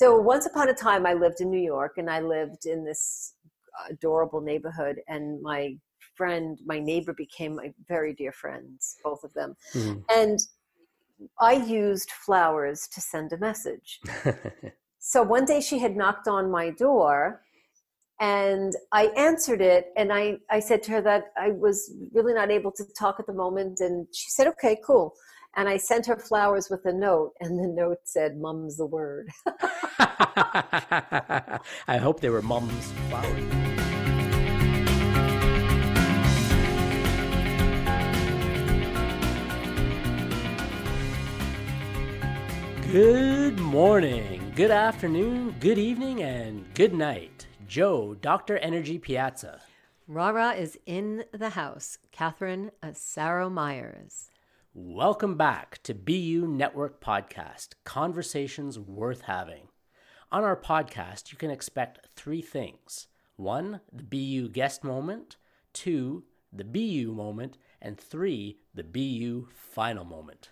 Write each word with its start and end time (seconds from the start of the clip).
So 0.00 0.18
once 0.18 0.46
upon 0.46 0.70
a 0.70 0.72
time, 0.72 1.04
I 1.04 1.12
lived 1.12 1.42
in 1.42 1.50
New 1.50 1.60
York, 1.60 1.98
and 1.98 2.08
I 2.08 2.20
lived 2.20 2.64
in 2.64 2.86
this 2.86 3.34
adorable 3.90 4.40
neighborhood, 4.40 5.02
and 5.08 5.42
my 5.42 5.76
friend, 6.16 6.58
my 6.64 6.80
neighbor, 6.80 7.12
became 7.12 7.56
my 7.56 7.74
very 7.86 8.14
dear 8.14 8.32
friends, 8.32 8.96
both 9.04 9.22
of 9.24 9.34
them, 9.34 9.56
mm-hmm. 9.74 10.00
and 10.08 10.38
I 11.38 11.52
used 11.52 12.12
flowers 12.12 12.88
to 12.94 13.00
send 13.02 13.34
a 13.34 13.36
message. 13.36 14.00
so 14.98 15.22
one 15.22 15.44
day 15.44 15.60
she 15.60 15.78
had 15.78 15.94
knocked 15.94 16.28
on 16.28 16.50
my 16.50 16.70
door 16.70 17.42
and 18.20 18.72
I 18.92 19.08
answered 19.28 19.60
it 19.60 19.92
and 19.98 20.10
I, 20.10 20.38
I 20.50 20.60
said 20.60 20.82
to 20.84 20.92
her 20.92 21.02
that 21.02 21.24
I 21.36 21.50
was 21.50 21.92
really 22.14 22.32
not 22.32 22.50
able 22.50 22.72
to 22.72 22.84
talk 22.98 23.16
at 23.20 23.26
the 23.26 23.34
moment 23.34 23.80
and 23.80 24.06
she 24.14 24.30
said, 24.30 24.46
okay, 24.46 24.78
cool. 24.82 25.12
And 25.56 25.68
I 25.68 25.76
sent 25.78 26.06
her 26.06 26.16
flowers 26.16 26.68
with 26.70 26.84
a 26.86 26.92
note 26.92 27.32
and 27.40 27.58
the 27.58 27.66
note 27.66 27.98
said, 28.04 28.38
mum's 28.38 28.76
the 28.76 28.86
word. 28.86 29.30
I 31.88 31.98
hope 31.98 32.20
they 32.20 32.30
were 32.30 32.42
mum's 32.42 32.92
flowers. 33.08 33.44
Good 42.92 43.58
morning, 43.60 44.52
good 44.56 44.72
afternoon, 44.72 45.54
good 45.60 45.78
evening, 45.78 46.22
and 46.22 46.64
good 46.74 46.92
night. 46.92 47.46
Joe, 47.68 48.14
Dr. 48.14 48.58
Energy 48.58 48.98
Piazza. 48.98 49.60
Rara 50.08 50.54
is 50.54 50.76
in 50.86 51.22
the 51.30 51.50
house. 51.50 51.98
Catherine 52.10 52.72
uh, 52.82 52.88
Asaro 52.88 53.48
Myers. 53.50 54.29
Welcome 54.72 55.34
back 55.34 55.80
to 55.82 55.94
BU 55.94 56.46
Network 56.46 57.00
Podcast 57.00 57.70
Conversations 57.82 58.78
Worth 58.78 59.22
Having. 59.22 59.66
On 60.30 60.44
our 60.44 60.54
podcast, 60.54 61.32
you 61.32 61.38
can 61.38 61.50
expect 61.50 62.06
three 62.14 62.40
things 62.40 63.08
one, 63.34 63.80
the 63.92 64.04
BU 64.04 64.48
guest 64.50 64.84
moment, 64.84 65.38
two, 65.72 66.22
the 66.52 66.62
BU 66.62 67.12
moment, 67.12 67.58
and 67.82 67.98
three, 67.98 68.58
the 68.72 68.84
BU 68.84 69.48
final 69.52 70.04
moment. 70.04 70.50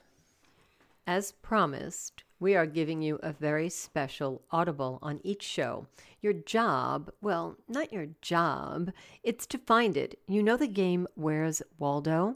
As 1.06 1.30
promised, 1.30 2.24
we 2.40 2.56
are 2.56 2.66
giving 2.66 3.00
you 3.00 3.20
a 3.22 3.32
very 3.32 3.68
special 3.68 4.42
audible 4.50 4.98
on 5.00 5.20
each 5.22 5.44
show. 5.44 5.86
Your 6.20 6.32
job, 6.32 7.12
well, 7.20 7.56
not 7.68 7.92
your 7.92 8.08
job, 8.20 8.90
it's 9.22 9.46
to 9.46 9.58
find 9.58 9.96
it. 9.96 10.18
You 10.26 10.42
know 10.42 10.56
the 10.56 10.66
game 10.66 11.06
Where's 11.14 11.62
Waldo? 11.78 12.34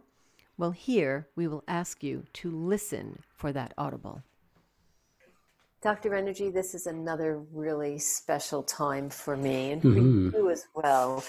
Well, 0.63 0.71
here 0.71 1.27
we 1.35 1.49
will 1.49 1.65
ask 1.67 2.05
you 2.05 2.23
to 2.35 2.49
listen 2.49 3.19
for 3.35 3.51
that 3.51 3.75
audible. 3.77 4.23
Dr. 5.83 6.15
Energy, 6.15 6.51
this 6.51 6.73
is 6.73 6.87
another 6.87 7.41
really 7.53 7.99
special 7.99 8.63
time 8.63 9.11
for 9.11 9.37
me 9.37 9.73
and 9.73 9.83
for 9.83 9.89
mm-hmm. 9.89 10.37
you 10.37 10.51
as 10.51 10.69
well. 10.77 11.25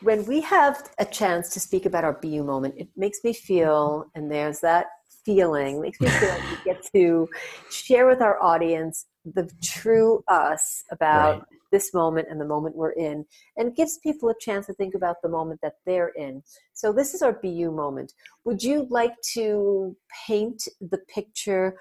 When 0.00 0.24
we 0.24 0.40
have 0.40 0.88
a 0.98 1.04
chance 1.04 1.50
to 1.50 1.60
speak 1.60 1.84
about 1.84 2.02
our 2.02 2.14
BU 2.14 2.42
moment, 2.42 2.76
it 2.78 2.88
makes 2.96 3.18
me 3.24 3.34
feel, 3.34 4.06
and 4.14 4.32
there's 4.32 4.60
that 4.60 4.86
feeling, 5.22 5.82
makes 5.82 6.00
me 6.00 6.08
feel 6.08 6.30
like 6.30 6.50
we 6.50 6.72
get 6.72 6.82
to 6.94 7.28
share 7.70 8.06
with 8.06 8.22
our 8.22 8.42
audience 8.42 9.04
the 9.26 9.50
true 9.62 10.24
us 10.28 10.84
about 10.90 11.40
right. 11.40 11.57
This 11.70 11.92
moment 11.94 12.28
and 12.30 12.40
the 12.40 12.46
moment 12.46 12.76
we're 12.76 12.92
in, 12.92 13.24
and 13.56 13.76
gives 13.76 13.98
people 13.98 14.28
a 14.28 14.34
chance 14.40 14.66
to 14.66 14.74
think 14.74 14.94
about 14.94 15.16
the 15.22 15.28
moment 15.28 15.60
that 15.62 15.74
they're 15.86 16.12
in. 16.16 16.42
So, 16.74 16.92
this 16.92 17.14
is 17.14 17.22
our 17.22 17.32
BU 17.32 17.70
moment. 17.70 18.12
Would 18.44 18.62
you 18.62 18.86
like 18.90 19.14
to 19.34 19.96
paint 20.26 20.68
the 20.80 20.98
picture 21.12 21.76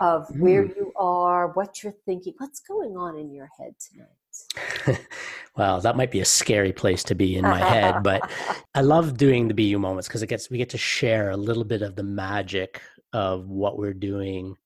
of 0.00 0.26
where 0.36 0.64
mm. 0.64 0.76
you 0.76 0.92
are, 0.96 1.52
what 1.52 1.82
you're 1.82 1.94
thinking, 2.04 2.34
what's 2.38 2.60
going 2.60 2.96
on 2.96 3.16
in 3.16 3.32
your 3.32 3.48
head 3.58 3.74
tonight? 3.78 4.98
well, 5.56 5.80
that 5.80 5.96
might 5.96 6.10
be 6.10 6.20
a 6.20 6.24
scary 6.24 6.72
place 6.72 7.04
to 7.04 7.14
be 7.14 7.36
in 7.36 7.42
my 7.42 7.58
head, 7.58 8.02
but 8.02 8.28
I 8.74 8.80
love 8.80 9.16
doing 9.16 9.48
the 9.48 9.54
BU 9.54 9.78
moments 9.78 10.08
because 10.08 10.22
it 10.22 10.26
gets 10.26 10.50
we 10.50 10.58
get 10.58 10.70
to 10.70 10.78
share 10.78 11.30
a 11.30 11.36
little 11.36 11.64
bit 11.64 11.82
of 11.82 11.96
the 11.96 12.02
magic 12.02 12.80
of 13.12 13.48
what 13.48 13.78
we're 13.78 13.94
doing 13.94 14.56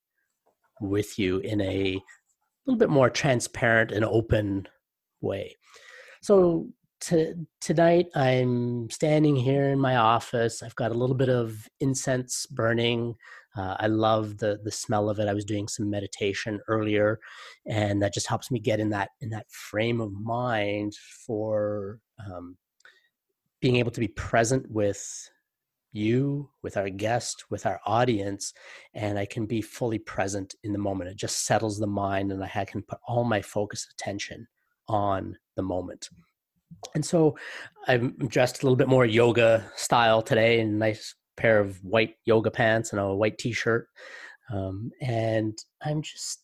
with 0.81 1.19
you 1.19 1.39
in 1.39 1.61
a 1.61 2.01
little 2.67 2.79
bit 2.79 2.91
more 2.91 3.11
transparent 3.11 3.93
and 3.93 4.05
open 4.05 4.67
way. 5.21 5.57
So 6.23 6.69
to, 7.03 7.35
tonight 7.61 8.07
I'm 8.15 8.91
standing 8.91 9.37
here 9.37 9.69
in 9.69 9.79
my 9.79 9.97
office. 9.97 10.63
I've 10.63 10.75
got 10.77 10.91
a 10.91 10.95
little 10.95 11.17
bit 11.17 11.29
of 11.29 11.69
incense 11.81 12.47
burning. 12.47 13.15
Uh, 13.57 13.77
I 13.79 13.87
love 13.87 14.39
the 14.39 14.59
the 14.63 14.71
smell 14.71 15.09
of 15.09 15.19
it. 15.19 15.29
I 15.29 15.35
was 15.35 15.45
doing 15.45 15.67
some 15.69 15.89
meditation 15.89 16.61
earlier, 16.69 17.19
and 17.67 18.03
that 18.03 18.13
just 18.13 18.27
helps 18.27 18.51
me 18.51 18.59
get 18.61 18.81
in 18.81 18.91
that 18.91 19.11
in 19.21 19.31
that 19.31 19.51
frame 19.51 20.01
of 20.01 20.13
mind 20.13 20.95
for 21.27 22.01
um, 22.19 22.57
being 23.61 23.77
able 23.77 23.93
to 23.93 24.01
be 24.01 24.09
present 24.09 24.71
with 24.71 25.31
you, 25.97 26.51
with 26.63 26.77
our 26.77 26.91
guest, 26.91 27.45
with 27.51 27.67
our 27.67 27.81
audience, 27.87 28.53
and 28.95 29.19
I 29.19 29.27
can 29.27 29.47
be 29.47 29.63
fully 29.63 29.99
present 29.99 30.55
in 30.63 30.73
the 30.73 30.79
moment. 30.79 31.11
It 31.11 31.17
just 31.17 31.47
settles 31.47 31.79
the 31.79 31.87
mind, 31.87 32.31
and 32.31 32.45
I 32.45 32.65
can 32.65 32.83
put 32.83 32.99
all 33.09 33.25
my 33.25 33.43
focus 33.43 33.87
attention 33.93 34.47
on 34.89 35.37
the 35.57 35.63
moment. 35.63 36.09
And 36.95 37.05
so 37.05 37.37
I'm 37.89 38.17
dressed 38.29 38.63
a 38.63 38.67
little 38.67 38.77
bit 38.77 38.89
more 38.89 39.07
yoga 39.07 39.65
style 39.77 40.23
today 40.23 40.61
in 40.61 40.69
a 40.69 40.73
nice 40.73 41.15
pair 41.37 41.59
of 41.59 41.83
white 41.83 42.15
yoga 42.25 42.51
pants 42.51 42.93
and 42.93 43.01
a 43.01 43.15
white 43.15 43.39
t 43.39 43.53
shirt. 43.53 43.89
Um, 44.53 44.91
and 45.01 45.57
I'm 45.83 46.03
just 46.03 46.41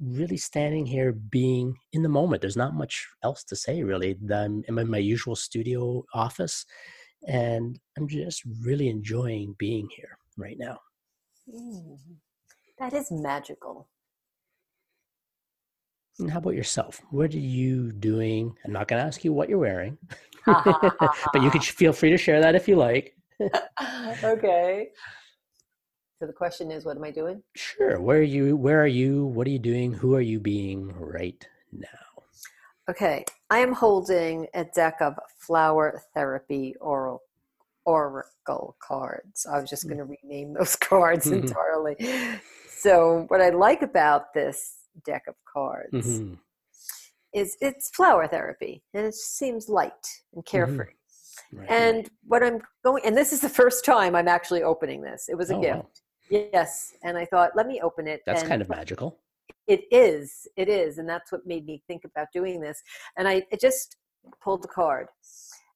really 0.00 0.36
standing 0.36 0.86
here 0.86 1.12
being 1.12 1.76
in 1.92 2.02
the 2.02 2.08
moment. 2.08 2.40
There's 2.40 2.56
not 2.56 2.74
much 2.74 3.06
else 3.22 3.44
to 3.44 3.56
say, 3.56 3.82
really. 3.82 4.16
I'm, 4.32 4.62
I'm 4.68 4.78
in 4.78 4.90
my 4.90 4.98
usual 4.98 5.36
studio 5.36 6.04
office 6.14 6.64
and 7.26 7.78
I'm 7.96 8.08
just 8.08 8.42
really 8.62 8.88
enjoying 8.88 9.54
being 9.58 9.88
here 9.94 10.18
right 10.36 10.56
now. 10.58 10.78
Mm, 11.52 11.98
that 12.78 12.92
is 12.92 13.10
magical. 13.10 13.88
And 16.18 16.30
how 16.30 16.38
about 16.38 16.54
yourself? 16.54 17.00
What 17.10 17.32
are 17.34 17.38
you 17.38 17.92
doing? 17.92 18.54
I'm 18.64 18.72
not 18.72 18.88
going 18.88 19.00
to 19.00 19.06
ask 19.06 19.24
you 19.24 19.32
what 19.32 19.48
you're 19.48 19.58
wearing, 19.58 19.96
but 20.46 21.42
you 21.42 21.50
could 21.50 21.64
feel 21.64 21.92
free 21.92 22.10
to 22.10 22.18
share 22.18 22.40
that 22.40 22.54
if 22.54 22.68
you 22.68 22.76
like. 22.76 23.16
okay. 24.24 24.88
So 26.18 26.26
the 26.26 26.32
question 26.34 26.70
is, 26.70 26.84
what 26.84 26.98
am 26.98 27.04
I 27.04 27.10
doing? 27.10 27.42
Sure. 27.56 27.98
Where 28.00 28.18
are 28.18 28.22
you? 28.22 28.54
Where 28.54 28.82
are 28.82 28.86
you? 28.86 29.24
What 29.24 29.46
are 29.46 29.50
you 29.50 29.58
doing? 29.58 29.94
Who 29.94 30.14
are 30.14 30.20
you 30.20 30.38
being 30.38 30.92
right 30.98 31.42
now? 31.72 31.88
Okay, 32.90 33.24
I 33.50 33.60
am 33.60 33.72
holding 33.72 34.48
a 34.52 34.64
deck 34.64 34.96
of 35.00 35.14
flower 35.38 36.02
therapy 36.12 36.74
oral 36.80 37.22
oracle 37.84 38.74
cards. 38.82 39.46
I 39.46 39.60
was 39.60 39.70
just 39.70 39.86
going 39.86 39.98
to 39.98 40.16
rename 40.24 40.54
those 40.54 40.74
cards 40.90 41.26
mm-hmm. 41.26 41.46
entirely. 41.46 42.40
So, 42.68 43.26
what 43.28 43.40
I 43.40 43.50
like 43.50 43.82
about 43.82 44.34
this 44.34 44.74
deck 45.04 45.22
of 45.28 45.36
cards 45.44 45.92
mm-hmm. 45.92 46.34
is 47.32 47.56
it's 47.60 47.90
flower 47.90 48.26
therapy, 48.26 48.82
and 48.92 49.06
it 49.06 49.14
seems 49.14 49.68
light 49.68 49.92
and 50.34 50.44
mm-hmm. 50.44 50.50
carefree. 50.50 50.86
Mm-hmm. 50.86 51.58
Right, 51.60 51.70
and 51.70 51.96
right. 51.98 52.10
what 52.26 52.42
I'm 52.42 52.60
going, 52.84 53.04
and 53.04 53.16
this 53.16 53.32
is 53.32 53.40
the 53.40 53.48
first 53.48 53.84
time 53.84 54.16
I'm 54.16 54.26
actually 54.26 54.64
opening 54.64 55.00
this. 55.00 55.28
It 55.28 55.36
was 55.38 55.50
a 55.50 55.54
oh, 55.54 55.60
gift. 55.60 56.02
Wow. 56.28 56.48
Yes, 56.52 56.92
and 57.04 57.16
I 57.16 57.24
thought, 57.24 57.52
let 57.54 57.68
me 57.68 57.80
open 57.84 58.08
it. 58.08 58.22
That's 58.26 58.40
and, 58.40 58.48
kind 58.48 58.60
of 58.60 58.68
magical 58.68 59.16
it 59.66 59.82
is 59.90 60.46
it 60.56 60.68
is 60.68 60.98
and 60.98 61.08
that's 61.08 61.32
what 61.32 61.46
made 61.46 61.64
me 61.66 61.82
think 61.86 62.04
about 62.04 62.28
doing 62.32 62.60
this 62.60 62.82
and 63.16 63.28
i 63.28 63.42
just 63.60 63.96
pulled 64.42 64.62
the 64.62 64.68
card 64.68 65.06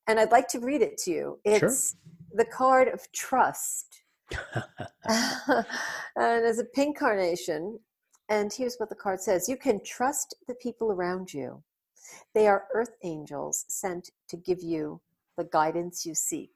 and 0.07 0.19
i'd 0.21 0.33
like 0.33 0.49
to 0.49 0.61
read 0.61 0.83
it 0.83 0.99
to 0.99 1.11
you. 1.11 1.39
It's 1.45 1.91
sure. 1.93 2.01
the 2.33 2.45
card 2.45 2.89
of 2.89 3.01
trust. 3.13 4.03
And 6.17 6.47
as 6.47 6.61
a 6.61 6.65
pink 6.65 6.99
carnation 6.99 7.81
and 8.29 8.53
here's 8.53 8.77
what 8.77 8.89
the 8.89 8.95
card 8.95 9.21
says. 9.21 9.49
You 9.49 9.57
can 9.57 9.81
trust 9.85 10.35
the 10.49 10.55
people 10.55 10.91
around 10.91 11.35
you. 11.35 11.63
They 12.35 12.47
are 12.47 12.65
earth 12.73 12.97
angels 13.03 13.65
sent 13.69 14.11
to 14.29 14.37
give 14.37 14.63
you 14.63 15.01
the 15.37 15.45
guidance 15.45 16.07
you 16.07 16.15
seek. 16.15 16.53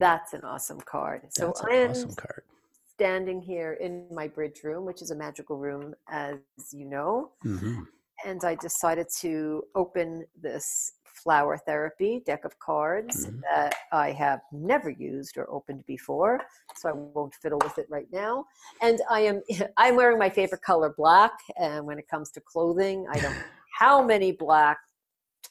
That's 0.00 0.32
an 0.32 0.42
awesome 0.42 0.80
card. 0.80 1.22
So 1.30 1.46
that's 1.46 1.60
an 1.60 1.90
awesome 1.90 2.14
card 2.16 2.42
standing 3.02 3.42
here 3.42 3.72
in 3.80 4.06
my 4.12 4.28
bridge 4.28 4.62
room, 4.62 4.84
which 4.84 5.02
is 5.02 5.10
a 5.10 5.16
magical 5.16 5.56
room, 5.56 5.92
as 6.08 6.36
you 6.70 6.84
know. 6.84 7.32
Mm-hmm. 7.44 7.80
And 8.24 8.44
I 8.44 8.54
decided 8.54 9.08
to 9.22 9.64
open 9.74 10.24
this 10.40 10.92
flower 11.04 11.56
therapy 11.56 12.22
deck 12.24 12.44
of 12.44 12.56
cards 12.60 13.26
mm-hmm. 13.26 13.40
that 13.50 13.74
I 13.92 14.12
have 14.12 14.40
never 14.52 14.88
used 14.88 15.36
or 15.36 15.50
opened 15.50 15.84
before, 15.86 16.40
so 16.76 16.88
I 16.88 16.92
won't 16.92 17.34
fiddle 17.34 17.58
with 17.64 17.76
it 17.76 17.86
right 17.90 18.06
now. 18.12 18.44
And 18.80 19.00
I 19.10 19.20
am 19.22 19.42
I'm 19.76 19.96
wearing 19.96 20.18
my 20.18 20.30
favorite 20.30 20.62
color, 20.62 20.94
black. 20.96 21.32
And 21.58 21.84
when 21.84 21.98
it 21.98 22.06
comes 22.08 22.30
to 22.32 22.40
clothing, 22.40 23.06
I 23.10 23.18
don't 23.18 23.36
how 23.80 24.00
many 24.04 24.30
black 24.30 24.78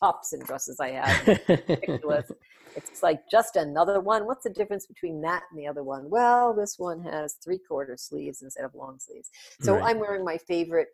tops 0.01 0.33
and 0.33 0.43
dresses 0.45 0.79
I 0.79 0.91
have. 0.91 1.27
ridiculous. 1.47 2.31
It's 2.73 3.03
like 3.03 3.29
just 3.29 3.57
another 3.57 3.99
one. 3.99 4.25
What's 4.25 4.45
the 4.45 4.49
difference 4.49 4.85
between 4.85 5.19
that 5.23 5.43
and 5.51 5.59
the 5.59 5.67
other 5.67 5.83
one? 5.83 6.09
Well, 6.09 6.53
this 6.53 6.79
one 6.79 7.03
has 7.03 7.33
three 7.43 7.59
quarter 7.59 7.97
sleeves 7.97 8.41
instead 8.43 8.63
of 8.63 8.73
long 8.73 8.97
sleeves. 8.97 9.29
So 9.59 9.73
right. 9.73 9.83
I'm 9.87 9.99
wearing 9.99 10.23
my 10.23 10.37
favorite 10.37 10.87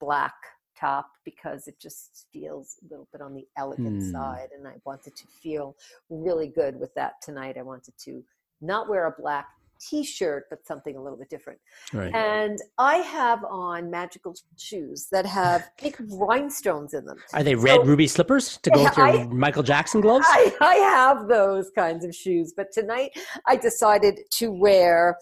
black 0.00 0.34
top 0.78 1.08
because 1.24 1.66
it 1.66 1.80
just 1.80 2.26
feels 2.30 2.76
a 2.82 2.90
little 2.90 3.08
bit 3.10 3.22
on 3.22 3.34
the 3.34 3.46
elegant 3.56 4.02
Hmm. 4.02 4.12
side 4.12 4.48
and 4.56 4.68
i 4.68 4.74
wanted 4.84 5.16
to 5.16 5.26
feel 5.26 5.74
really 6.08 6.46
good 6.46 6.78
with 6.78 6.94
that 6.94 7.14
tonight 7.20 7.56
i 7.58 7.62
wanted 7.62 7.94
to 7.98 8.22
not 8.60 8.88
wear 8.88 9.06
a 9.06 9.14
black 9.20 9.46
t-shirt 9.80 10.44
but 10.50 10.66
something 10.66 10.96
a 10.96 11.02
little 11.02 11.18
bit 11.18 11.28
different 11.30 11.58
Right. 11.92 12.14
and 12.14 12.58
i 12.78 12.96
have 12.96 13.44
on 13.44 13.90
magical 13.90 14.34
shoes 14.56 15.08
that 15.12 15.24
have 15.26 15.70
big 15.82 15.96
rhinestones 16.10 16.94
in 16.94 17.04
them 17.04 17.18
Are 17.32 17.42
they 17.42 17.54
red 17.54 17.76
so- 17.80 17.84
ruby 17.84 18.06
slippers 18.06 18.58
to 18.58 18.70
go 18.70 18.84
with 18.84 18.96
your 18.96 19.06
I- 19.20 19.26
Michael 19.26 19.62
Jackson 19.62 20.00
gloves? 20.00 20.26
I, 20.28 20.54
I 20.60 20.74
have 20.76 21.28
those 21.28 21.70
kinds 21.74 22.04
of 22.04 22.14
shoes, 22.14 22.52
but 22.56 22.72
tonight 22.72 23.10
I 23.46 23.56
decided 23.56 24.20
to 24.38 24.50
wear. 24.50 25.16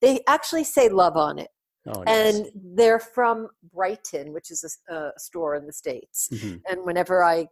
They 0.00 0.20
actually 0.28 0.64
say 0.64 0.88
love 0.88 1.16
on 1.16 1.38
it, 1.38 1.48
oh, 1.88 2.02
nice. 2.02 2.36
and 2.36 2.46
they're 2.76 2.98
from 3.00 3.48
Brighton, 3.74 4.32
which 4.32 4.50
is 4.50 4.78
a 4.88 5.10
store 5.16 5.54
in 5.56 5.66
the 5.66 5.72
states. 5.72 6.28
Mhm. 6.32 6.60
And 6.70 6.84
whenever 6.84 7.22
I 7.24 7.46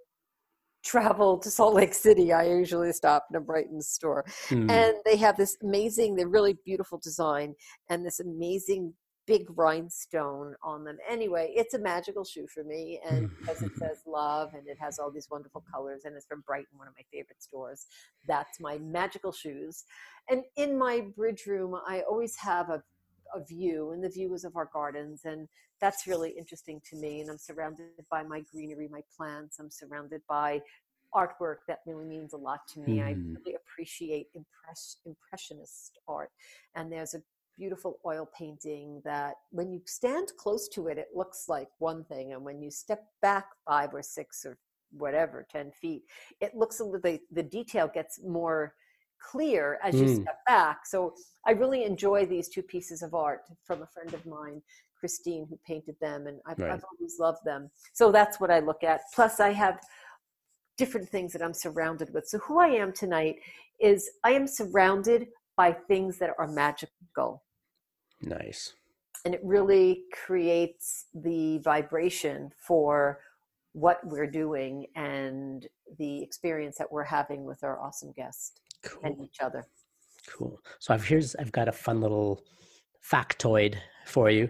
travel 0.87 1.37
to 1.39 1.51
Salt 1.51 1.75
Lake 1.75 1.93
City, 1.95 2.33
I 2.33 2.45
usually 2.45 2.93
stop 2.93 3.27
in 3.31 3.37
a 3.37 3.41
Brighton 3.41 3.83
store, 3.83 4.25
Mm. 4.49 4.71
and 4.71 4.95
they 5.05 5.17
have 5.17 5.37
this 5.37 5.57
amazing, 5.63 6.15
they're 6.15 6.29
really 6.29 6.57
beautiful 6.65 6.99
design, 6.99 7.55
and 7.91 8.07
this 8.07 8.21
amazing 8.21 8.95
big 9.27 9.47
rhinestone 9.59 10.55
on 10.63 10.85
them. 10.85 10.97
Anyway, 11.09 11.53
it's 11.57 11.75
a 11.75 11.79
magical 11.81 12.25
shoe 12.25 12.47
for 12.47 12.63
me, 12.63 13.01
and 13.05 13.29
because 13.41 13.61
it 13.61 13.73
says 13.77 14.03
love 14.07 14.55
and 14.55 14.69
it 14.69 14.79
has 14.79 15.01
all 15.01 15.11
these 15.11 15.29
wonderful 15.29 15.65
colors, 15.75 16.03
and 16.05 16.15
it's 16.15 16.27
from 16.27 16.43
Brighton, 16.47 16.79
one 16.79 16.87
of 16.87 16.95
my 16.97 17.03
favorite 17.13 17.43
stores. 17.43 17.87
That's 18.29 18.61
my 18.61 18.79
magical 18.79 19.33
shoes. 19.33 19.85
And 20.31 20.45
in 20.57 20.79
my 20.79 21.01
bridge 21.17 21.45
room, 21.47 21.75
I 21.87 22.03
always 22.03 22.37
have 22.37 22.71
a, 22.71 22.81
a 23.35 23.45
view, 23.45 23.91
and 23.93 24.03
the 24.03 24.09
view 24.09 24.33
is 24.35 24.45
of 24.45 24.57
our 24.57 24.71
gardens, 24.73 25.25
and 25.25 25.49
that's 25.81 26.07
really 26.07 26.31
interesting 26.31 26.81
to 26.91 26.97
me. 26.97 27.21
And 27.21 27.31
I'm 27.31 27.39
surrounded 27.39 27.91
by 28.11 28.23
my 28.23 28.41
greenery, 28.53 28.89
my 28.89 29.03
plants. 29.17 29.59
I'm 29.59 29.71
surrounded 29.71 30.23
by 30.29 30.63
artwork 31.15 31.59
that 31.69 31.81
really 31.87 32.05
means 32.05 32.33
a 32.33 32.37
lot 32.37 32.61
to 32.69 32.81
me. 32.81 33.01
I 33.01 33.17
Mhm. 33.17 33.37
really 33.37 33.55
appreciate 33.57 34.27
impress, 34.35 34.97
impressionist 35.07 35.99
art, 36.09 36.31
and 36.75 36.93
there's 36.93 37.15
a 37.15 37.23
beautiful 37.57 37.99
oil 38.05 38.29
painting 38.37 39.01
that 39.05 39.35
when 39.51 39.71
you 39.71 39.81
stand 39.87 40.29
close 40.37 40.69
to 40.69 40.89
it, 40.89 40.99
it 40.99 41.09
looks 41.15 41.49
like 41.49 41.69
one 41.79 42.05
thing, 42.05 42.33
and 42.33 42.45
when 42.45 42.61
you 42.61 42.71
step 42.71 43.05
back 43.23 43.47
five 43.67 43.95
or 43.95 44.03
six 44.03 44.45
or 44.45 44.59
whatever, 44.93 45.47
ten 45.51 45.73
feet, 45.81 46.03
it 46.41 46.55
looks 46.55 46.81
a 46.81 46.85
little. 46.85 47.01
The, 47.01 47.21
the 47.31 47.43
detail 47.43 47.89
gets 47.93 48.21
more 48.23 48.75
clear 49.19 49.79
as 49.83 49.95
you 49.95 50.07
Mm. 50.07 50.23
step 50.23 50.45
back. 50.47 50.87
So 50.87 51.15
I 51.47 51.53
really 51.53 51.85
enjoy 51.85 52.27
these 52.27 52.49
two 52.49 52.63
pieces 52.63 53.03
of 53.03 53.15
art 53.15 53.45
from 53.65 53.83
a 53.83 53.87
friend 53.87 54.13
of 54.15 54.25
mine, 54.27 54.63
Christine, 54.99 55.47
who 55.47 55.59
painted 55.67 55.99
them, 56.01 56.27
and 56.27 56.41
I've, 56.47 56.59
Right. 56.59 56.73
I've 56.73 56.85
always 56.85 57.19
loved 57.19 57.45
them. 57.45 57.71
So 57.93 58.11
that's 58.13 58.41
what 58.41 58.51
I 58.51 58.61
look 58.61 58.83
at. 58.85 59.03
Plus, 59.15 59.41
I 59.41 59.51
have 59.53 59.81
different 60.77 61.09
things 61.09 61.33
that 61.33 61.43
I'm 61.43 61.55
surrounded 61.55 62.13
with. 62.13 62.27
So 62.29 62.39
who 62.39 62.59
I 62.59 62.69
am 62.69 62.93
tonight 62.93 63.41
is 63.79 64.11
I 64.25 64.33
am 64.33 64.47
surrounded 64.47 65.29
by 65.57 65.73
things 65.73 66.19
that 66.19 66.35
are 66.39 66.47
magical. 66.49 67.43
nice. 68.21 68.75
And 69.25 69.35
it 69.35 69.41
really 69.43 70.05
creates 70.13 71.07
the 71.15 71.59
vibration 71.59 72.53
for 72.57 73.21
what 73.73 73.99
we're 74.07 74.27
doing 74.31 74.87
and 74.95 75.67
the 75.99 76.23
experience 76.23 76.79
that 76.79 76.91
we're 76.93 77.05
having 77.05 77.45
with 77.45 77.63
our 77.65 77.81
awesome 77.81 78.13
guest 78.13 78.61
and 79.03 79.21
each 79.21 79.39
other. 79.41 79.65
Cool. 80.29 80.61
So 80.81 80.93
I've 80.95 81.05
here's 81.05 81.35
I've 81.37 81.53
got 81.53 81.69
a 81.69 81.73
fun 81.73 82.01
little 82.01 82.43
factoid 83.11 83.77
for 84.07 84.31
you. 84.31 84.49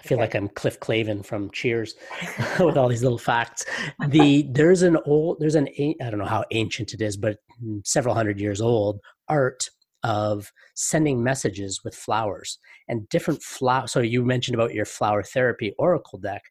I 0.00 0.02
feel 0.02 0.18
Okay. 0.18 0.22
like 0.22 0.34
I'm 0.34 0.48
Cliff 0.48 0.78
Clavin 0.80 1.24
from 1.24 1.50
Cheers 1.50 1.94
with 2.60 2.76
all 2.76 2.88
these 2.88 3.02
little 3.02 3.18
facts. 3.18 3.64
The 4.08 4.46
there's 4.50 4.82
an 4.82 4.98
old 5.06 5.38
there's 5.40 5.54
an 5.54 5.68
I 5.78 6.10
don't 6.10 6.18
know 6.18 6.24
how 6.26 6.44
ancient 6.52 6.94
it 6.94 7.00
is, 7.00 7.16
but 7.16 7.38
several 7.84 8.14
hundred 8.14 8.40
years 8.40 8.60
old 8.60 9.00
art 9.28 9.68
of 10.02 10.52
sending 10.74 11.24
messages 11.24 11.80
with 11.82 11.94
flowers 11.94 12.58
and 12.88 13.08
different 13.08 13.42
flower. 13.42 13.88
So 13.88 14.00
you 14.00 14.24
mentioned 14.24 14.54
about 14.54 14.74
your 14.74 14.84
flower 14.84 15.22
therapy 15.22 15.74
oracle 15.78 16.18
deck. 16.20 16.42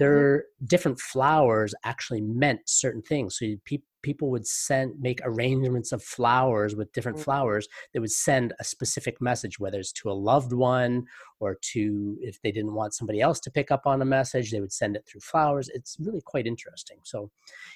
There 0.00 0.18
are 0.18 0.44
different 0.64 0.98
flowers 0.98 1.74
actually 1.84 2.22
meant 2.22 2.62
certain 2.66 3.02
things. 3.02 3.38
So 3.38 3.44
you, 3.44 3.60
pe- 3.64 3.78
people 4.02 4.30
would 4.30 4.46
send 4.46 4.98
make 5.00 5.20
arrangements 5.24 5.92
of 5.92 6.02
flowers 6.02 6.74
with 6.74 6.92
different 6.92 7.18
Mhm. 7.18 7.24
flowers 7.24 7.68
that 7.92 8.00
would 8.00 8.10
send 8.10 8.54
a 8.58 8.64
specific 8.64 9.20
message, 9.20 9.60
whether 9.60 9.78
it's 9.78 9.92
to 9.92 10.10
a 10.10 10.12
loved 10.30 10.52
one 10.54 11.06
or 11.38 11.54
to 11.72 12.18
if 12.22 12.40
they 12.42 12.50
didn't 12.50 12.74
want 12.74 12.94
somebody 12.94 13.20
else 13.20 13.38
to 13.40 13.50
pick 13.50 13.70
up 13.70 13.86
on 13.86 14.02
a 14.02 14.06
message, 14.06 14.50
they 14.50 14.60
would 14.60 14.72
send 14.72 14.96
it 14.96 15.06
through 15.06 15.20
flowers. 15.20 15.68
It's 15.68 15.96
really 16.00 16.22
quite 16.22 16.46
interesting. 16.46 16.98
So 17.04 17.30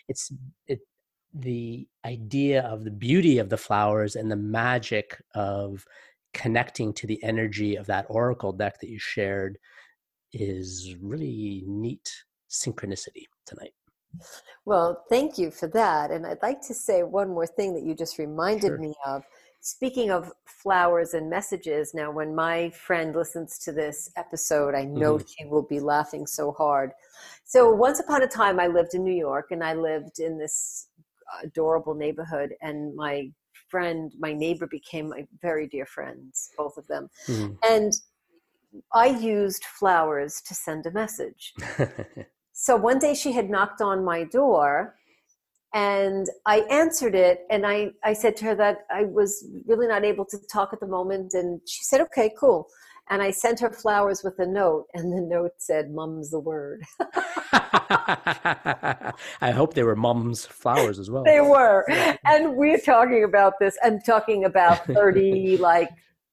it's 0.08 0.32
it 0.66 0.80
the 1.34 1.88
idea 2.04 2.62
of 2.62 2.84
the 2.84 2.90
beauty 2.92 3.38
of 3.38 3.50
the 3.50 3.56
flowers 3.56 4.16
and 4.16 4.30
the 4.30 4.36
magic 4.36 5.20
of 5.34 5.84
connecting 6.32 6.92
to 6.94 7.06
the 7.06 7.22
energy 7.22 7.76
of 7.76 7.86
that 7.86 8.06
oracle 8.08 8.52
deck 8.52 8.80
that 8.80 8.88
you 8.88 8.98
shared 8.98 9.58
is 10.34 10.94
really 11.00 11.62
neat 11.66 12.24
synchronicity 12.50 13.24
tonight. 13.46 13.74
Well, 14.64 15.04
thank 15.08 15.36
you 15.38 15.50
for 15.50 15.66
that. 15.68 16.10
And 16.10 16.26
I'd 16.26 16.42
like 16.42 16.60
to 16.62 16.74
say 16.74 17.02
one 17.02 17.28
more 17.28 17.46
thing 17.46 17.74
that 17.74 17.82
you 17.84 17.94
just 17.94 18.18
reminded 18.18 18.70
Sure. 18.70 18.78
me 18.78 18.94
of. 19.06 19.24
Speaking 19.60 20.10
of 20.10 20.32
flowers 20.46 21.14
and 21.14 21.30
messages, 21.30 21.94
now 21.94 22.10
when 22.10 22.34
my 22.34 22.70
friend 22.70 23.14
listens 23.14 23.58
to 23.60 23.72
this 23.72 24.10
episode, 24.16 24.74
I 24.74 24.84
know 24.84 25.18
she 25.18 25.46
will 25.46 25.62
be 25.62 25.80
laughing 25.80 26.26
so 26.26 26.52
hard. 26.52 26.92
So, 27.44 27.70
once 27.74 28.00
upon 28.00 28.22
a 28.22 28.26
time, 28.26 28.60
I 28.60 28.66
lived 28.66 28.94
in 28.94 29.04
New 29.04 29.14
York 29.14 29.50
and 29.50 29.64
I 29.64 29.74
lived 29.74 30.18
in 30.18 30.38
this 30.38 30.88
adorable 31.42 31.94
neighborhood, 31.94 32.54
and 32.60 32.94
my 32.94 33.30
friend, 33.68 34.12
my 34.18 34.32
neighbor, 34.32 34.66
became 34.66 35.08
my 35.08 35.26
very 35.40 35.66
dear 35.66 35.86
friends, 35.86 36.50
both 36.56 36.76
of 36.76 36.86
them. 36.86 37.08
Mhm. 37.28 37.58
And 37.62 37.92
I 38.92 39.06
used 39.06 39.64
flowers 39.64 40.40
to 40.46 40.54
send 40.54 40.86
a 40.86 40.90
message. 40.90 41.54
So 42.56 42.76
one 42.76 43.00
day 43.00 43.14
she 43.14 43.32
had 43.32 43.50
knocked 43.50 43.80
on 43.82 44.04
my 44.04 44.22
door 44.22 44.94
and 45.74 46.28
I 46.46 46.60
answered 46.70 47.16
it 47.16 47.40
and 47.50 47.66
I, 47.66 47.90
I 48.04 48.12
said 48.12 48.36
to 48.38 48.44
her 48.44 48.54
that 48.54 48.86
I 48.92 49.06
was 49.06 49.44
really 49.66 49.88
not 49.88 50.04
able 50.04 50.24
to 50.26 50.38
talk 50.50 50.72
at 50.72 50.78
the 50.78 50.86
moment 50.86 51.34
and 51.34 51.60
she 51.66 51.82
said, 51.82 52.00
okay, 52.02 52.32
cool. 52.38 52.68
And 53.10 53.20
I 53.20 53.32
sent 53.32 53.58
her 53.58 53.70
flowers 53.70 54.22
with 54.22 54.38
a 54.38 54.46
note 54.46 54.86
and 54.94 55.12
the 55.12 55.20
note 55.20 55.50
said, 55.58 55.90
mum's 55.90 56.30
the 56.30 56.38
word. 56.38 56.84
I 59.42 59.50
hope 59.52 59.74
they 59.74 59.82
were 59.82 59.96
mum's 59.96 60.46
flowers 60.46 61.00
as 61.00 61.10
well. 61.10 61.24
they 61.24 61.40
were. 61.40 61.84
And 62.24 62.54
we're 62.54 62.78
talking 62.78 63.24
about 63.24 63.54
this. 63.58 63.76
I'm 63.82 64.00
talking 64.00 64.44
about 64.44 64.86
30, 64.86 65.56
like 65.56 65.90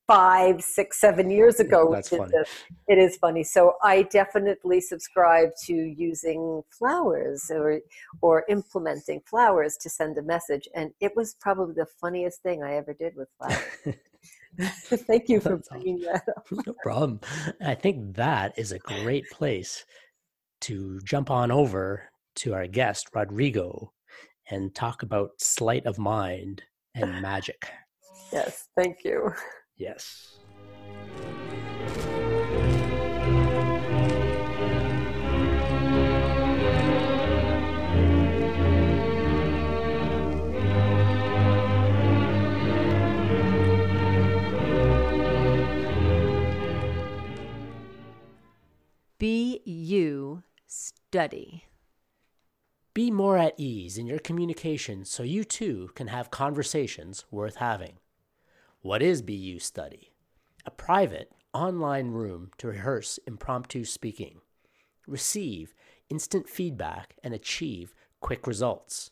five, 0.07 0.61
six, 0.61 0.99
seven 0.99 1.29
years 1.29 1.59
ago. 1.59 1.91
That's 1.93 2.11
which 2.11 2.21
is 2.21 2.33
a- 2.33 2.91
it 2.91 2.97
is 2.97 3.17
funny. 3.17 3.43
So 3.43 3.75
I 3.83 4.03
definitely 4.03 4.81
subscribe 4.81 5.49
to 5.65 5.73
using 5.73 6.63
flowers 6.69 7.49
or 7.49 7.79
or 8.21 8.43
implementing 8.49 9.21
flowers 9.21 9.77
to 9.77 9.89
send 9.89 10.17
a 10.17 10.21
message. 10.21 10.67
And 10.75 10.91
it 10.99 11.15
was 11.15 11.35
probably 11.39 11.75
the 11.75 11.85
funniest 11.85 12.41
thing 12.41 12.63
I 12.63 12.75
ever 12.75 12.93
did 12.93 13.15
with 13.15 13.29
flowers. 13.37 13.95
Thank 14.59 15.29
you 15.29 15.39
for 15.39 15.55
That's 15.55 15.69
awesome. 15.69 15.81
bringing 15.81 16.01
that 16.01 16.23
up. 16.35 16.45
no 16.67 16.73
problem. 16.83 17.21
I 17.65 17.75
think 17.75 18.15
that 18.15 18.57
is 18.57 18.71
a 18.71 18.79
great 18.79 19.29
place 19.31 19.85
to 20.61 20.99
jump 21.05 21.31
on 21.31 21.51
over 21.51 22.09
to 22.35 22.53
our 22.53 22.67
guest, 22.67 23.09
Rodrigo, 23.13 23.93
and 24.49 24.73
talk 24.75 25.03
about 25.03 25.31
sleight 25.39 25.85
of 25.85 25.97
mind 25.97 26.63
and 26.95 27.21
magic. 27.21 27.71
Yes, 28.31 28.67
thank 28.75 29.03
you. 29.03 29.31
Yes. 29.81 30.37
Be 49.17 49.61
you 49.65 50.43
study. 50.67 51.65
Be 52.93 53.09
more 53.09 53.35
at 53.39 53.55
ease 53.57 53.97
in 53.97 54.05
your 54.05 54.19
communication 54.19 55.05
so 55.05 55.23
you 55.23 55.43
too 55.43 55.89
can 55.95 56.05
have 56.05 56.29
conversations 56.29 57.25
worth 57.31 57.55
having. 57.55 58.00
What 58.83 59.03
is 59.03 59.21
BU 59.21 59.59
Study? 59.59 60.11
A 60.65 60.71
private, 60.71 61.31
online 61.53 62.07
room 62.07 62.49
to 62.57 62.65
rehearse 62.65 63.19
impromptu 63.27 63.85
speaking, 63.85 64.41
receive 65.05 65.75
instant 66.09 66.49
feedback, 66.49 67.15
and 67.23 67.31
achieve 67.31 67.93
quick 68.21 68.47
results. 68.47 69.11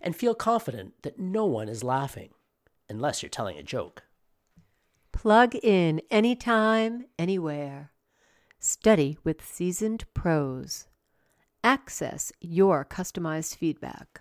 And 0.00 0.14
feel 0.14 0.36
confident 0.36 0.92
that 1.02 1.18
no 1.18 1.44
one 1.44 1.68
is 1.68 1.82
laughing, 1.82 2.30
unless 2.88 3.20
you're 3.20 3.30
telling 3.30 3.58
a 3.58 3.64
joke. 3.64 4.04
Plug 5.10 5.56
in 5.56 6.00
anytime, 6.08 7.06
anywhere. 7.18 7.90
Study 8.60 9.18
with 9.24 9.44
seasoned 9.44 10.04
pros. 10.14 10.86
Access 11.64 12.30
your 12.40 12.84
customized 12.84 13.56
feedback. 13.56 14.20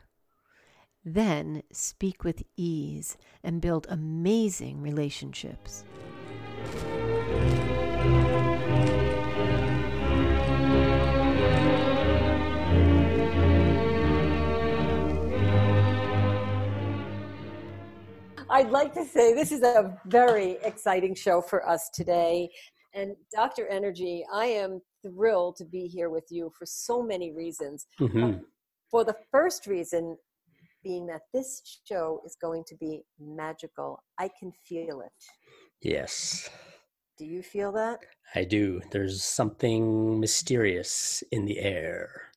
Then 1.05 1.63
speak 1.71 2.23
with 2.23 2.43
ease 2.57 3.17
and 3.43 3.61
build 3.61 3.87
amazing 3.89 4.81
relationships. 4.81 5.85
I'd 18.51 18.71
like 18.71 18.93
to 18.95 19.05
say 19.05 19.33
this 19.33 19.53
is 19.53 19.61
a 19.61 19.97
very 20.05 20.57
exciting 20.63 21.15
show 21.15 21.39
for 21.39 21.67
us 21.67 21.89
today. 21.93 22.49
And 22.93 23.15
Dr. 23.33 23.67
Energy, 23.67 24.25
I 24.33 24.47
am 24.47 24.81
thrilled 25.01 25.55
to 25.57 25.65
be 25.65 25.87
here 25.87 26.09
with 26.09 26.25
you 26.29 26.51
for 26.57 26.65
so 26.65 27.01
many 27.01 27.31
reasons. 27.31 27.85
Mm-hmm. 28.01 28.23
Um, 28.23 28.41
for 28.91 29.05
the 29.05 29.15
first 29.31 29.67
reason, 29.67 30.17
being 30.83 31.07
that 31.07 31.21
this 31.33 31.79
show 31.85 32.21
is 32.25 32.35
going 32.41 32.63
to 32.67 32.75
be 32.75 33.01
magical. 33.19 34.03
I 34.17 34.29
can 34.39 34.51
feel 34.67 35.01
it. 35.01 35.11
Yes. 35.81 36.49
Do 37.17 37.25
you 37.25 37.43
feel 37.43 37.71
that? 37.73 37.99
I 38.35 38.45
do. 38.45 38.81
There's 38.91 39.23
something 39.23 40.19
mysterious 40.19 41.23
in 41.31 41.45
the 41.45 41.59
air. 41.59 42.29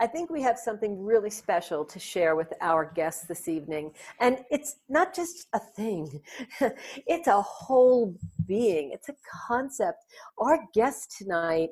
I 0.00 0.06
think 0.06 0.30
we 0.30 0.40
have 0.40 0.58
something 0.58 1.04
really 1.04 1.28
special 1.28 1.84
to 1.84 1.98
share 1.98 2.34
with 2.34 2.54
our 2.62 2.90
guests 2.94 3.26
this 3.26 3.48
evening. 3.48 3.92
And 4.18 4.38
it's 4.50 4.76
not 4.88 5.14
just 5.14 5.46
a 5.52 5.58
thing, 5.58 6.22
it's 7.06 7.28
a 7.28 7.42
whole 7.42 8.16
being, 8.46 8.92
it's 8.92 9.10
a 9.10 9.14
concept. 9.46 9.98
Our 10.38 10.60
guest 10.72 11.14
tonight 11.18 11.68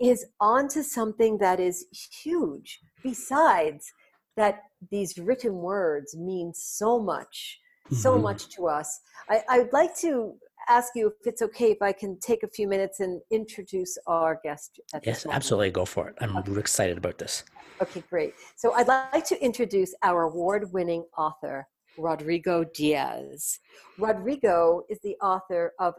is 0.00 0.26
onto 0.40 0.82
something 0.82 1.38
that 1.38 1.60
is 1.60 1.86
huge, 2.22 2.80
besides 3.02 3.92
that 4.36 4.62
these 4.90 5.18
written 5.18 5.54
words 5.54 6.16
mean 6.16 6.52
so 6.54 6.98
much, 6.98 7.60
so 7.90 8.14
mm-hmm. 8.14 8.22
much 8.22 8.48
to 8.56 8.66
us. 8.66 9.00
I, 9.28 9.42
I'd 9.48 9.72
like 9.72 9.96
to 9.98 10.34
ask 10.68 10.92
you 10.94 11.08
if 11.08 11.26
it's 11.26 11.42
okay 11.42 11.70
if 11.72 11.82
I 11.82 11.92
can 11.92 12.18
take 12.20 12.42
a 12.42 12.48
few 12.48 12.68
minutes 12.68 13.00
and 13.00 13.20
introduce 13.30 13.98
our 14.06 14.40
guest. 14.42 14.80
yes, 15.02 15.26
absolutely. 15.26 15.70
Go 15.70 15.84
for 15.84 16.08
it. 16.08 16.14
I'm 16.20 16.36
okay. 16.36 16.58
excited 16.58 16.98
about 16.98 17.18
this. 17.18 17.44
Okay, 17.80 18.02
great. 18.08 18.34
So 18.56 18.72
I'd 18.72 18.88
like 18.88 19.24
to 19.26 19.44
introduce 19.44 19.94
our 20.02 20.22
award 20.22 20.72
winning 20.72 21.04
author, 21.16 21.66
Rodrigo 21.98 22.64
Diaz. 22.64 23.58
Rodrigo 23.98 24.82
is 24.88 25.00
the 25.02 25.16
author 25.16 25.72
of 25.78 25.94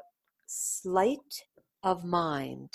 Sleight 0.48 1.44
of 1.84 2.06
Mind 2.06 2.70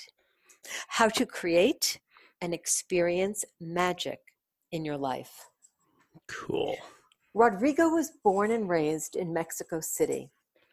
How 0.88 1.08
to 1.08 1.24
Create 1.24 2.00
and 2.40 2.52
Experience 2.52 3.44
Magic 3.60 4.20
in 4.72 4.84
Your 4.84 4.96
Life. 4.96 5.47
Cool. 6.26 6.76
Rodrigo 7.34 7.88
was 7.88 8.12
born 8.24 8.50
and 8.50 8.68
raised 8.68 9.14
in 9.14 9.32
Mexico 9.32 9.80
City 9.80 10.30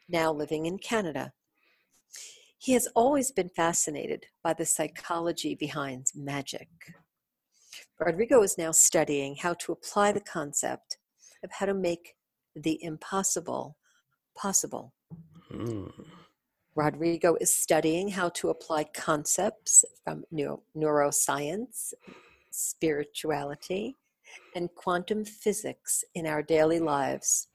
now 0.08 0.32
living 0.32 0.66
in 0.66 0.78
Canada. 0.78 1.32
He 2.58 2.72
has 2.72 2.88
always 2.94 3.30
been 3.30 3.50
fascinated 3.50 4.26
by 4.42 4.54
the 4.54 4.64
psychology 4.64 5.54
behind 5.54 6.06
magic. 6.14 6.68
Rodrigo 7.98 8.42
is 8.42 8.58
now 8.58 8.72
studying 8.72 9.36
how 9.36 9.54
to 9.54 9.72
apply 9.72 10.12
the 10.12 10.20
concept 10.20 10.98
of 11.44 11.50
how 11.52 11.66
to 11.66 11.74
make 11.74 12.14
the 12.54 12.82
impossible 12.82 13.76
possible. 14.36 14.94
Mm. 15.52 15.92
Rodrigo 16.74 17.36
is 17.40 17.56
studying 17.56 18.08
how 18.08 18.28
to 18.30 18.50
apply 18.50 18.84
concepts 18.84 19.84
from 20.04 20.24
neuro- 20.30 20.62
neuroscience, 20.76 21.94
spirituality, 22.50 23.96
and 24.54 24.74
quantum 24.74 25.24
physics 25.24 26.04
in 26.14 26.26
our 26.26 26.42
daily 26.42 26.78
lives 26.78 27.48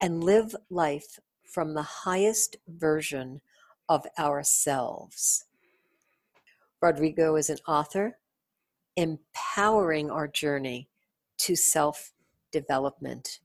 and 0.00 0.22
live 0.22 0.54
life 0.70 1.18
from 1.44 1.74
the 1.74 1.82
highest 1.82 2.56
version 2.68 3.40
of 3.88 4.06
ourselves. 4.18 5.44
Rodrigo 6.80 7.36
is 7.36 7.50
an 7.50 7.58
author, 7.66 8.18
empowering 8.96 10.10
our 10.10 10.28
journey 10.28 10.88
to 11.38 11.56
self 11.56 12.12
development. 12.52 13.40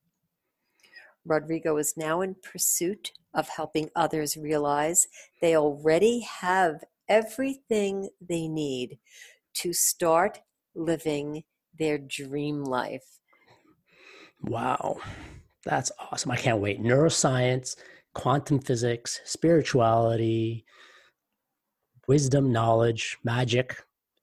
Rodrigo 1.25 1.77
is 1.77 1.95
now 1.95 2.22
in 2.22 2.36
pursuit 2.36 3.12
of 3.33 3.50
helping 3.50 3.89
others 3.95 4.38
realize 4.38 5.07
they 5.41 5.55
already 5.55 6.19
have 6.19 6.83
everything 7.07 8.10
they 8.22 8.48
need 8.48 9.00
to 9.53 9.74
start 9.74 10.41
living 10.75 11.43
their 11.77 11.97
dream 11.97 12.63
life. 12.63 13.19
Wow. 14.41 14.97
That's 15.65 15.91
awesome. 15.99 16.31
I 16.31 16.35
can't 16.35 16.59
wait. 16.59 16.81
Neuroscience, 16.81 17.75
quantum 18.13 18.59
physics, 18.59 19.21
spirituality, 19.23 20.65
wisdom, 22.07 22.51
knowledge, 22.51 23.17
magic. 23.23 23.81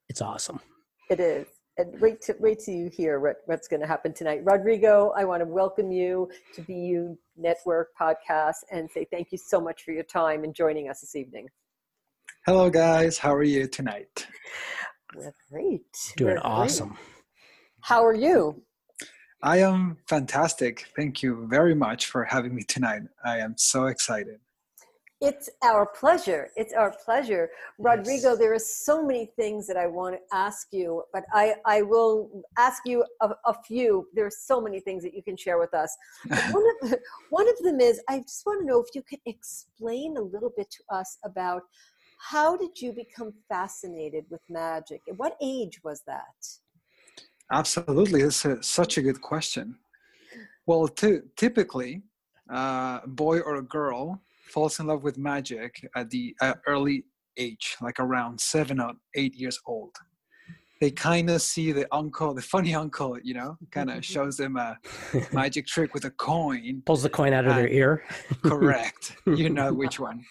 It's 0.09 0.21
awesome. 0.21 0.61
It 1.09 1.21
is. 1.21 1.47
And 1.79 1.99
wait 2.01 2.21
to 2.23 2.35
wait 2.41 2.61
till 2.61 2.75
you 2.75 2.91
hear 2.91 3.21
what, 3.21 3.37
what's 3.47 3.67
going 3.67 3.81
to 3.81 3.87
happen 3.87 4.13
tonight. 4.13 4.43
Rodrigo, 4.45 5.15
I 5.17 5.25
want 5.25 5.41
to 5.41 5.47
welcome 5.47 5.91
you 5.91 6.29
to 6.55 6.63
BU 6.63 7.17
Network 7.39 7.89
podcast 7.99 8.57
and 8.71 8.91
say 8.91 9.07
thank 9.11 9.33
you 9.33 9.39
so 9.39 9.61
much 9.61 9.83
for 9.83 9.93
your 9.93 10.05
time 10.05 10.45
and 10.45 10.55
joining 10.55 10.91
us 10.91 11.01
this 11.01 11.17
evening. 11.17 11.49
Hello, 12.45 12.69
guys. 12.69 13.17
How 13.17 13.35
are 13.35 13.43
you 13.43 13.67
tonight? 13.67 14.27
We're 15.17 15.33
great. 15.51 15.83
Doing 16.17 16.35
We're 16.35 16.41
awesome. 16.43 16.89
Great. 16.89 16.99
How 17.83 18.05
are 18.05 18.15
you? 18.15 18.63
I 19.43 19.59
am 19.59 19.97
fantastic. 20.07 20.87
Thank 20.95 21.23
you 21.23 21.47
very 21.49 21.75
much 21.75 22.07
for 22.07 22.25
having 22.25 22.55
me 22.55 22.63
tonight. 22.63 23.03
I 23.25 23.39
am 23.39 23.55
so 23.57 23.87
excited. 23.87 24.39
It's 25.23 25.51
our 25.63 25.85
pleasure. 25.85 26.51
It's 26.57 26.73
our 26.73 26.95
pleasure. 27.05 27.51
Rodrigo, 27.79 28.31
yes. 28.31 28.39
there 28.39 28.55
are 28.55 28.59
so 28.59 29.05
many 29.05 29.27
things 29.37 29.67
that 29.67 29.77
I 29.77 29.87
want 29.87 30.17
to 30.17 30.37
ask 30.37 30.69
you, 30.73 31.03
but 31.13 31.25
I, 31.33 31.57
I 31.67 31.83
will 31.83 32.43
ask 32.57 32.83
you 32.87 33.05
a, 33.21 33.31
a 33.45 33.55
few. 33.67 34.07
There 34.15 34.25
are 34.25 34.31
so 34.31 34.63
many 34.63 34.81
things 34.81 35.03
that 35.03 35.13
you 35.13 35.23
can 35.23 35.37
share 35.37 35.59
with 35.59 35.75
us. 35.75 35.95
one, 36.53 36.65
of, 36.83 36.95
one 37.29 37.49
of 37.49 37.57
them 37.59 37.81
is 37.81 38.01
I 38.09 38.21
just 38.21 38.47
want 38.47 38.61
to 38.63 38.67
know 38.67 38.81
if 38.81 38.95
you 38.95 39.03
could 39.03 39.21
explain 39.27 40.17
a 40.17 40.23
little 40.23 40.53
bit 40.57 40.71
to 40.71 40.95
us 40.95 41.19
about 41.23 41.63
how 42.19 42.57
did 42.57 42.81
you 42.81 42.93
become 42.93 43.33
fascinated 43.49 44.25
with 44.31 44.41
magic? 44.49 45.03
At 45.09 45.19
what 45.19 45.37
age 45.43 45.81
was 45.83 46.03
that? 46.07 46.60
Absolutely, 47.53 48.23
it's 48.23 48.45
a, 48.45 48.63
such 48.63 48.99
a 48.99 49.03
good 49.03 49.21
question. 49.21 49.77
Well, 50.67 50.87
t- 50.89 51.21
typically, 51.37 52.03
uh, 52.53 53.01
a 53.03 53.09
boy 53.09 53.41
or 53.41 53.57
a 53.57 53.63
girl 53.63 54.21
falls 54.49 54.79
in 54.79 54.87
love 54.87 55.03
with 55.03 55.19
magic 55.19 55.89
at 55.97 56.11
the 56.11 56.35
uh, 56.41 56.55
early 56.67 57.05
age, 57.37 57.77
like 57.81 57.99
around 57.99 58.41
seven 58.41 58.81
or 58.81 58.93
eight 59.15 59.35
years 59.35 59.59
old. 59.67 59.95
They 60.81 60.91
kind 60.91 61.29
of 61.29 61.43
see 61.43 61.73
the 61.73 61.87
uncle, 61.95 62.35
the 62.35 62.43
funny 62.43 62.75
uncle, 62.85 63.19
you 63.23 63.35
know, 63.35 63.57
kind 63.71 63.91
of 63.91 64.05
shows 64.15 64.37
them 64.37 64.57
a 64.57 64.79
magic 65.33 65.67
trick 65.67 65.95
with 65.95 66.05
a 66.05 66.11
coin. 66.11 66.83
Pulls 66.87 67.03
the 67.03 67.11
coin 67.11 67.33
out 67.33 67.47
of 67.47 67.55
their 67.55 67.69
ear. 67.69 68.05
correct. 68.43 69.17
You 69.27 69.51
know 69.51 69.73
which 69.73 69.99
one. 69.99 70.25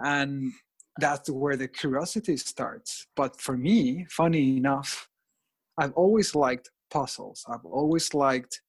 And 0.00 0.52
that's 0.98 1.30
where 1.30 1.56
the 1.56 1.68
curiosity 1.68 2.36
starts. 2.36 3.06
But 3.14 3.40
for 3.40 3.56
me, 3.56 4.06
funny 4.10 4.56
enough, 4.56 5.08
I've 5.78 5.92
always 5.92 6.34
liked 6.34 6.70
puzzles. 6.90 7.44
I've 7.48 7.64
always 7.64 8.12
liked 8.12 8.60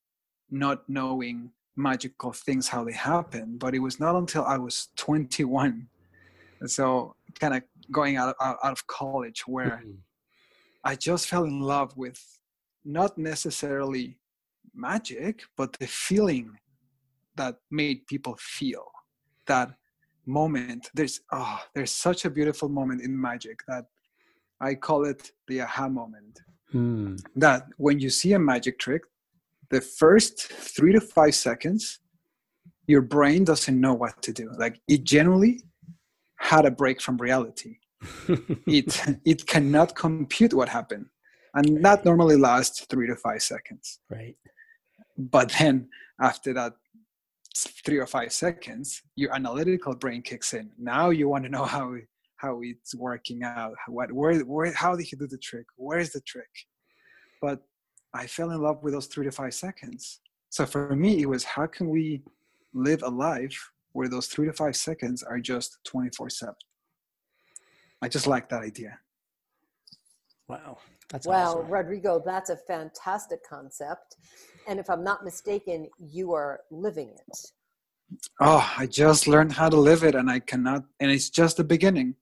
not 0.52 0.88
knowing 0.88 1.52
magical 1.76 2.32
things 2.32 2.68
how 2.68 2.84
they 2.84 2.94
happen. 2.94 3.58
But 3.58 3.74
it 3.74 3.80
was 3.80 4.00
not 4.00 4.16
until 4.16 4.46
I 4.46 4.58
was 4.58 4.90
21, 4.98 5.88
so 6.66 7.16
kind 7.40 7.56
of 7.56 7.64
going 7.92 8.18
out, 8.18 8.36
out, 8.42 8.58
out 8.64 8.72
of 8.72 8.86
college, 8.88 9.44
where 9.48 9.82
mm-hmm. 9.84 9.92
I 10.84 10.96
just 10.96 11.28
fell 11.28 11.46
in 11.46 11.62
love 11.62 11.96
with 11.98 12.22
not 12.86 13.18
necessarily 13.18 14.18
magic, 14.76 15.42
but 15.58 15.74
the 15.80 15.88
feeling 15.88 16.58
that 17.36 17.56
made 17.72 18.06
people 18.08 18.36
feel 18.40 18.86
that 19.48 19.74
moment. 20.26 20.90
There's 20.94 21.22
oh, 21.32 21.60
there's 21.74 21.92
such 21.92 22.26
a 22.26 22.30
beautiful 22.30 22.70
moment 22.70 23.02
in 23.02 23.20
magic 23.20 23.62
that 23.68 23.86
I 24.62 24.76
call 24.76 25.06
it 25.06 25.32
the 25.48 25.62
aha 25.62 25.88
moment 25.88 26.40
Hmm. 26.72 27.16
That 27.36 27.68
when 27.78 28.00
you 28.00 28.10
see 28.10 28.34
a 28.34 28.40
magic 28.40 28.80
trick, 28.80 29.04
the 29.70 29.82
first 29.82 30.42
three 30.42 30.94
to 30.94 31.02
five 31.02 31.36
seconds, 31.36 32.00
your 32.88 33.02
brain 33.02 33.44
doesn't 33.44 33.80
know 33.80 33.94
what 33.94 34.22
to 34.24 34.34
do. 34.34 34.52
Like 34.58 34.82
it 34.88 35.04
generally 35.04 35.64
had 36.38 36.66
a 36.66 36.72
break 36.72 37.02
from 37.02 37.18
reality. 37.18 37.78
it 38.68 39.02
it 39.26 39.46
cannot 39.46 39.96
compute 39.96 40.54
what 40.54 40.70
happened, 40.70 41.08
and 41.54 41.84
that 41.84 42.06
normally 42.06 42.38
lasts 42.38 42.86
three 42.90 43.08
to 43.08 43.16
five 43.16 43.42
seconds. 43.42 44.00
Right. 44.10 44.38
But 45.18 45.54
then 45.60 45.90
after 46.22 46.54
that 46.54 46.74
three 47.86 47.98
or 47.98 48.08
five 48.08 48.32
seconds, 48.32 49.02
your 49.16 49.34
analytical 49.36 49.96
brain 49.96 50.22
kicks 50.22 50.54
in. 50.54 50.72
Now 50.78 51.10
you 51.10 51.28
want 51.28 51.44
to 51.44 51.50
know 51.50 51.66
how 51.66 51.96
how 52.40 52.62
it's 52.64 52.96
working 52.96 53.44
out 53.44 53.74
what 53.88 54.12
where, 54.12 54.40
where 54.40 54.72
how 54.74 54.96
did 54.96 55.06
he 55.06 55.16
do 55.16 55.28
the 55.28 55.38
trick? 55.38 55.66
Where 55.76 56.00
is 56.00 56.12
the 56.12 56.22
trick? 56.22 56.50
But 57.42 57.62
i 58.14 58.26
fell 58.26 58.50
in 58.52 58.62
love 58.62 58.82
with 58.82 58.94
those 58.94 59.08
three 59.08 59.26
to 59.26 59.32
five 59.32 59.54
seconds. 59.54 60.22
So 60.50 60.66
for 60.66 60.96
me 60.96 61.22
it 61.22 61.30
was 61.30 61.44
how 61.44 61.68
can 61.68 61.90
we 61.90 62.24
live 62.74 63.04
a 63.04 63.10
life 63.10 63.72
where 63.92 64.08
those 64.08 64.28
three 64.28 64.48
to 64.48 64.54
five 64.54 64.76
seconds 64.76 65.22
are 65.24 65.40
just 65.40 65.78
24 65.84 66.30
7 66.30 66.54
i 68.02 68.08
just 68.08 68.28
like 68.28 68.48
that 68.50 68.64
idea. 68.64 68.98
Wow 70.48 70.78
that's 71.10 71.28
wow 71.28 71.58
awesome. 71.58 71.70
rodrigo 71.70 72.22
that's 72.26 72.50
a 72.50 72.58
fantastic 72.58 73.42
concept. 73.48 74.16
And 74.68 74.80
if 74.80 74.90
i'm 74.90 75.04
not 75.04 75.26
mistaken 75.26 75.88
you 76.00 76.34
are 76.34 76.62
living 76.72 77.10
it. 77.10 77.38
Oh 78.40 78.66
i 78.78 78.86
just 78.88 79.28
learned 79.28 79.52
how 79.52 79.68
to 79.68 79.78
live 79.78 80.04
it 80.04 80.16
and 80.16 80.32
i 80.32 80.40
cannot 80.40 80.86
and 81.02 81.12
it's 81.12 81.30
just 81.30 81.58
the 81.58 81.66
beginning 81.66 82.16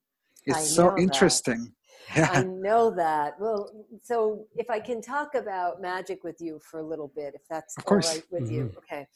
it's 0.48 0.76
so 0.76 0.98
interesting 0.98 1.74
yeah. 2.16 2.30
I 2.32 2.44
know 2.44 2.90
that. 2.92 3.34
Well, 3.40 3.70
so 4.02 4.46
if 4.56 4.70
I 4.70 4.80
can 4.80 5.02
talk 5.02 5.36
about 5.36 5.82
magic 5.82 6.24
with 6.24 6.40
you 6.40 6.60
for 6.64 6.80
a 6.80 6.84
little 6.84 7.12
bit, 7.16 7.34
if 7.36 7.42
that's 7.50 7.78
of 7.78 7.86
course. 7.86 8.08
all 8.08 8.14
right 8.16 8.24
with 8.32 8.44
mm-hmm. 8.44 8.54
you. 8.54 8.74
Okay. 8.78 9.08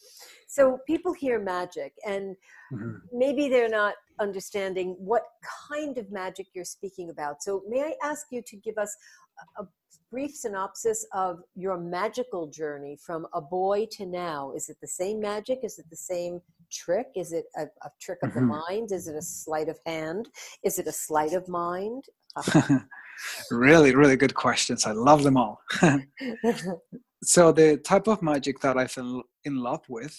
So 0.46 0.78
people 0.86 1.12
hear 1.14 1.40
magic 1.40 1.94
and 2.06 2.36
mm-hmm. 2.72 2.96
maybe 3.12 3.48
they're 3.48 3.68
not 3.68 3.94
understanding 4.20 4.94
what 4.98 5.22
kind 5.70 5.96
of 5.96 6.10
magic 6.12 6.48
you're 6.54 6.64
speaking 6.64 7.08
about. 7.08 7.42
So 7.42 7.62
may 7.66 7.82
I 7.82 7.94
ask 8.04 8.26
you 8.30 8.42
to 8.46 8.56
give 8.56 8.76
us 8.76 8.94
a 9.58 9.64
brief 10.10 10.34
synopsis 10.34 11.06
of 11.14 11.40
your 11.54 11.78
magical 11.78 12.46
journey 12.46 12.98
from 13.04 13.26
a 13.32 13.40
boy 13.40 13.86
to 13.92 14.04
now? 14.04 14.52
Is 14.54 14.68
it 14.68 14.76
the 14.82 14.88
same 14.88 15.18
magic? 15.18 15.60
Is 15.62 15.78
it 15.78 15.86
the 15.88 15.96
same 15.96 16.42
trick? 16.72 17.06
Is 17.14 17.32
it 17.32 17.44
a, 17.56 17.62
a 17.62 17.90
trick 18.00 18.18
of 18.22 18.30
mm-hmm. 18.30 18.40
the 18.40 18.46
mind? 18.46 18.92
Is 18.92 19.08
it 19.08 19.16
a 19.16 19.22
sleight 19.22 19.68
of 19.68 19.78
hand? 19.86 20.28
Is 20.64 20.78
it 20.78 20.86
a 20.86 20.92
sleight 20.92 21.34
of 21.34 21.48
mind? 21.48 22.04
really, 23.50 23.94
really 23.94 24.16
good 24.16 24.34
questions. 24.34 24.86
I 24.86 24.92
love 24.92 25.22
them 25.22 25.36
all. 25.36 25.60
so 27.22 27.52
the 27.52 27.76
type 27.78 28.08
of 28.08 28.22
magic 28.22 28.60
that 28.60 28.76
I 28.76 28.86
fell 28.86 29.22
in 29.44 29.56
love 29.56 29.82
with, 29.88 30.18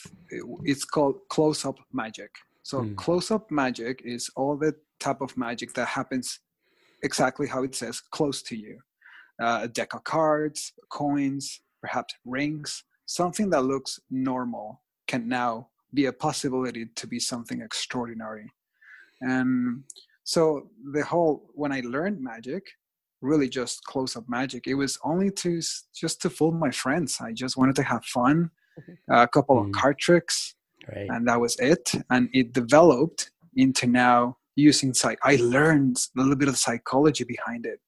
it's 0.63 0.85
called 0.85 1.15
close-up 1.29 1.79
magic. 1.91 2.31
So 2.63 2.81
mm. 2.81 2.95
close-up 2.95 3.51
magic 3.51 4.01
is 4.05 4.29
all 4.35 4.55
the 4.55 4.73
type 4.99 5.21
of 5.21 5.35
magic 5.37 5.73
that 5.73 5.87
happens 5.87 6.39
exactly 7.03 7.47
how 7.47 7.63
it 7.63 7.75
says, 7.75 7.99
close 7.99 8.41
to 8.43 8.55
you. 8.55 8.79
Uh, 9.41 9.61
a 9.63 9.67
deck 9.67 9.93
of 9.93 10.03
cards, 10.03 10.73
coins, 10.89 11.61
perhaps 11.81 12.13
rings, 12.25 12.83
something 13.05 13.49
that 13.49 13.63
looks 13.63 13.99
normal 14.09 14.81
can 15.07 15.27
now 15.27 15.67
be 15.93 16.05
a 16.05 16.13
possibility 16.13 16.85
to 16.95 17.07
be 17.07 17.19
something 17.19 17.61
extraordinary. 17.61 18.51
And 19.21 19.83
so 20.23 20.69
the 20.91 21.03
whole 21.03 21.49
when 21.53 21.71
I 21.71 21.81
learned 21.81 22.21
magic, 22.21 22.63
really 23.21 23.47
just 23.47 23.83
close 23.85 24.15
up 24.15 24.25
magic, 24.27 24.67
it 24.67 24.73
was 24.73 24.97
only 25.03 25.31
to 25.31 25.61
just 25.95 26.21
to 26.21 26.29
fool 26.29 26.51
my 26.51 26.71
friends. 26.71 27.19
I 27.21 27.31
just 27.31 27.57
wanted 27.57 27.75
to 27.77 27.83
have 27.83 28.03
fun, 28.05 28.51
mm-hmm. 28.79 29.13
a 29.13 29.27
couple 29.27 29.55
mm. 29.57 29.67
of 29.67 29.71
card 29.71 29.97
tricks, 29.99 30.55
right. 30.93 31.07
and 31.09 31.27
that 31.27 31.39
was 31.39 31.57
it. 31.59 31.91
And 32.09 32.29
it 32.33 32.53
developed 32.53 33.31
into 33.55 33.87
now 33.87 34.37
using 34.55 34.93
psych. 34.93 35.19
I 35.23 35.37
learned 35.37 35.97
a 36.17 36.21
little 36.21 36.35
bit 36.35 36.49
of 36.49 36.57
psychology 36.57 37.23
behind 37.23 37.65
it, 37.65 37.79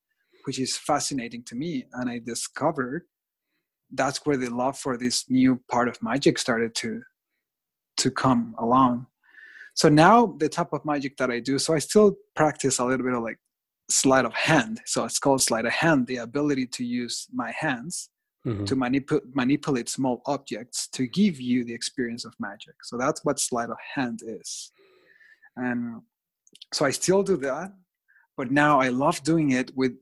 which 0.46 0.60
is 0.60 0.78
fascinating 0.78 1.44
to 1.46 1.56
me. 1.56 1.86
And 1.94 2.10
I 2.10 2.20
discovered 2.20 3.04
that's 3.92 4.26
where 4.26 4.38
the 4.38 4.50
love 4.50 4.78
for 4.78 4.98
this 4.98 5.30
new 5.30 5.62
part 5.70 5.88
of 5.88 6.02
magic 6.02 6.38
started 6.40 6.74
to 6.76 7.02
to 7.98 8.12
come 8.12 8.56
along. 8.58 9.08
So 9.74 9.90
now 9.90 10.36
the 10.38 10.50
type 10.50 10.72
of 10.74 10.86
magic 10.86 11.18
that 11.18 11.30
I 11.30 11.40
do, 11.40 11.60
so 11.60 11.74
I 11.74 11.80
still 11.80 12.16
practice 12.36 12.80
a 12.80 12.86
little 12.86 13.06
bit 13.06 13.14
of 13.14 13.24
like 13.24 13.40
sleight 13.90 14.26
of 14.26 14.34
hand. 14.34 14.82
So 14.86 15.04
it's 15.04 15.20
called 15.20 15.42
sleight 15.42 15.66
of 15.66 15.74
hand, 15.74 16.08
the 16.08 16.18
ability 16.18 16.68
to 16.68 16.86
use 16.86 17.28
my 17.34 17.52
hands 17.52 18.10
mm-hmm. 18.46 18.66
to 18.66 18.76
manip- 18.76 19.36
manipulate 19.36 19.90
small 19.90 20.22
objects 20.26 20.88
to 20.90 21.08
give 21.08 21.40
you 21.40 21.64
the 21.64 21.74
experience 21.74 22.26
of 22.26 22.34
magic. 22.40 22.76
So 22.84 22.98
that's 22.98 23.24
what 23.26 23.40
sleight 23.40 23.70
of 23.70 23.78
hand 23.96 24.22
is. 24.26 24.72
And 25.58 26.02
so 26.74 26.86
I 26.86 26.92
still 26.92 27.24
do 27.24 27.38
that, 27.38 27.74
but 28.38 28.52
now 28.52 28.80
I 28.80 28.90
love 28.90 29.24
doing 29.24 29.52
it 29.52 29.76
with 29.76 29.94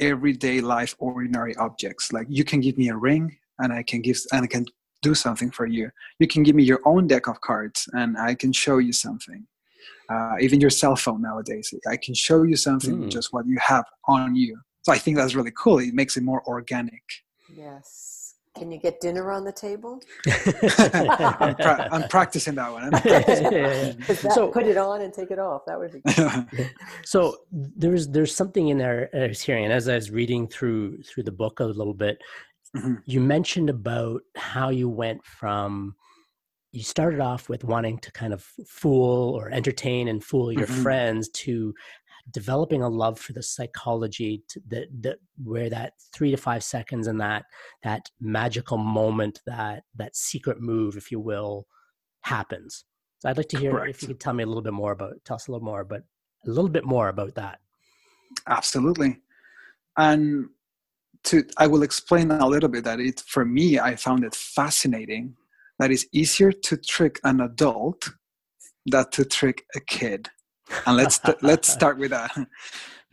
everyday 0.00 0.60
life 0.60 0.94
ordinary 0.98 1.54
objects. 1.56 2.12
Like 2.12 2.26
you 2.28 2.44
can 2.44 2.60
give 2.60 2.78
me 2.78 2.88
a 2.88 2.96
ring 2.96 3.36
and 3.58 3.72
I 3.72 3.82
can 3.82 4.00
give 4.00 4.18
and 4.32 4.44
I 4.44 4.46
can 4.46 4.66
do 5.02 5.14
something 5.14 5.50
for 5.50 5.66
you. 5.66 5.90
You 6.18 6.26
can 6.26 6.42
give 6.42 6.54
me 6.54 6.62
your 6.62 6.80
own 6.84 7.06
deck 7.06 7.26
of 7.26 7.40
cards 7.40 7.88
and 7.92 8.16
I 8.18 8.34
can 8.34 8.52
show 8.52 8.78
you 8.78 8.92
something. 8.92 9.46
Uh, 10.08 10.34
even 10.40 10.60
your 10.60 10.70
cell 10.70 10.96
phone 10.96 11.22
nowadays, 11.22 11.72
I 11.88 11.96
can 11.96 12.14
show 12.14 12.42
you 12.42 12.56
something 12.56 13.04
mm. 13.04 13.10
just 13.10 13.32
what 13.32 13.46
you 13.46 13.58
have 13.60 13.84
on 14.06 14.34
you. 14.34 14.58
So 14.82 14.92
I 14.92 14.98
think 14.98 15.16
that's 15.16 15.34
really 15.34 15.52
cool. 15.56 15.78
It 15.78 15.94
makes 15.94 16.16
it 16.16 16.22
more 16.22 16.42
organic. 16.46 17.02
Yes. 17.54 18.10
Can 18.56 18.72
you 18.72 18.78
get 18.78 19.00
dinner 19.00 19.30
on 19.30 19.44
the 19.44 19.52
table? 19.52 20.02
I'm, 20.26 21.54
pra- 21.54 21.88
I'm, 21.92 22.08
practicing 22.08 22.56
that 22.56 22.72
one. 22.72 22.90
Practicing. 23.02 23.52
yeah, 23.52 23.92
yeah. 24.08 24.14
so, 24.32 24.48
put 24.48 24.66
it 24.66 24.76
on 24.76 25.02
and 25.02 25.14
take 25.14 25.30
it 25.30 25.38
off. 25.38 25.62
That 25.66 25.78
would 25.78 25.92
be. 25.92 26.02
so 27.04 27.36
there's 27.52 28.08
there's 28.08 28.34
something 28.34 28.68
in 28.68 28.78
there 28.78 29.08
I 29.14 29.28
was 29.28 29.40
hearing, 29.40 29.64
and 29.64 29.72
as 29.72 29.88
I 29.88 29.94
was 29.94 30.10
reading 30.10 30.48
through 30.48 31.00
through 31.04 31.22
the 31.22 31.32
book 31.32 31.60
a 31.60 31.64
little 31.64 31.94
bit, 31.94 32.20
Mm-hmm. 32.76 32.94
You 33.04 33.20
mentioned 33.20 33.70
about 33.70 34.22
how 34.36 34.68
you 34.68 34.88
went 34.88 35.24
from 35.24 35.94
you 36.72 36.82
started 36.82 37.20
off 37.20 37.48
with 37.48 37.64
wanting 37.64 37.98
to 37.98 38.12
kind 38.12 38.32
of 38.32 38.44
fool 38.66 39.34
or 39.34 39.50
entertain 39.50 40.06
and 40.08 40.22
fool 40.22 40.52
your 40.52 40.66
mm-hmm. 40.66 40.82
friends 40.82 41.28
to 41.30 41.74
developing 42.30 42.82
a 42.82 42.88
love 42.88 43.18
for 43.18 43.32
the 43.32 43.42
psychology 43.42 44.42
to 44.48 44.60
the, 44.68 44.86
the 45.00 45.16
where 45.42 45.70
that 45.70 45.94
three 46.14 46.30
to 46.30 46.36
five 46.36 46.62
seconds 46.62 47.06
and 47.06 47.20
that 47.20 47.44
that 47.82 48.08
magical 48.20 48.78
moment 48.78 49.40
that 49.46 49.82
that 49.96 50.14
secret 50.14 50.60
move 50.60 50.96
if 50.96 51.10
you 51.10 51.18
will 51.18 51.66
happens 52.20 52.84
so 53.18 53.28
i'd 53.28 53.36
like 53.36 53.48
to 53.48 53.58
hear 53.58 53.72
Correct. 53.72 53.90
if 53.90 54.02
you 54.02 54.08
could 54.08 54.20
tell 54.20 54.34
me 54.34 54.44
a 54.44 54.46
little 54.46 54.62
bit 54.62 54.72
more 54.72 54.92
about 54.92 55.14
tell 55.24 55.36
us 55.36 55.48
a 55.48 55.50
little 55.50 55.64
more 55.64 55.82
but 55.82 56.02
a 56.46 56.50
little 56.50 56.70
bit 56.70 56.84
more 56.84 57.08
about 57.08 57.34
that 57.34 57.58
absolutely 58.46 59.18
and 59.96 60.48
to 61.24 61.44
i 61.58 61.66
will 61.66 61.82
explain 61.82 62.30
a 62.30 62.46
little 62.46 62.68
bit 62.68 62.84
that 62.84 63.00
it 63.00 63.22
for 63.26 63.44
me 63.44 63.78
i 63.78 63.94
found 63.94 64.24
it 64.24 64.34
fascinating 64.34 65.34
that 65.80 65.90
it's 65.90 66.06
easier 66.12 66.52
to 66.52 66.76
trick 66.76 67.18
an 67.24 67.40
adult 67.40 68.10
than 68.86 69.10
to 69.10 69.24
trick 69.24 69.64
a 69.74 69.80
kid. 69.80 70.28
And 70.86 70.96
let's 70.96 71.18
let's 71.42 71.68
start 71.72 71.98
with 71.98 72.10
that. 72.10 72.30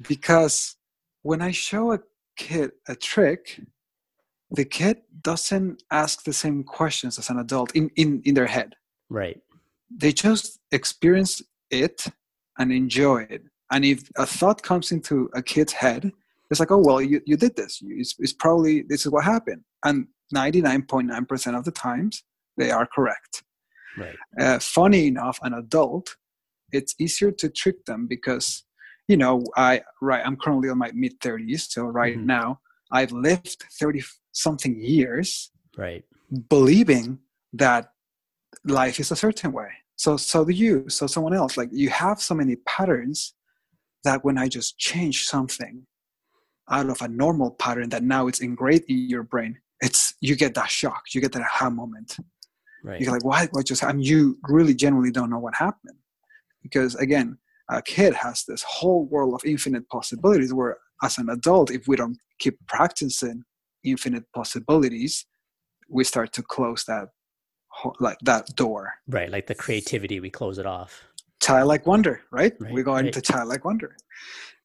Because 0.08 0.76
when 1.24 1.42
i 1.42 1.52
show 1.52 1.94
a 1.94 2.00
kid 2.38 2.72
a 2.88 2.96
trick 2.96 3.60
the 4.52 4.64
kid 4.64 4.98
doesn't 5.22 5.84
ask 5.92 6.24
the 6.24 6.32
same 6.32 6.64
questions 6.64 7.18
as 7.18 7.30
an 7.30 7.40
adult 7.40 7.76
in 7.76 7.90
in, 7.96 8.22
in 8.26 8.36
their 8.36 8.48
head. 8.48 8.76
Right. 9.10 9.40
They 9.90 10.12
just 10.12 10.60
experience 10.72 11.42
it 11.72 12.06
and 12.60 12.72
enjoy 12.72 13.24
it. 13.30 13.44
And 13.72 13.84
if 13.86 14.10
a 14.18 14.26
thought 14.26 14.62
comes 14.62 14.92
into 14.92 15.30
a 15.34 15.42
kid's 15.42 15.74
head 15.74 16.12
it's 16.50 16.60
like, 16.60 16.72
oh 16.72 16.78
well, 16.78 17.02
you, 17.02 17.22
you 17.26 17.38
did 17.38 17.56
this. 17.56 17.82
It's, 17.84 18.16
it's 18.20 18.34
probably 18.34 18.84
this 18.88 19.06
is 19.06 19.12
what 19.12 19.26
happened, 19.26 19.64
and 19.84 20.08
ninety 20.32 20.62
nine 20.62 20.84
point 20.84 21.08
nine 21.08 21.26
percent 21.26 21.56
of 21.56 21.64
the 21.64 21.72
times 21.72 22.24
they 22.58 22.72
are 22.72 22.88
correct. 22.88 23.44
Right. 23.98 24.16
Uh, 24.40 24.60
funny 24.60 25.08
enough, 25.08 25.40
an 25.42 25.54
adult, 25.54 26.16
it's 26.72 26.94
easier 27.00 27.32
to 27.32 27.50
trick 27.50 27.86
them 27.86 28.08
because 28.08 28.64
you 29.08 29.18
know 29.18 29.44
I 29.56 29.82
right. 30.02 30.26
I'm 30.26 30.38
currently 30.38 30.70
on 30.70 30.78
my 30.78 30.92
mid 30.94 31.20
thirties, 31.22 31.68
so 31.70 31.84
right 31.86 32.18
mm-hmm. 32.18 32.28
now 32.28 32.60
I've 32.92 33.12
lived 33.12 33.64
thirty 33.80 34.04
something 34.32 34.80
years, 34.80 35.52
right, 35.78 36.04
believing 36.50 37.20
that 37.54 37.92
life 38.66 39.00
is 39.00 39.12
a 39.12 39.16
certain 39.16 39.52
way. 39.52 39.70
So 39.96 40.16
so 40.18 40.46
do 40.46 40.54
you. 40.54 40.88
So 40.90 41.08
someone 41.08 41.34
else. 41.34 41.58
Like 41.58 41.70
you 41.72 41.90
have 41.90 42.22
so 42.22 42.36
many 42.36 42.56
patterns 42.68 43.34
that 44.04 44.24
when 44.24 44.38
I 44.38 44.48
just 44.48 44.78
change 44.78 45.26
something, 45.26 45.86
out 46.70 46.90
of 46.90 47.02
a 47.02 47.08
normal 47.08 47.52
pattern 47.52 47.90
that 47.90 48.04
now 48.04 48.28
it's 48.28 48.42
ingrained 48.42 48.84
in 48.88 49.10
your 49.10 49.24
brain 49.24 49.58
it's 49.82 50.14
you 50.22 50.36
get 50.36 50.56
that 50.56 50.70
shock 50.70 51.04
you 51.14 51.22
get 51.22 51.32
that 51.32 51.42
aha 51.42 51.70
moment. 51.70 52.18
Right. 52.84 53.02
you're 53.02 53.12
like 53.12 53.26
why 53.26 53.48
what 53.52 53.66
just 53.66 53.82
happened? 53.82 54.06
You 54.06 54.38
really 54.44 54.74
genuinely 54.74 55.12
don't 55.12 55.30
know 55.30 55.40
what 55.40 55.56
happened. 55.56 55.98
Because 56.62 56.96
again 56.96 57.38
a 57.70 57.82
kid 57.82 58.14
has 58.14 58.44
this 58.48 58.64
whole 58.64 59.06
world 59.06 59.34
of 59.34 59.42
infinite 59.46 59.88
possibilities 59.90 60.54
where 60.54 60.78
as 61.04 61.18
an 61.18 61.30
adult 61.30 61.72
if 61.72 61.88
we 61.88 61.96
don't 61.96 62.18
keep 62.40 62.58
practicing 62.68 63.44
infinite 63.84 64.24
possibilities 64.34 65.26
we 65.90 66.04
start 66.04 66.34
to 66.34 66.44
close 66.44 66.84
that 66.86 67.10
like 68.00 68.18
that 68.24 68.48
door. 68.56 68.94
Right 69.08 69.30
like 69.30 69.48
the 69.48 69.56
creativity 69.56 70.20
we 70.20 70.30
close 70.30 70.58
it 70.58 70.66
off 70.66 71.04
childlike 71.42 71.86
wonder 71.86 72.22
right, 72.32 72.54
right 72.60 72.74
we 72.74 72.84
go 72.84 72.94
right. 72.94 73.06
into 73.06 73.22
childlike 73.22 73.64
wonder 73.64 73.96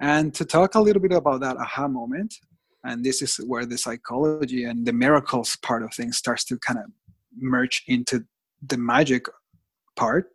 and 0.02 0.34
to 0.34 0.44
talk 0.44 0.74
a 0.74 0.80
little 0.80 1.00
bit 1.00 1.12
about 1.12 1.40
that 1.42 1.56
aha 1.56 1.86
moment, 1.86 2.34
and 2.82 3.04
this 3.04 3.22
is 3.22 3.36
where 3.46 3.64
the 3.64 3.78
psychology 3.78 4.64
and 4.64 4.84
the 4.84 4.92
miracles 4.92 5.56
part 5.62 5.84
of 5.84 5.94
things 5.94 6.16
starts 6.16 6.44
to 6.46 6.58
kind 6.58 6.80
of 6.80 6.86
merge 7.36 7.84
into 7.86 8.24
the 8.66 8.76
magic 8.76 9.26
part. 9.94 10.30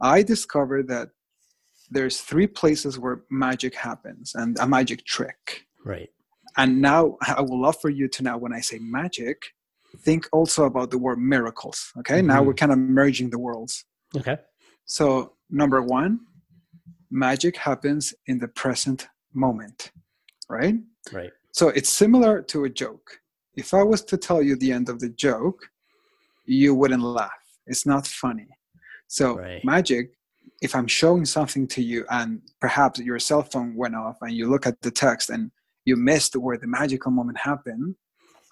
I 0.00 0.22
discovered 0.22 0.86
that 0.88 1.08
there's 1.90 2.20
three 2.20 2.46
places 2.46 2.96
where 2.96 3.24
magic 3.28 3.74
happens 3.74 4.36
and 4.36 4.56
a 4.60 4.68
magic 4.68 5.04
trick. 5.04 5.66
Right. 5.84 6.10
And 6.56 6.80
now 6.80 7.16
I 7.26 7.40
will 7.40 7.64
offer 7.66 7.88
you 7.88 8.06
to 8.06 8.22
now, 8.22 8.38
when 8.38 8.52
I 8.52 8.60
say 8.60 8.78
magic, 8.78 9.36
think 9.98 10.28
also 10.32 10.64
about 10.64 10.92
the 10.92 10.98
word 10.98 11.18
miracles. 11.18 11.92
Okay. 11.98 12.18
Mm-hmm. 12.18 12.28
Now 12.28 12.42
we're 12.44 12.54
kind 12.54 12.72
of 12.72 12.78
merging 12.78 13.30
the 13.30 13.38
worlds. 13.40 13.84
Okay. 14.16 14.36
So, 14.84 15.34
number 15.52 15.82
one, 15.82 16.20
magic 17.10 17.56
happens 17.56 18.14
in 18.26 18.38
the 18.38 18.48
present 18.48 19.08
moment, 19.32 19.92
right? 20.48 20.74
Right. 21.12 21.30
So, 21.52 21.68
it's 21.68 21.90
similar 21.90 22.42
to 22.42 22.64
a 22.64 22.70
joke. 22.70 23.20
If 23.56 23.74
I 23.74 23.82
was 23.82 24.02
to 24.06 24.16
tell 24.16 24.42
you 24.42 24.56
the 24.56 24.72
end 24.72 24.88
of 24.88 24.98
the 24.98 25.10
joke, 25.10 25.60
you 26.46 26.74
wouldn't 26.74 27.02
laugh. 27.02 27.30
It's 27.66 27.86
not 27.86 28.06
funny. 28.06 28.48
So, 29.06 29.36
right. 29.36 29.64
magic 29.64 30.12
if 30.62 30.76
I'm 30.76 30.86
showing 30.86 31.24
something 31.24 31.66
to 31.68 31.82
you 31.82 32.06
and 32.08 32.40
perhaps 32.60 33.00
your 33.00 33.18
cell 33.18 33.42
phone 33.42 33.74
went 33.74 33.96
off 33.96 34.16
and 34.22 34.32
you 34.32 34.48
look 34.48 34.64
at 34.64 34.80
the 34.80 34.92
text 34.92 35.28
and 35.28 35.50
you 35.84 35.96
missed 35.96 36.36
where 36.36 36.56
the 36.56 36.68
magical 36.68 37.10
moment 37.10 37.38
happened, 37.38 37.96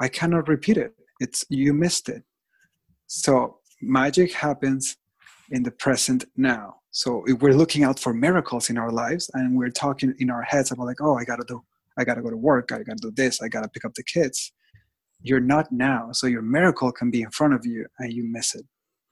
I 0.01 0.09
cannot 0.09 0.49
repeat 0.49 0.77
it. 0.77 0.93
It's 1.21 1.45
you 1.49 1.73
missed 1.73 2.09
it. 2.09 2.25
So 3.07 3.59
magic 3.81 4.33
happens 4.33 4.97
in 5.53 5.63
the 5.63 5.71
present 5.71 6.25
now. 6.37 6.80
So 6.93 7.25
if 7.27 7.41
we're 7.41 7.55
looking 7.55 7.85
out 7.85 7.99
for 7.99 8.13
miracles 8.13 8.69
in 8.69 8.77
our 8.77 8.91
lives 8.91 9.31
and 9.35 9.57
we're 9.57 9.71
talking 9.71 10.15
in 10.19 10.31
our 10.31 10.43
heads 10.43 10.73
about 10.73 10.87
like, 10.87 11.01
oh, 11.01 11.17
I 11.17 11.25
gotta 11.25 11.45
do, 11.47 11.63
I 11.97 12.05
gotta 12.05 12.23
go 12.23 12.31
to 12.31 12.37
work, 12.37 12.73
I 12.73 12.79
gotta 12.83 13.01
do 13.01 13.13
this, 13.13 13.41
I 13.41 13.49
gotta 13.49 13.69
pick 13.69 13.85
up 13.85 13.95
the 13.95 14.03
kids. 14.03 14.53
You're 15.23 15.41
not 15.41 15.71
now. 15.71 16.11
So 16.13 16.27
your 16.27 16.43
miracle 16.43 16.91
can 16.91 17.11
be 17.11 17.23
in 17.23 17.31
front 17.31 17.55
of 17.55 17.65
you 17.65 17.87
and 17.99 18.13
you 18.13 18.25
miss 18.25 18.55
it. 18.55 18.65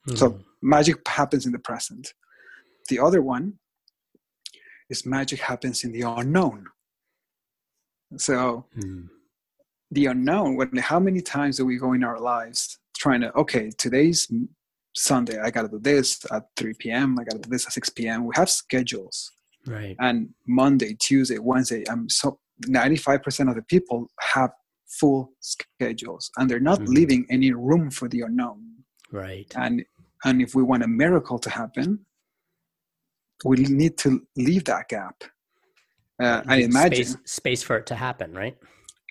Mm-hmm. 0.07 0.17
So 0.17 0.29
hmm. 0.29 0.41
magic 0.61 1.07
happens 1.07 1.45
in 1.45 1.51
the 1.51 1.59
present. 1.59 2.13
The 2.89 2.99
other 2.99 3.21
one 3.21 3.59
is 4.89 5.05
magic 5.05 5.39
happens 5.39 5.83
in 5.83 5.91
the 5.91 6.01
unknown. 6.01 6.65
So 8.17 8.65
hmm. 8.73 9.03
the 9.91 10.07
unknown, 10.07 10.57
when 10.57 10.75
how 10.77 10.99
many 10.99 11.21
times 11.21 11.57
do 11.57 11.65
we 11.65 11.77
go 11.77 11.93
in 11.93 12.03
our 12.03 12.19
lives 12.19 12.79
trying 12.97 13.21
to, 13.21 13.33
okay, 13.35 13.71
today's 13.77 14.27
Sunday, 14.99 15.39
I 15.39 15.49
gotta 15.49 15.69
do 15.69 15.79
this 15.79 16.25
at 16.31 16.43
3 16.57 16.73
p.m., 16.77 17.17
I 17.19 17.23
gotta 17.23 17.39
do 17.39 17.49
this 17.49 17.65
at 17.65 17.73
6 17.73 17.89
p.m. 17.89 18.25
We 18.25 18.33
have 18.35 18.49
schedules. 18.49 19.31
Right. 19.65 19.95
And 19.99 20.29
Monday, 20.47 20.95
Tuesday, 20.99 21.39
Wednesday, 21.39 21.83
I'm 21.89 22.09
so 22.09 22.39
95% 22.65 23.49
of 23.49 23.55
the 23.55 23.61
people 23.63 24.07
have 24.19 24.51
full 24.87 25.31
schedules 25.39 26.31
and 26.37 26.49
they're 26.49 26.59
not 26.59 26.79
mm-hmm. 26.79 26.93
leaving 26.93 27.25
any 27.29 27.51
room 27.51 27.89
for 27.91 28.07
the 28.09 28.21
unknown. 28.21 28.61
Right. 29.11 29.51
And 29.55 29.83
and 30.25 30.41
if 30.41 30.53
we 30.53 30.63
want 30.63 30.83
a 30.83 30.87
miracle 30.87 31.39
to 31.39 31.49
happen, 31.49 32.05
we 33.45 33.57
need 33.57 33.97
to 33.99 34.21
leave 34.35 34.65
that 34.65 34.89
gap. 34.89 35.23
Uh, 36.21 36.41
I 36.45 36.57
imagine 36.57 37.05
space, 37.05 37.31
space, 37.31 37.63
for 37.63 37.77
it 37.77 37.85
to 37.85 37.95
happen, 37.95 38.33
right? 38.33 38.57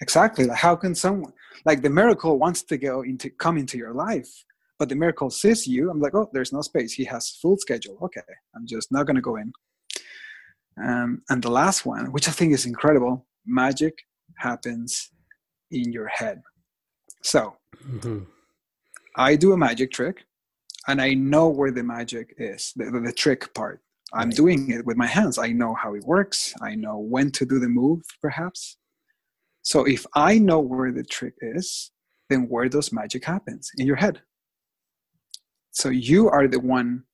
Exactly. 0.03 0.45
Like 0.45 0.59
how 0.59 0.77
can 0.77 0.95
someone 0.95 1.33
like 1.65 1.81
the 1.81 1.89
miracle 1.89 2.39
wants 2.39 2.63
to 2.65 2.77
go 2.77 3.03
into 3.03 3.31
come 3.31 3.57
into 3.57 3.79
your 3.79 3.95
life, 3.95 4.45
but 4.79 4.89
the 4.89 4.95
miracle 4.95 5.31
sees 5.31 5.67
you. 5.67 5.91
I'm 5.91 6.01
like, 6.01 6.15
oh, 6.15 6.29
there's 6.33 6.53
no 6.53 6.63
space. 6.63 6.93
He 6.93 7.05
has 7.05 7.31
full 7.31 7.57
schedule. 7.57 7.99
Okay, 8.03 8.21
I'm 8.55 8.67
just 8.67 8.93
not 8.93 9.07
gonna 9.07 9.21
go 9.21 9.37
in. 9.37 9.53
Um, 10.83 11.23
and 11.29 11.43
the 11.43 11.51
last 11.51 11.85
one, 11.85 12.13
which 12.13 12.29
I 12.29 12.33
think 12.33 12.53
is 12.53 12.67
incredible, 12.67 13.27
magic 13.45 13.99
happens 14.37 15.11
in 15.71 15.93
your 15.93 16.07
head. 16.07 16.43
So 17.23 17.57
mm-hmm. 17.85 18.21
I 19.17 19.35
do 19.35 19.53
a 19.53 19.57
magic 19.57 19.91
trick, 19.91 20.25
and 20.87 21.01
I 21.01 21.15
know 21.15 21.49
where 21.49 21.73
the 21.73 21.83
magic 21.83 22.35
is, 22.39 22.73
the, 22.77 22.91
the, 22.91 23.01
the 23.01 23.13
trick 23.13 23.53
part. 23.55 23.81
I'm 24.13 24.29
right. 24.29 24.37
doing 24.37 24.71
it 24.71 24.87
with 24.87 24.97
my 24.97 25.07
hands. 25.07 25.39
I 25.39 25.53
know 25.53 25.75
how 25.75 25.95
it 25.95 26.05
works. 26.05 26.55
I 26.63 26.75
know 26.75 26.99
when 26.99 27.31
to 27.33 27.45
do 27.45 27.59
the 27.59 27.69
move, 27.69 28.03
perhaps. 28.23 28.79
So 29.63 29.85
if 29.85 30.07
I 30.15 30.39
know 30.39 30.61
where 30.61 30.93
the 30.93 31.05
trick 31.05 31.35
is, 31.43 31.91
then 32.31 32.49
where 32.49 32.69
does 32.69 32.93
magic 32.93 33.25
happens? 33.25 33.71
In 33.77 33.87
your 33.87 33.97
head. 33.97 34.23
So 35.79 35.91
you 35.91 36.29
are 36.29 36.49
the 36.49 36.59
one 36.59 37.05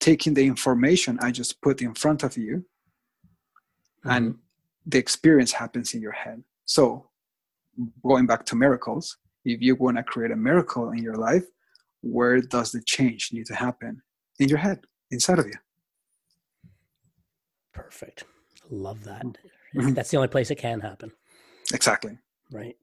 taking 0.00 0.32
the 0.32 0.46
information 0.46 1.18
I 1.20 1.30
just 1.30 1.60
put 1.60 1.82
in 1.82 1.92
front 1.92 2.22
of 2.22 2.34
you, 2.38 2.54
mm-hmm. 2.56 4.10
and 4.10 4.38
the 4.86 4.96
experience 4.96 5.52
happens 5.52 5.92
in 5.92 6.00
your 6.00 6.12
head. 6.12 6.42
So 6.64 7.10
going 8.02 8.26
back 8.26 8.46
to 8.46 8.56
miracles, 8.56 9.18
if 9.44 9.60
you 9.60 9.74
want 9.76 9.98
to 9.98 10.02
create 10.02 10.30
a 10.30 10.36
miracle 10.36 10.92
in 10.92 11.02
your 11.02 11.16
life, 11.16 11.44
where 12.00 12.40
does 12.40 12.72
the 12.72 12.80
change 12.86 13.34
need 13.34 13.44
to 13.46 13.54
happen? 13.54 14.00
In 14.38 14.48
your 14.48 14.58
head, 14.58 14.80
inside 15.10 15.38
of 15.38 15.46
you. 15.46 15.58
Perfect. 17.74 18.24
Love 18.70 19.04
that. 19.04 19.26
Mm-hmm. 19.26 19.92
That's 19.92 20.10
the 20.10 20.16
only 20.16 20.28
place 20.28 20.50
it 20.50 20.56
can 20.56 20.80
happen. 20.80 21.12
Exactly. 21.74 22.16
Right. 22.50 22.76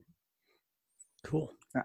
Cool. 1.24 1.52
Yeah. 1.74 1.82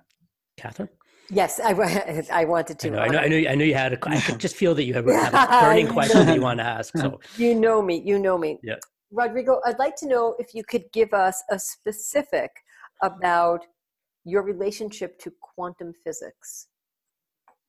Catherine? 0.55 0.89
Yes, 1.31 1.59
I, 1.59 1.73
I 2.31 2.45
wanted 2.45 2.79
to. 2.79 2.87
I 2.87 2.91
know, 2.91 2.99
I 2.99 3.07
know, 3.07 3.19
I 3.19 3.27
know, 3.27 3.49
I 3.49 3.55
know 3.55 3.65
you 3.65 3.75
had 3.75 3.93
a, 3.93 4.09
I 4.09 4.19
could 4.19 4.39
just 4.39 4.55
feel 4.55 4.73
that 4.75 4.83
you 4.83 4.93
have, 4.93 5.05
have 5.05 5.33
a 5.33 5.61
burning 5.65 5.87
question 5.87 6.25
that 6.25 6.35
you 6.35 6.41
want 6.41 6.59
to 6.59 6.65
ask. 6.65 6.97
So 6.97 7.19
you 7.37 7.55
know 7.55 7.81
me, 7.81 8.01
you 8.03 8.19
know 8.19 8.37
me. 8.37 8.59
Yeah. 8.63 8.75
Rodrigo, 9.11 9.59
I'd 9.65 9.79
like 9.79 9.95
to 9.97 10.07
know 10.07 10.35
if 10.39 10.53
you 10.53 10.63
could 10.63 10.85
give 10.93 11.13
us 11.13 11.43
a 11.49 11.59
specific 11.59 12.51
about 13.03 13.65
your 14.25 14.43
relationship 14.43 15.19
to 15.19 15.31
quantum 15.41 15.93
physics. 16.03 16.67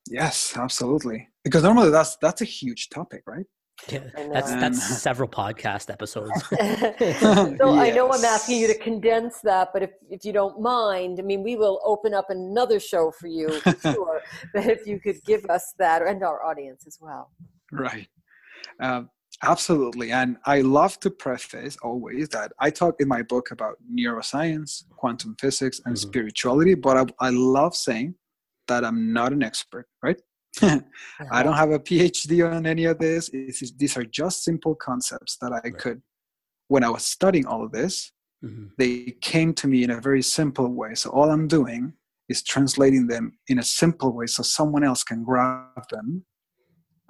Yes, 0.09 0.57
absolutely. 0.57 1.29
Because 1.45 1.63
normally 1.63 1.91
that's 1.91 2.17
that's 2.17 2.41
a 2.41 2.47
huge 2.47 2.89
topic, 2.89 3.23
right? 3.27 3.47
Yeah, 3.89 4.01
that's 4.33 4.51
that's 4.53 4.99
several 5.03 5.29
podcast 5.29 5.91
episodes. 5.91 6.31
so 6.49 6.57
yes. 6.57 7.23
I 7.23 7.91
know 7.91 8.11
I'm 8.13 8.25
asking 8.25 8.61
you 8.61 8.67
to 8.69 8.79
condense 8.79 9.41
that, 9.41 9.71
but 9.73 9.83
if, 9.83 9.91
if 10.09 10.25
you 10.25 10.33
don't 10.33 10.61
mind, 10.61 11.19
I 11.19 11.23
mean, 11.23 11.43
we 11.43 11.57
will 11.57 11.81
open 11.85 12.15
up 12.15 12.31
another 12.31 12.79
show 12.81 13.11
for 13.11 13.27
you, 13.27 13.49
for 13.61 13.75
sure. 13.81 14.21
but 14.55 14.67
if 14.67 14.87
you 14.87 15.01
could 15.01 15.23
give 15.25 15.45
us 15.47 15.75
that, 15.79 16.03
and 16.03 16.23
our 16.23 16.45
audience 16.45 16.85
as 16.87 16.99
well. 17.01 17.31
Right. 17.73 18.09
Um, 18.81 19.11
absolutely. 19.43 20.13
And 20.13 20.37
I 20.45 20.61
love 20.61 20.99
to 21.01 21.11
preface 21.11 21.77
always 21.83 22.29
that 22.31 22.53
I 22.59 22.71
talk 22.71 22.97
in 23.01 23.09
my 23.09 23.23
book 23.23 23.51
about 23.51 23.77
neuroscience, 23.93 24.85
quantum 24.97 25.37
physics, 25.41 25.81
and 25.85 25.95
mm-hmm. 25.95 26.09
spirituality, 26.09 26.75
but 26.75 26.97
I, 26.97 27.27
I 27.27 27.31
love 27.31 27.75
saying 27.75 28.15
that 28.69 28.85
I'm 28.85 29.13
not 29.13 29.33
an 29.33 29.43
expert, 29.43 29.87
right? 30.03 30.21
I 31.31 31.43
don't 31.43 31.57
have 31.57 31.71
a 31.71 31.79
PhD 31.79 32.51
on 32.51 32.67
any 32.67 32.85
of 32.85 32.99
this. 32.99 33.31
These 33.31 33.97
are 33.97 34.05
just 34.05 34.45
simple 34.45 34.75
concepts 34.75 35.37
that 35.41 35.53
I 35.53 35.61
right. 35.61 35.79
could, 35.79 36.03
when 36.69 36.85
I 36.85 36.91
was 36.91 37.05
studying 37.05 37.47
all 37.47 37.65
of 37.65 37.73
this, 37.73 38.13
mm-hmm. 38.45 38.67
they 38.79 39.17
came 39.21 39.55
to 39.55 39.69
me 39.69 39.85
in 39.85 39.91
a 39.91 40.01
very 40.01 40.23
simple 40.23 40.69
way. 40.69 40.95
So 40.95 41.11
all 41.11 41.31
I'm 41.31 41.49
doing 41.49 41.93
is 42.29 42.43
translating 42.43 43.07
them 43.07 43.37
in 43.49 43.59
a 43.59 43.63
simple 43.63 44.13
way 44.13 44.27
so 44.27 44.43
someone 44.43 44.85
else 44.85 45.03
can 45.05 45.25
grab 45.25 45.85
them 45.91 46.25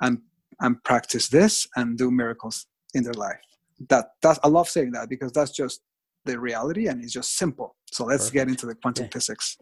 and 0.01 0.19
and 0.63 0.83
practice 0.85 1.29
this 1.29 1.67
and 1.77 1.97
do 1.97 2.11
miracles 2.11 2.67
in 2.95 3.05
their 3.05 3.15
life. 3.15 3.41
That 3.89 4.07
that's 4.23 4.39
I 4.43 4.49
love 4.49 4.69
saying 4.69 4.93
that 4.93 5.09
because 5.09 5.33
that's 5.33 5.53
just 5.53 5.81
the 6.25 6.39
reality 6.39 6.89
and 6.89 7.03
it's 7.03 7.13
just 7.13 7.37
simple. 7.37 7.77
So 7.93 8.05
let's 8.05 8.25
Perfect. 8.25 8.35
get 8.35 8.49
into 8.49 8.67
the 8.67 8.75
quantum 8.75 9.05
yeah. 9.05 9.11
physics. 9.13 9.57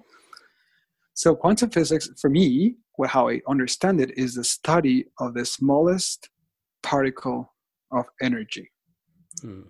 So 1.19 1.35
quantum 1.35 1.71
physics, 1.71 2.09
for 2.21 2.31
me, 2.31 2.77
well, 2.97 3.09
how 3.09 3.29
I 3.29 3.41
understand 3.49 4.01
it, 4.01 4.17
is 4.17 4.37
the 4.37 4.45
study 4.45 5.07
of 5.19 5.35
the 5.35 5.45
smallest 5.45 6.31
particle 6.85 7.53
of 7.91 8.05
energy. 8.23 8.71
Hmm. 9.43 9.63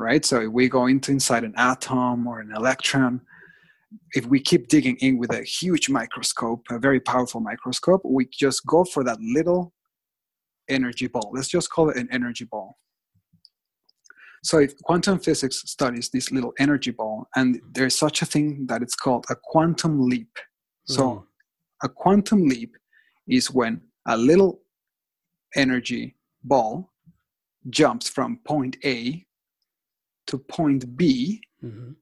Right. 0.00 0.24
So 0.24 0.40
if 0.40 0.48
we 0.48 0.70
go 0.70 0.86
into 0.86 1.12
inside 1.12 1.44
an 1.44 1.52
atom 1.58 2.26
or 2.26 2.40
an 2.40 2.50
electron, 2.56 3.20
if 4.12 4.24
we 4.24 4.40
keep 4.40 4.68
digging 4.68 4.96
in 5.00 5.18
with 5.18 5.34
a 5.34 5.42
huge 5.42 5.90
microscope, 5.90 6.64
a 6.70 6.78
very 6.78 7.00
powerful 7.00 7.42
microscope, 7.42 8.00
we 8.02 8.26
just 8.32 8.64
go 8.64 8.82
for 8.82 9.04
that 9.04 9.18
little 9.20 9.74
energy 10.70 11.08
ball. 11.08 11.30
Let's 11.34 11.48
just 11.48 11.68
call 11.68 11.90
it 11.90 11.98
an 11.98 12.08
energy 12.10 12.46
ball. 12.46 12.78
So 14.42 14.60
if 14.60 14.74
quantum 14.78 15.18
physics 15.18 15.62
studies 15.66 16.08
this 16.08 16.32
little 16.32 16.54
energy 16.58 16.90
ball, 16.90 17.26
and 17.36 17.60
there's 17.74 17.98
such 17.98 18.22
a 18.22 18.26
thing 18.26 18.64
that 18.68 18.80
it's 18.80 18.96
called 18.96 19.26
a 19.28 19.36
quantum 19.36 20.08
leap. 20.08 20.30
So 20.86 21.02
mm. 21.02 21.24
a 21.82 21.88
quantum 21.88 22.48
leap 22.48 22.76
is 23.28 23.50
when 23.50 23.80
a 24.06 24.16
little 24.16 24.60
energy 25.54 26.16
ball 26.44 26.92
jumps 27.70 28.08
from 28.08 28.38
point 28.44 28.76
A 28.84 29.24
to 30.28 30.38
point 30.38 30.96
B, 30.96 31.40
mm-hmm. 31.62 31.92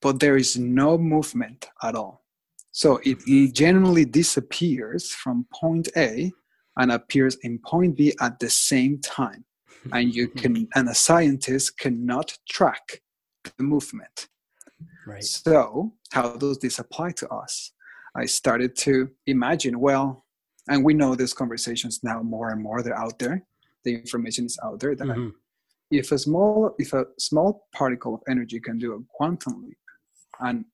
but 0.00 0.20
there 0.20 0.36
is 0.36 0.56
no 0.56 0.98
movement 0.98 1.66
at 1.82 1.94
all. 1.94 2.24
So 2.72 3.00
it 3.04 3.54
generally 3.54 4.04
disappears 4.04 5.10
from 5.10 5.46
point 5.54 5.88
A 5.96 6.30
and 6.76 6.92
appears 6.92 7.36
in 7.42 7.58
point 7.58 7.96
B 7.96 8.14
at 8.20 8.38
the 8.38 8.50
same 8.50 9.00
time. 9.00 9.44
And 9.92 10.14
you 10.14 10.28
can 10.28 10.68
and 10.74 10.88
a 10.88 10.94
scientist 10.94 11.78
cannot 11.78 12.36
track 12.48 13.00
the 13.56 13.62
movement. 13.62 14.28
Right. 15.06 15.24
So 15.24 15.94
how 16.12 16.36
does 16.36 16.58
this 16.58 16.78
apply 16.78 17.12
to 17.12 17.28
us? 17.28 17.72
I 18.16 18.24
started 18.26 18.74
to 18.76 19.10
imagine, 19.26 19.78
well, 19.78 20.24
and 20.68 20.84
we 20.84 20.94
know 20.94 21.14
these 21.14 21.34
conversations 21.34 22.00
now 22.02 22.22
more 22.22 22.50
and 22.50 22.62
more, 22.62 22.82
they're 22.82 22.98
out 22.98 23.18
there. 23.18 23.44
The 23.84 23.94
information 23.94 24.46
is 24.46 24.58
out 24.64 24.80
there 24.80 24.96
that 24.96 25.06
mm-hmm. 25.06 25.28
if 25.90 26.10
a 26.10 26.18
small 26.18 26.74
if 26.78 26.92
a 26.92 27.04
small 27.18 27.68
particle 27.72 28.14
of 28.14 28.20
energy 28.28 28.58
can 28.58 28.78
do 28.78 28.94
a 28.94 28.98
quantum 29.10 29.62
leap 29.62 29.78
and 30.40 30.64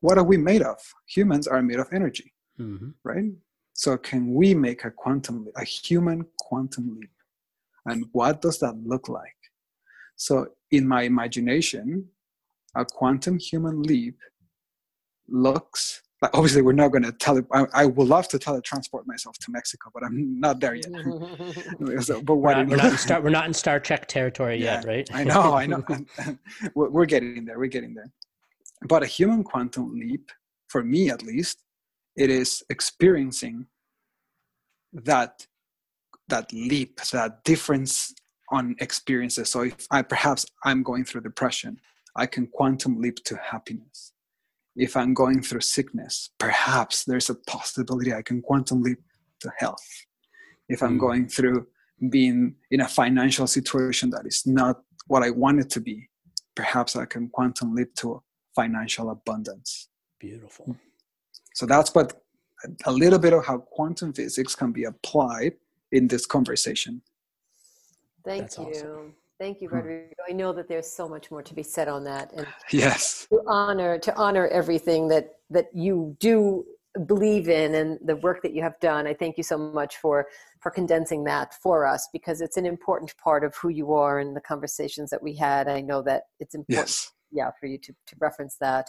what 0.00 0.16
are 0.16 0.24
we 0.24 0.38
made 0.38 0.62
of 0.62 0.78
humans 1.06 1.46
are 1.46 1.60
made 1.60 1.78
of 1.78 1.88
energy 1.92 2.32
mm-hmm. 2.58 2.88
right 3.04 3.32
so 3.74 3.98
can 3.98 4.32
we 4.32 4.54
make 4.54 4.86
a 4.86 4.90
quantum 4.90 5.46
a 5.56 5.64
human 5.64 6.24
quantum 6.38 6.96
leap 6.98 7.10
and 7.84 8.06
what 8.12 8.40
does 8.40 8.58
that 8.58 8.74
look 8.82 9.10
like 9.10 9.36
so 10.16 10.46
in 10.70 10.88
my 10.88 11.02
imagination 11.02 12.06
a 12.74 12.86
quantum 12.86 13.38
human 13.38 13.82
leap 13.82 14.16
looks 15.28 16.00
like 16.26 16.36
obviously 16.36 16.62
we're 16.62 16.72
not 16.72 16.88
going 16.88 17.02
to 17.02 17.12
tele 17.12 17.42
I, 17.52 17.66
I, 17.72 17.86
would 17.86 18.08
love 18.08 18.28
to 18.28 18.38
teletransport 18.38 19.06
myself 19.06 19.38
to 19.38 19.50
mexico 19.50 19.90
but 19.94 20.02
i'm 20.04 20.40
not 20.40 20.60
there 20.60 20.74
yet. 20.74 20.90
So, 22.02 22.22
but 22.22 22.36
we're 22.36 22.54
not, 22.54 22.68
we're, 22.68 22.76
not 22.76 22.92
in 22.92 22.98
star, 22.98 23.20
we're 23.20 23.30
not 23.30 23.46
in 23.46 23.54
star 23.54 23.78
trek 23.80 24.06
territory 24.08 24.56
yeah, 24.56 24.76
yet 24.76 24.84
right? 24.84 25.08
I 25.12 25.24
know 25.24 25.54
i 25.54 25.66
know. 25.72 25.84
We're, 26.74 26.90
we're 26.90 27.06
getting 27.06 27.44
there 27.44 27.58
we're 27.58 27.66
getting 27.66 27.94
there. 27.94 28.10
But 28.88 29.02
a 29.02 29.06
human 29.06 29.42
quantum 29.44 29.98
leap 29.98 30.30
for 30.68 30.82
me 30.82 31.10
at 31.10 31.22
least 31.22 31.62
it 32.16 32.30
is 32.30 32.62
experiencing 32.70 33.66
that 34.92 35.46
that 36.28 36.52
leap 36.52 37.00
that 37.12 37.44
difference 37.44 38.14
on 38.50 38.74
experiences. 38.80 39.50
So 39.50 39.62
if 39.62 39.86
i 39.90 40.02
perhaps 40.02 40.46
i'm 40.64 40.82
going 40.82 41.04
through 41.04 41.22
depression 41.22 41.78
i 42.16 42.26
can 42.26 42.46
quantum 42.46 43.00
leap 43.00 43.22
to 43.24 43.36
happiness 43.36 44.12
if 44.76 44.96
I'm 44.96 45.14
going 45.14 45.42
through 45.42 45.62
sickness, 45.62 46.30
perhaps 46.38 47.04
there's 47.04 47.30
a 47.30 47.34
possibility 47.34 48.12
I 48.12 48.22
can 48.22 48.42
quantum 48.42 48.82
leap 48.82 48.98
to 49.40 49.50
health. 49.58 49.86
If 50.68 50.82
I'm 50.82 50.96
mm. 50.96 51.00
going 51.00 51.28
through 51.28 51.66
being 52.10 52.54
in 52.70 52.82
a 52.82 52.88
financial 52.88 53.46
situation 53.46 54.10
that 54.10 54.26
is 54.26 54.46
not 54.46 54.80
what 55.06 55.22
I 55.22 55.30
want 55.30 55.60
it 55.60 55.70
to 55.70 55.80
be, 55.80 56.08
perhaps 56.54 56.94
I 56.96 57.06
can 57.06 57.28
quantum 57.28 57.74
leap 57.74 57.94
to 57.96 58.22
financial 58.54 59.10
abundance. 59.10 59.88
Beautiful. 60.18 60.76
So 61.54 61.64
that's 61.66 61.94
what 61.94 62.20
a 62.84 62.92
little 62.92 63.18
bit 63.18 63.32
of 63.32 63.46
how 63.46 63.58
quantum 63.58 64.12
physics 64.12 64.54
can 64.54 64.72
be 64.72 64.84
applied 64.84 65.54
in 65.92 66.08
this 66.08 66.26
conversation. 66.26 67.02
Thank 68.24 68.42
that's 68.42 68.58
you. 68.58 68.64
Awesome. 68.64 69.14
Thank 69.38 69.60
you, 69.60 69.68
hmm. 69.68 69.76
Rodrigo. 69.76 70.14
I 70.28 70.32
know 70.32 70.52
that 70.52 70.68
there's 70.68 70.90
so 70.90 71.08
much 71.08 71.30
more 71.30 71.42
to 71.42 71.54
be 71.54 71.62
said 71.62 71.88
on 71.88 72.04
that, 72.04 72.32
and 72.32 72.46
yes, 72.72 73.26
to 73.30 73.40
honor 73.46 73.98
to 73.98 74.14
honor 74.16 74.48
everything 74.48 75.08
that 75.08 75.36
that 75.50 75.66
you 75.74 76.16
do 76.20 76.64
believe 77.06 77.48
in 77.50 77.74
and 77.74 77.98
the 78.02 78.16
work 78.16 78.42
that 78.42 78.54
you 78.54 78.62
have 78.62 78.78
done. 78.80 79.06
I 79.06 79.12
thank 79.12 79.36
you 79.36 79.42
so 79.42 79.58
much 79.58 79.98
for 79.98 80.26
for 80.60 80.70
condensing 80.70 81.24
that 81.24 81.54
for 81.62 81.86
us 81.86 82.08
because 82.12 82.40
it's 82.40 82.56
an 82.56 82.66
important 82.66 83.14
part 83.18 83.44
of 83.44 83.54
who 83.56 83.68
you 83.68 83.92
are 83.92 84.18
and 84.18 84.34
the 84.34 84.40
conversations 84.40 85.10
that 85.10 85.22
we 85.22 85.34
had. 85.34 85.68
I 85.68 85.80
know 85.80 86.02
that 86.02 86.24
it's 86.40 86.54
important, 86.54 86.88
yes. 86.88 87.12
yeah, 87.30 87.50
for 87.60 87.66
you 87.66 87.78
to 87.78 87.92
to 87.92 88.16
reference 88.18 88.56
that. 88.60 88.88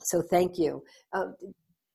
So 0.00 0.22
thank 0.22 0.58
you. 0.58 0.82
Uh, 1.12 1.32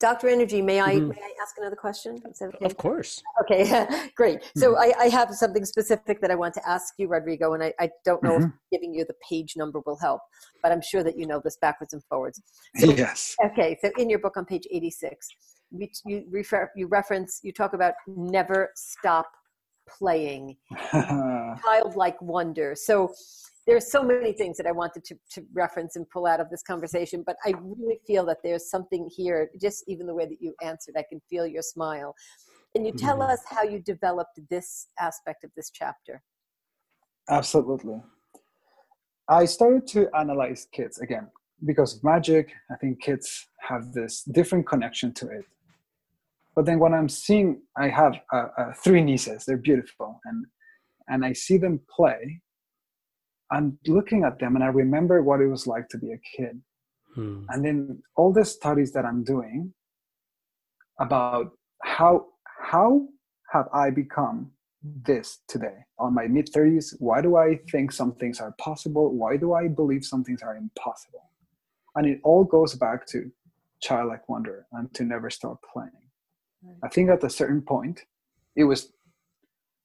Dr. 0.04 0.28
Energy, 0.28 0.62
may 0.62 0.82
I, 0.82 0.96
mm-hmm. 0.96 1.08
may 1.08 1.16
I 1.16 1.32
ask 1.42 1.58
another 1.58 1.78
question? 1.78 2.22
Okay? 2.28 2.66
Of 2.66 2.76
course. 2.76 3.24
Okay, 3.44 3.88
great. 4.18 4.40
So 4.58 4.74
mm-hmm. 4.74 5.00
I, 5.00 5.06
I, 5.06 5.08
have 5.08 5.34
something 5.34 5.64
specific 5.64 6.20
that 6.20 6.30
I 6.30 6.36
want 6.36 6.54
to 6.56 6.70
ask 6.70 6.96
you, 6.98 7.08
Rodrigo, 7.08 7.54
and 7.54 7.64
I, 7.64 7.74
I 7.80 7.90
don't 8.04 8.22
know 8.22 8.38
mm-hmm. 8.38 8.48
if 8.48 8.52
giving 8.70 8.94
you 8.94 9.06
the 9.06 9.16
page 9.30 9.54
number 9.56 9.80
will 9.86 9.98
help, 9.98 10.20
but 10.62 10.74
I'm 10.74 10.82
sure 10.82 11.06
that 11.06 11.18
you 11.18 11.26
know 11.26 11.40
this 11.42 11.56
backwards 11.56 11.94
and 11.94 12.04
forwards. 12.10 12.42
So, 12.76 12.92
yes. 12.92 13.34
Okay, 13.46 13.78
so 13.82 13.92
in 13.98 14.10
your 14.10 14.20
book 14.20 14.36
on 14.36 14.44
page 14.44 14.68
86, 14.70 15.26
you, 15.72 15.88
you, 16.06 16.26
refer, 16.30 16.70
you 16.76 16.88
reference, 16.88 17.40
you 17.42 17.54
talk 17.54 17.72
about 17.72 17.94
never 18.06 18.72
stop 18.76 19.32
playing, 19.88 20.58
childlike 20.92 22.22
wonder. 22.22 22.76
So 22.76 23.14
there's 23.66 23.92
so 23.92 24.04
many 24.04 24.34
things 24.34 24.58
that 24.58 24.68
I 24.68 24.72
wanted 24.72 25.04
to, 25.06 25.16
to 25.32 25.46
reference 25.54 25.96
and 25.96 26.10
pull 26.10 26.26
out 26.26 26.40
of 26.40 26.50
this 26.50 26.62
conversation, 26.64 27.24
but 27.26 27.38
I 27.46 27.54
really 27.62 28.00
feel 28.06 28.26
that 28.26 28.38
there's 28.44 28.70
something 28.70 29.10
here, 29.16 29.50
just 29.62 29.84
even 29.88 30.08
the 30.08 30.14
way 30.14 30.26
that 30.26 30.38
you 30.42 30.54
answered, 30.62 30.96
I 30.98 31.04
can 31.10 31.22
feel 31.30 31.48
your 31.48 31.62
smile. 31.62 32.14
Can 32.76 32.86
you 32.86 32.92
tell 32.92 33.20
mm-hmm. 33.20 33.32
us 33.32 33.42
how 33.48 33.64
you 33.64 33.80
developed 33.80 34.40
this 34.50 34.88
aspect 35.00 35.44
of 35.44 35.52
this 35.56 35.70
chapter? 35.70 36.22
Absolutely. 37.30 38.02
I 39.30 39.46
started 39.46 39.88
to 39.88 40.10
analyze 40.18 40.68
kids 40.74 41.00
again 41.00 41.30
because 41.66 41.96
of 41.96 42.04
magic. 42.04 42.52
I 42.70 42.76
think 42.76 43.02
kids 43.02 43.48
have 43.62 43.94
this 43.94 44.24
different 44.24 44.68
connection 44.68 45.14
to 45.14 45.30
it. 45.30 45.46
But 46.56 46.66
then 46.66 46.80
when 46.80 46.94
I'm 46.94 47.10
seeing, 47.10 47.62
I 47.78 47.88
have 47.88 48.16
uh, 48.32 48.48
uh, 48.58 48.74
three 48.84 49.02
nieces, 49.02 49.46
they're 49.46 49.58
beautiful, 49.58 50.20
and 50.26 50.46
and 51.10 51.26
I 51.26 51.34
see 51.34 51.58
them 51.58 51.82
play, 51.94 52.42
I'm 53.52 53.78
looking 53.88 54.24
at 54.24 54.40
them 54.40 54.56
and 54.56 54.64
I 54.64 54.68
remember 54.68 55.22
what 55.22 55.42
it 55.42 55.48
was 55.48 55.68
like 55.68 55.88
to 55.90 55.98
be 55.98 56.12
a 56.12 56.22
kid. 56.36 56.62
Hmm. 57.14 57.44
And 57.50 57.64
then 57.64 58.02
all 58.16 58.34
the 58.34 58.46
studies 58.46 58.92
that 58.94 59.06
I'm 59.06 59.24
doing 59.24 59.74
about 61.00 61.52
how 61.84 62.28
how 62.60 63.08
have 63.52 63.68
I 63.74 63.90
become 63.90 64.52
this 64.84 65.40
today 65.48 65.86
on 66.00 66.14
my 66.14 66.28
mid 66.28 66.48
30s? 66.52 66.96
Why 67.00 67.22
do 67.22 67.36
I 67.36 67.60
think 67.72 67.92
some 67.92 68.14
things 68.14 68.40
are 68.40 68.54
possible? 68.60 69.14
Why 69.14 69.38
do 69.38 69.54
I 69.54 69.68
believe 69.68 70.04
some 70.04 70.24
things 70.24 70.42
are 70.42 70.56
impossible? 70.56 71.30
And 71.96 72.08
it 72.08 72.20
all 72.24 72.44
goes 72.44 72.74
back 72.76 73.06
to 73.08 73.32
childlike 73.82 74.28
wonder 74.28 74.66
and 74.72 74.94
to 74.96 75.04
never 75.04 75.30
stop 75.30 75.60
playing. 75.72 75.92
Right. 76.64 76.78
I 76.84 76.88
think 76.88 77.10
at 77.10 77.24
a 77.24 77.30
certain 77.30 77.62
point, 77.62 78.02
it 78.56 78.64
was 78.64 78.92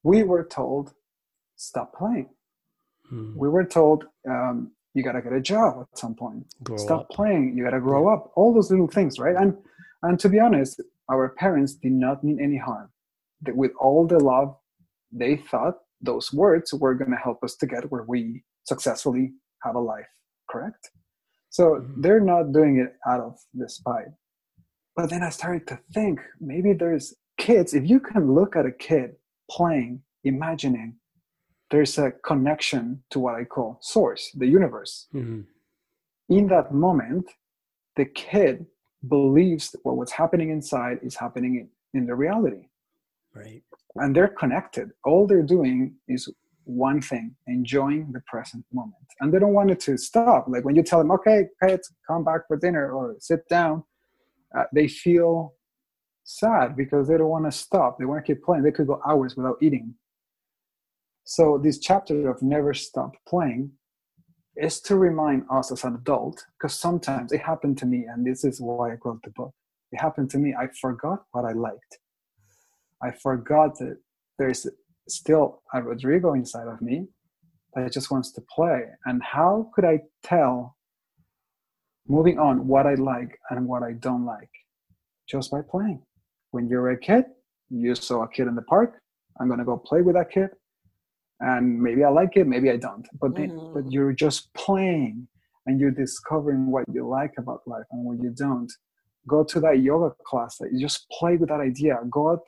we 0.03 0.23
were 0.23 0.45
told 0.45 0.95
stop 1.57 1.95
playing 1.95 2.31
Mm. 3.13 3.37
We 3.37 3.49
were 3.49 3.65
told 3.65 4.05
um, 4.29 4.73
you 4.95 5.03
got 5.03 5.13
to 5.13 5.23
get 5.23 5.33
a 5.33 5.41
job 5.41 5.87
at 5.93 5.99
some 5.99 6.15
point. 6.15 6.47
Grow 6.63 6.77
Stop 6.77 7.01
up. 7.03 7.11
playing. 7.11 7.57
You 7.57 7.65
got 7.65 7.71
to 7.71 7.81
grow 7.81 8.13
up. 8.13 8.33
All 8.37 8.53
those 8.53 8.71
little 8.71 8.89
things, 8.89 9.19
right? 9.19 9.37
And 9.37 9.57
and 10.03 10.19
to 10.21 10.29
be 10.29 10.39
honest, 10.39 10.81
our 11.11 11.31
parents 11.31 11.75
did 11.75 11.93
not 11.93 12.23
mean 12.23 12.39
any 12.41 12.57
harm. 12.57 12.91
That 13.43 13.57
with 13.57 13.73
all 13.81 14.07
the 14.07 14.19
love, 14.19 14.57
they 15.13 15.37
thought 15.37 15.79
those 16.01 16.33
words 16.33 16.73
were 16.73 16.95
going 16.95 17.11
to 17.11 17.17
help 17.17 17.43
us 17.43 17.57
to 17.57 17.67
get 17.67 17.91
where 17.91 18.05
we 18.07 18.45
successfully 18.65 19.33
have 19.63 19.75
a 19.75 19.81
life. 19.81 20.07
Correct. 20.51 20.91
So 21.51 21.65
mm-hmm. 21.65 22.01
they're 22.01 22.21
not 22.21 22.53
doing 22.53 22.79
it 22.79 22.95
out 23.11 23.21
of 23.21 23.39
despite. 23.59 24.09
But 24.97 25.11
then 25.11 25.23
I 25.23 25.31
started 25.31 25.67
to 25.69 25.79
think 25.95 26.21
maybe 26.41 26.73
there's 26.73 27.15
kids. 27.39 27.73
If 27.75 27.89
you 27.89 28.01
can 28.01 28.35
look 28.35 28.57
at 28.57 28.67
a 28.67 28.73
kid 28.73 29.13
playing, 29.51 30.03
imagining, 30.25 30.98
there's 31.71 31.99
a 31.99 32.13
connection 32.25 33.03
to 33.11 33.19
what 33.19 33.35
I 33.35 33.45
call 33.45 33.79
source, 33.81 34.31
the 34.35 34.47
universe. 34.47 35.07
Mm-hmm. 35.15 35.43
In 36.35 36.47
that 36.49 36.73
moment, 36.73 37.27
the 37.97 38.07
kid 38.07 38.67
believes 39.07 39.75
what 39.83 39.97
what's 39.97 40.13
happening 40.13 40.51
inside 40.51 40.99
is 41.03 41.15
happening 41.15 41.69
in, 41.95 42.01
in 42.01 42.07
the 42.07 42.15
reality. 42.15 42.69
Right. 43.35 43.63
And 43.97 44.15
they're 44.15 44.29
connected. 44.29 44.91
All 45.05 45.27
they're 45.27 45.43
doing 45.43 45.97
is 46.09 46.33
one 46.65 47.01
thing, 47.01 47.35
enjoying 47.47 48.13
the 48.13 48.21
present 48.27 48.65
moment. 48.73 48.95
And 49.21 49.33
they 49.33 49.39
don't 49.39 49.55
want 49.55 49.71
it 49.71 49.81
to 49.81 49.97
stop. 49.97 50.47
Like 50.49 50.65
when 50.65 50.77
you 50.77 50.83
tell 50.83 50.99
them, 50.99 51.11
okay, 51.13 51.47
kids, 51.63 51.93
come 52.07 52.25
back 52.25 52.43
for 52.47 52.57
dinner 52.57 52.93
or 52.93 53.17
sit 53.21 53.49
down, 53.49 53.85
uh, 54.57 54.65
they 54.75 54.89
feel 54.89 55.55
sad 56.25 56.77
because 56.77 57.09
they 57.09 57.17
don't 57.17 57.29
want 57.29 57.47
to 57.47 57.53
stop. 57.53 57.99
They 57.99 58.05
want 58.05 58.25
to 58.25 58.35
keep 58.35 58.45
playing. 58.45 58.65
They 58.65 58.73
could 58.73 58.87
go 58.87 59.01
hours 59.07 59.37
without 59.37 59.57
eating 59.63 59.95
so 61.31 61.61
this 61.63 61.79
chapter 61.79 62.31
of 62.31 62.41
never 62.41 62.73
stop 62.73 63.13
playing 63.29 63.71
is 64.57 64.81
to 64.81 64.97
remind 64.97 65.43
us 65.51 65.71
as 65.71 65.85
an 65.85 65.95
adult, 65.95 66.43
because 66.55 66.75
sometimes 66.75 67.33
it 67.33 67.43
happened 67.43 67.77
to 67.77 67.85
me, 67.85 68.07
and 68.11 68.27
this 68.27 68.45
is 68.45 68.63
why 68.63 68.93
I 68.93 68.97
wrote 69.05 69.23
the 69.23 69.31
book. 69.37 69.53
It 69.93 70.01
happened 70.01 70.31
to 70.31 70.39
me. 70.39 70.55
I 70.59 70.69
forgot 70.81 71.25
what 71.33 71.45
I 71.45 71.53
liked. 71.53 71.99
I 73.03 73.11
forgot 73.11 73.79
that 73.79 73.99
there's 74.39 74.67
still 75.07 75.61
a 75.75 75.83
Rodrigo 75.83 76.33
inside 76.33 76.67
of 76.67 76.81
me 76.81 77.09
that 77.75 77.93
just 77.93 78.11
wants 78.11 78.33
to 78.33 78.41
play. 78.57 78.85
And 79.05 79.23
how 79.23 79.71
could 79.75 79.85
I 79.85 80.01
tell, 80.23 80.79
moving 82.07 82.39
on, 82.39 82.67
what 82.67 82.87
I 82.87 82.95
like 82.95 83.39
and 83.51 83.69
what 83.69 83.83
I 83.83 83.93
don't 83.93 84.25
like? 84.25 84.51
Just 85.29 85.51
by 85.51 85.61
playing. 85.61 86.01
When 86.53 86.69
you're 86.69 86.89
a 86.89 86.99
kid, 86.99 87.27
you 87.69 87.95
saw 87.95 88.23
a 88.23 88.29
kid 88.29 88.49
in 88.49 88.55
the 88.55 88.63
park, 88.63 89.03
I'm 89.39 89.47
going 89.47 89.59
to 89.59 89.67
go 89.67 89.77
play 89.77 90.01
with 90.01 90.15
that 90.15 90.31
kid 90.31 90.49
and 91.41 91.81
maybe 91.81 92.03
I 92.05 92.09
like 92.09 92.37
it, 92.37 92.47
maybe 92.47 92.71
I 92.71 92.77
don't. 92.77 93.07
But 93.21 93.37
then, 93.37 93.51
mm-hmm. 93.51 93.75
but 93.75 93.93
you're 93.93 94.13
just 94.13 94.53
playing 94.55 95.29
and 95.67 95.81
you're 95.81 95.91
discovering 95.91 96.71
what 96.71 96.85
you 96.93 97.07
like 97.07 97.35
about 97.39 97.61
life 97.67 97.85
and 97.93 98.05
what 98.05 98.19
you 98.23 98.31
don't. 98.31 98.73
Go 99.29 99.45
to 99.45 99.61
that 99.61 99.81
yoga 99.81 100.15
class. 100.27 100.57
That 100.59 100.73
you 100.73 100.81
just 100.81 101.09
play 101.11 101.37
with 101.37 101.51
that 101.51 101.61
idea. 101.61 101.99
Go 102.11 102.31
out 102.31 102.41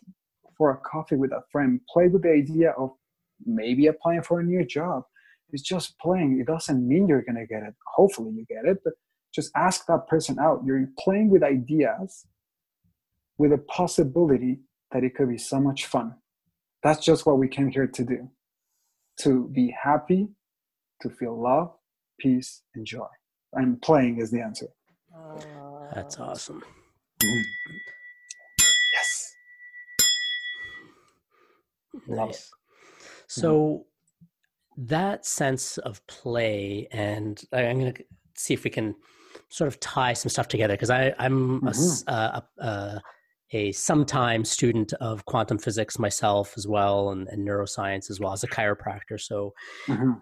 for 0.56 0.70
a 0.70 0.76
coffee 0.78 1.16
with 1.16 1.30
a 1.32 1.42
friend. 1.52 1.80
Play 1.92 2.08
with 2.08 2.22
the 2.22 2.30
idea 2.30 2.70
of 2.70 2.90
maybe 3.44 3.86
applying 3.86 4.22
for 4.22 4.40
a 4.40 4.44
new 4.44 4.64
job. 4.64 5.04
It's 5.52 5.62
just 5.62 5.98
playing. 5.98 6.40
It 6.40 6.46
doesn't 6.46 6.86
mean 6.86 7.06
you're 7.06 7.22
gonna 7.22 7.46
get 7.46 7.62
it. 7.62 7.74
Hopefully 7.94 8.32
you 8.32 8.44
get 8.46 8.64
it, 8.64 8.78
but 8.82 8.94
just 9.32 9.50
ask 9.54 9.86
that 9.86 10.08
person 10.08 10.38
out. 10.38 10.62
You're 10.64 10.88
playing 10.98 11.28
with 11.30 11.42
ideas 11.42 12.26
with 13.38 13.52
a 13.52 13.58
possibility 13.58 14.60
that 14.92 15.04
it 15.04 15.14
could 15.14 15.28
be 15.28 15.38
so 15.38 15.60
much 15.60 15.86
fun. 15.86 16.14
That's 16.82 17.04
just 17.04 17.26
what 17.26 17.38
we 17.38 17.46
came 17.46 17.70
here 17.70 17.86
to 17.86 18.04
do 18.04 18.30
to 19.22 19.48
be 19.52 19.74
happy, 19.82 20.28
to 21.02 21.10
feel 21.10 21.40
love, 21.40 21.72
peace, 22.18 22.62
and 22.74 22.86
joy. 22.86 23.06
And 23.52 23.80
playing 23.82 24.18
is 24.20 24.30
the 24.30 24.40
answer. 24.40 24.66
That's 25.94 26.18
awesome. 26.18 26.62
Yes. 28.94 29.34
Love 32.06 32.30
it. 32.30 32.32
Nice. 32.36 32.50
So 33.26 33.86
that 34.76 35.26
sense 35.26 35.78
of 35.78 36.04
play, 36.06 36.88
and 36.92 37.42
I- 37.52 37.66
I'm 37.66 37.78
going 37.80 37.92
to 37.94 38.04
see 38.36 38.54
if 38.54 38.64
we 38.64 38.70
can 38.70 38.94
sort 39.48 39.68
of 39.68 39.78
tie 39.80 40.12
some 40.12 40.30
stuff 40.30 40.48
together 40.48 40.74
because 40.74 40.90
I'm 40.90 41.66
a, 41.66 41.70
s- 41.70 42.04
uh, 42.06 42.40
a, 42.60 42.64
a, 42.64 43.02
a 43.52 43.72
sometime 43.72 44.44
student 44.44 44.92
of 44.94 45.24
quantum 45.24 45.58
physics 45.58 45.98
myself 45.98 46.54
as 46.56 46.66
well, 46.66 47.10
and, 47.10 47.28
and 47.28 47.46
neuroscience 47.46 48.10
as 48.10 48.20
well 48.20 48.32
as 48.32 48.44
a 48.44 48.48
chiropractor. 48.48 49.20
So 49.20 49.54
Mhm. 49.88 50.20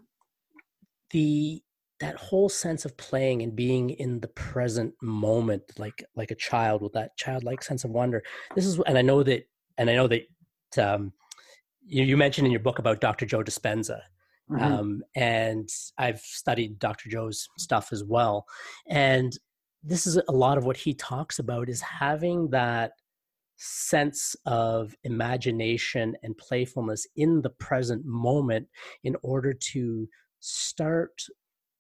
the 1.11 1.63
that 2.01 2.17
whole 2.17 2.49
sense 2.49 2.85
of 2.85 2.97
playing 2.97 3.43
and 3.43 3.57
being 3.57 3.91
in 3.91 4.21
the 4.21 4.29
present 4.29 4.95
moment 5.03 5.63
like 5.79 6.05
like 6.15 6.31
a 6.31 6.35
child 6.37 6.81
with 6.81 6.93
that 6.93 7.17
childlike 7.17 7.63
sense 7.63 7.83
of 7.85 7.91
wonder 7.91 8.23
this 8.55 8.65
is 8.65 8.79
and 8.87 8.97
i 8.97 9.03
know 9.03 9.23
that 9.23 9.49
and 9.79 9.91
i 9.91 9.95
know 9.95 10.07
that 10.07 10.23
um 10.79 11.13
you, 11.85 12.05
you 12.05 12.17
mentioned 12.17 12.47
in 12.47 12.53
your 12.53 12.61
book 12.61 12.79
about 12.79 13.01
dr 13.01 13.25
joe 13.27 13.43
dispenza 13.43 14.01
Mhm. 14.51 14.63
um 14.63 15.03
and 15.17 15.69
i've 15.99 16.21
studied 16.21 16.79
dr 16.79 17.09
joe's 17.09 17.49
stuff 17.59 17.93
as 17.93 18.05
well 18.05 18.47
and 18.89 19.37
this 19.83 20.07
is 20.07 20.17
a 20.29 20.33
lot 20.33 20.57
of 20.59 20.65
what 20.65 20.77
he 20.77 20.95
talks 20.95 21.39
about 21.39 21.69
is 21.69 21.81
having 21.81 22.49
that 22.51 22.93
sense 23.59 24.37
of 24.47 24.95
imagination 25.05 26.17
and 26.23 26.39
playfulness 26.39 27.07
in 27.17 27.43
the 27.43 27.51
present 27.51 28.05
moment 28.05 28.69
in 29.03 29.17
order 29.23 29.53
to 29.53 30.09
start 30.41 31.23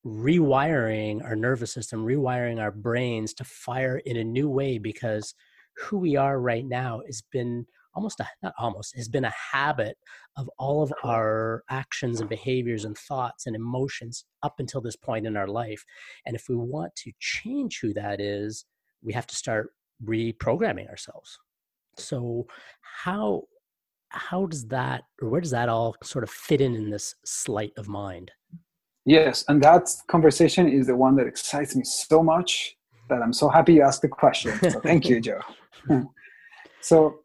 rewiring 0.04 1.24
our 1.24 1.36
nervous 1.36 1.72
system, 1.72 2.04
rewiring 2.04 2.60
our 2.60 2.72
brains 2.72 3.32
to 3.34 3.44
fire 3.44 3.98
in 4.04 4.16
a 4.16 4.24
new 4.24 4.48
way 4.48 4.78
because 4.78 5.34
who 5.76 5.98
we 5.98 6.16
are 6.16 6.40
right 6.40 6.66
now 6.66 7.00
has 7.06 7.22
been 7.30 7.64
almost 7.94 8.20
a, 8.20 8.26
not 8.42 8.54
almost 8.58 8.96
has 8.96 9.08
been 9.08 9.24
a 9.24 9.34
habit 9.52 9.96
of 10.36 10.48
all 10.58 10.82
of 10.82 10.92
our 11.04 11.62
actions 11.70 12.20
and 12.20 12.28
behaviors 12.28 12.84
and 12.84 12.96
thoughts 12.96 13.46
and 13.46 13.56
emotions 13.56 14.24
up 14.42 14.56
until 14.58 14.80
this 14.80 14.96
point 14.96 15.26
in 15.26 15.36
our 15.36 15.48
life. 15.48 15.84
And 16.26 16.36
if 16.36 16.48
we 16.48 16.56
want 16.56 16.94
to 16.96 17.12
change 17.18 17.78
who 17.80 17.92
that 17.94 18.20
is 18.20 18.64
we 19.02 19.12
have 19.12 19.26
to 19.28 19.36
start 19.36 19.70
reprogramming 20.04 20.88
ourselves 20.88 21.38
so 21.98 22.46
how 22.82 23.42
how 24.10 24.46
does 24.46 24.66
that 24.68 25.02
or 25.20 25.28
where 25.28 25.40
does 25.40 25.50
that 25.50 25.68
all 25.68 25.94
sort 26.02 26.24
of 26.24 26.30
fit 26.30 26.60
in 26.60 26.74
in 26.74 26.90
this 26.90 27.14
sleight 27.24 27.72
of 27.76 27.88
mind 27.88 28.30
Yes, 29.08 29.42
and 29.48 29.62
that 29.62 29.88
conversation 30.08 30.68
is 30.68 30.86
the 30.86 30.94
one 30.94 31.16
that 31.16 31.26
excites 31.26 31.74
me 31.74 31.82
so 31.82 32.22
much 32.22 32.76
that 33.08 33.22
I'm 33.22 33.32
so 33.32 33.48
happy 33.48 33.72
you 33.72 33.82
asked 33.82 34.02
the 34.02 34.08
question. 34.08 34.52
So 34.70 34.80
thank 34.80 35.08
you, 35.08 35.18
Joe. 35.18 35.40
so 36.82 37.20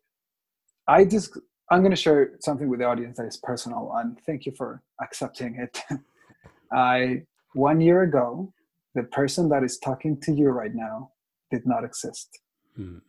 I 0.88 1.04
just 1.04 1.38
I'm 1.70 1.82
going 1.82 1.92
to 1.92 1.98
share 1.98 2.38
something 2.40 2.70
with 2.70 2.80
the 2.80 2.86
audience 2.86 3.18
that 3.18 3.26
is 3.26 3.36
personal, 3.36 3.92
and 3.96 4.18
thank 4.26 4.46
you 4.46 4.54
for 4.58 4.82
accepting 5.02 5.58
it. 5.60 5.82
I 6.74 7.24
one 7.52 7.82
year 7.82 8.04
ago, 8.04 8.54
the 8.96 9.04
person 9.04 9.50
that 9.50 9.66
is 9.66 9.78
talking 9.78 10.22
to 10.22 10.32
you 10.32 10.52
right 10.52 10.74
now 10.74 11.12
did 11.52 11.66
not 11.66 11.84
exist. 11.84 12.30
Hmm. 12.78 13.00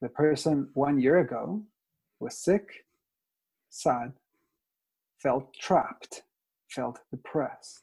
The 0.00 0.08
person 0.08 0.70
one 0.74 0.98
year 1.00 1.18
ago 1.18 1.62
was 2.20 2.38
sick, 2.38 2.84
sad, 3.68 4.12
felt 5.22 5.52
trapped, 5.54 6.22
felt 6.70 6.98
depressed, 7.10 7.82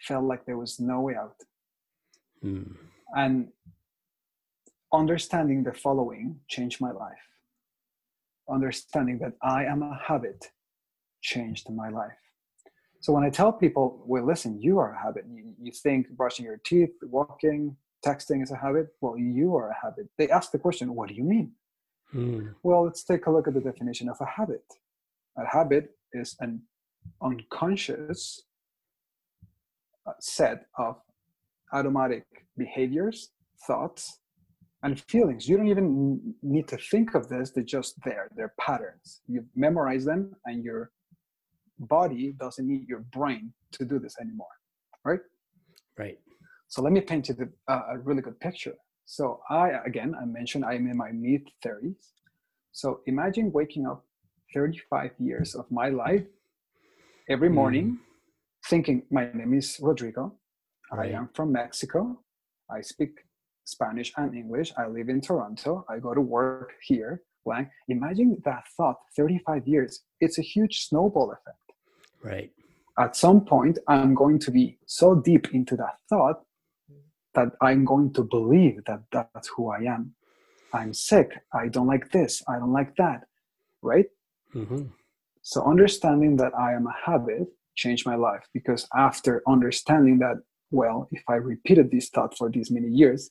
felt 0.00 0.24
like 0.24 0.44
there 0.44 0.58
was 0.58 0.78
no 0.78 1.00
way 1.00 1.14
out. 1.14 1.36
Hmm. 2.42 2.72
And 3.14 3.48
understanding 4.92 5.64
the 5.64 5.72
following 5.72 6.40
changed 6.48 6.80
my 6.80 6.90
life. 6.90 7.16
Understanding 8.50 9.18
that 9.20 9.34
I 9.42 9.64
am 9.64 9.82
a 9.82 9.98
habit 10.06 10.50
changed 11.22 11.70
my 11.70 11.88
life. 11.88 12.12
So 13.00 13.12
when 13.12 13.24
I 13.24 13.30
tell 13.30 13.52
people, 13.52 14.02
well, 14.06 14.26
listen, 14.26 14.60
you 14.60 14.78
are 14.78 14.92
a 14.92 15.02
habit. 15.02 15.24
You, 15.30 15.54
you 15.60 15.72
think 15.72 16.10
brushing 16.10 16.44
your 16.44 16.60
teeth, 16.64 16.90
walking, 17.02 17.76
texting 18.04 18.42
is 18.42 18.50
a 18.50 18.56
habit. 18.56 18.88
Well, 19.00 19.16
you 19.18 19.56
are 19.56 19.70
a 19.70 19.76
habit. 19.82 20.08
They 20.18 20.28
ask 20.28 20.50
the 20.50 20.58
question, 20.58 20.94
what 20.94 21.08
do 21.08 21.14
you 21.14 21.24
mean? 21.24 21.52
Hmm. 22.12 22.48
Well, 22.62 22.84
let's 22.84 23.04
take 23.04 23.26
a 23.26 23.30
look 23.30 23.48
at 23.48 23.54
the 23.54 23.60
definition 23.60 24.08
of 24.08 24.16
a 24.20 24.26
habit. 24.26 24.64
A 25.36 25.46
habit 25.46 25.90
is 26.12 26.36
an 26.40 26.62
unconscious 27.22 28.42
uh, 30.06 30.12
set 30.20 30.66
of 30.78 30.96
automatic 31.72 32.24
behaviors, 32.56 33.30
thoughts, 33.66 34.20
and 34.82 35.00
feelings. 35.08 35.48
You 35.48 35.56
don't 35.56 35.68
even 35.68 36.34
need 36.42 36.68
to 36.68 36.76
think 36.76 37.14
of 37.14 37.28
this, 37.28 37.50
they're 37.50 37.64
just 37.64 37.96
there. 38.04 38.30
They're 38.36 38.54
patterns. 38.60 39.20
You 39.26 39.44
memorize 39.54 40.04
them, 40.04 40.34
and 40.46 40.64
your 40.64 40.90
body 41.78 42.34
doesn't 42.38 42.66
need 42.66 42.88
your 42.88 43.00
brain 43.12 43.52
to 43.72 43.84
do 43.84 43.98
this 43.98 44.16
anymore, 44.20 44.48
right? 45.04 45.20
right 45.98 46.18
So 46.68 46.82
let 46.82 46.92
me 46.92 47.00
paint 47.00 47.28
you 47.28 47.34
the, 47.34 47.48
uh, 47.66 47.82
a 47.90 47.98
really 47.98 48.22
good 48.22 48.38
picture. 48.40 48.74
So 49.06 49.40
I, 49.48 49.70
again, 49.86 50.14
I 50.20 50.24
mentioned 50.24 50.64
I'm 50.64 50.86
in 50.86 50.96
my 50.96 51.10
mid 51.12 51.42
30s. 51.64 51.96
So 52.72 53.00
imagine 53.06 53.52
waking 53.52 53.86
up 53.86 54.04
35 54.54 55.12
years 55.18 55.54
of 55.54 55.70
my 55.70 55.88
life 55.88 56.24
every 57.28 57.48
morning 57.48 57.98
thinking, 58.66 59.02
my 59.10 59.30
name 59.32 59.54
is 59.54 59.78
Rodrigo. 59.80 60.34
Right. 60.92 61.14
I 61.14 61.18
am 61.18 61.30
from 61.34 61.52
Mexico. 61.52 62.20
I 62.70 62.82
speak 62.82 63.12
Spanish 63.64 64.12
and 64.16 64.34
English. 64.34 64.72
I 64.76 64.86
live 64.86 65.08
in 65.08 65.20
Toronto. 65.20 65.84
I 65.88 65.98
go 65.98 66.14
to 66.14 66.20
work 66.20 66.72
here. 66.82 67.22
Blank. 67.44 67.68
Imagine 67.88 68.40
that 68.44 68.64
thought 68.76 68.96
35 69.16 69.66
years. 69.66 70.00
It's 70.20 70.38
a 70.38 70.42
huge 70.42 70.86
snowball 70.86 71.32
effect 71.32 71.68
right 72.22 72.50
at 72.98 73.16
some 73.16 73.44
point 73.44 73.78
i'm 73.88 74.14
going 74.14 74.38
to 74.38 74.50
be 74.50 74.78
so 74.86 75.14
deep 75.14 75.54
into 75.54 75.76
that 75.76 75.96
thought 76.08 76.42
that 77.38 77.50
i'm 77.68 77.82
going 77.92 78.08
to 78.18 78.22
believe 78.36 78.76
that 78.88 79.02
that's 79.12 79.48
who 79.54 79.70
i 79.78 79.80
am. 79.96 80.02
I'm 80.78 80.92
sick. 80.92 81.30
I 81.60 81.68
don't 81.74 81.90
like 81.94 82.06
this. 82.16 82.32
I 82.52 82.54
don't 82.60 82.74
like 82.80 82.92
that. 83.02 83.20
Right? 83.90 84.08
Hmm 84.52 84.88
so 85.48 85.64
understanding 85.64 86.36
that 86.36 86.52
i 86.66 86.72
am 86.72 86.86
a 86.86 86.96
habit 87.04 87.46
changed 87.74 88.04
my 88.06 88.16
life 88.16 88.44
because 88.52 88.86
after 88.94 89.42
understanding 89.48 90.18
that 90.18 90.36
well 90.70 91.08
if 91.10 91.22
i 91.28 91.36
repeated 91.52 91.90
this 91.90 92.10
thought 92.10 92.36
for 92.36 92.50
these 92.50 92.70
many 92.70 92.88
years 92.88 93.30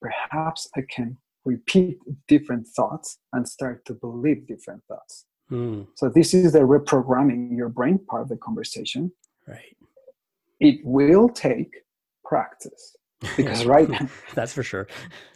perhaps 0.00 0.68
i 0.76 0.80
can 0.94 1.16
repeat 1.44 1.98
different 2.28 2.66
thoughts 2.66 3.18
and 3.32 3.46
start 3.48 3.84
to 3.86 3.94
believe 3.94 4.46
different 4.46 4.82
thoughts. 4.88 5.24
Hmm. 5.48 5.82
so 5.96 6.08
this 6.08 6.32
is 6.32 6.52
the 6.52 6.60
reprogramming 6.60 7.56
your 7.56 7.68
brain 7.68 7.98
part 8.08 8.22
of 8.22 8.28
the 8.28 8.36
conversation. 8.36 9.10
Right. 9.48 9.76
It 10.60 10.76
will 10.84 11.28
take 11.28 11.72
practice 12.24 12.94
because 13.36 13.64
right 13.66 13.88
that's 14.34 14.52
for 14.52 14.62
sure. 14.62 14.86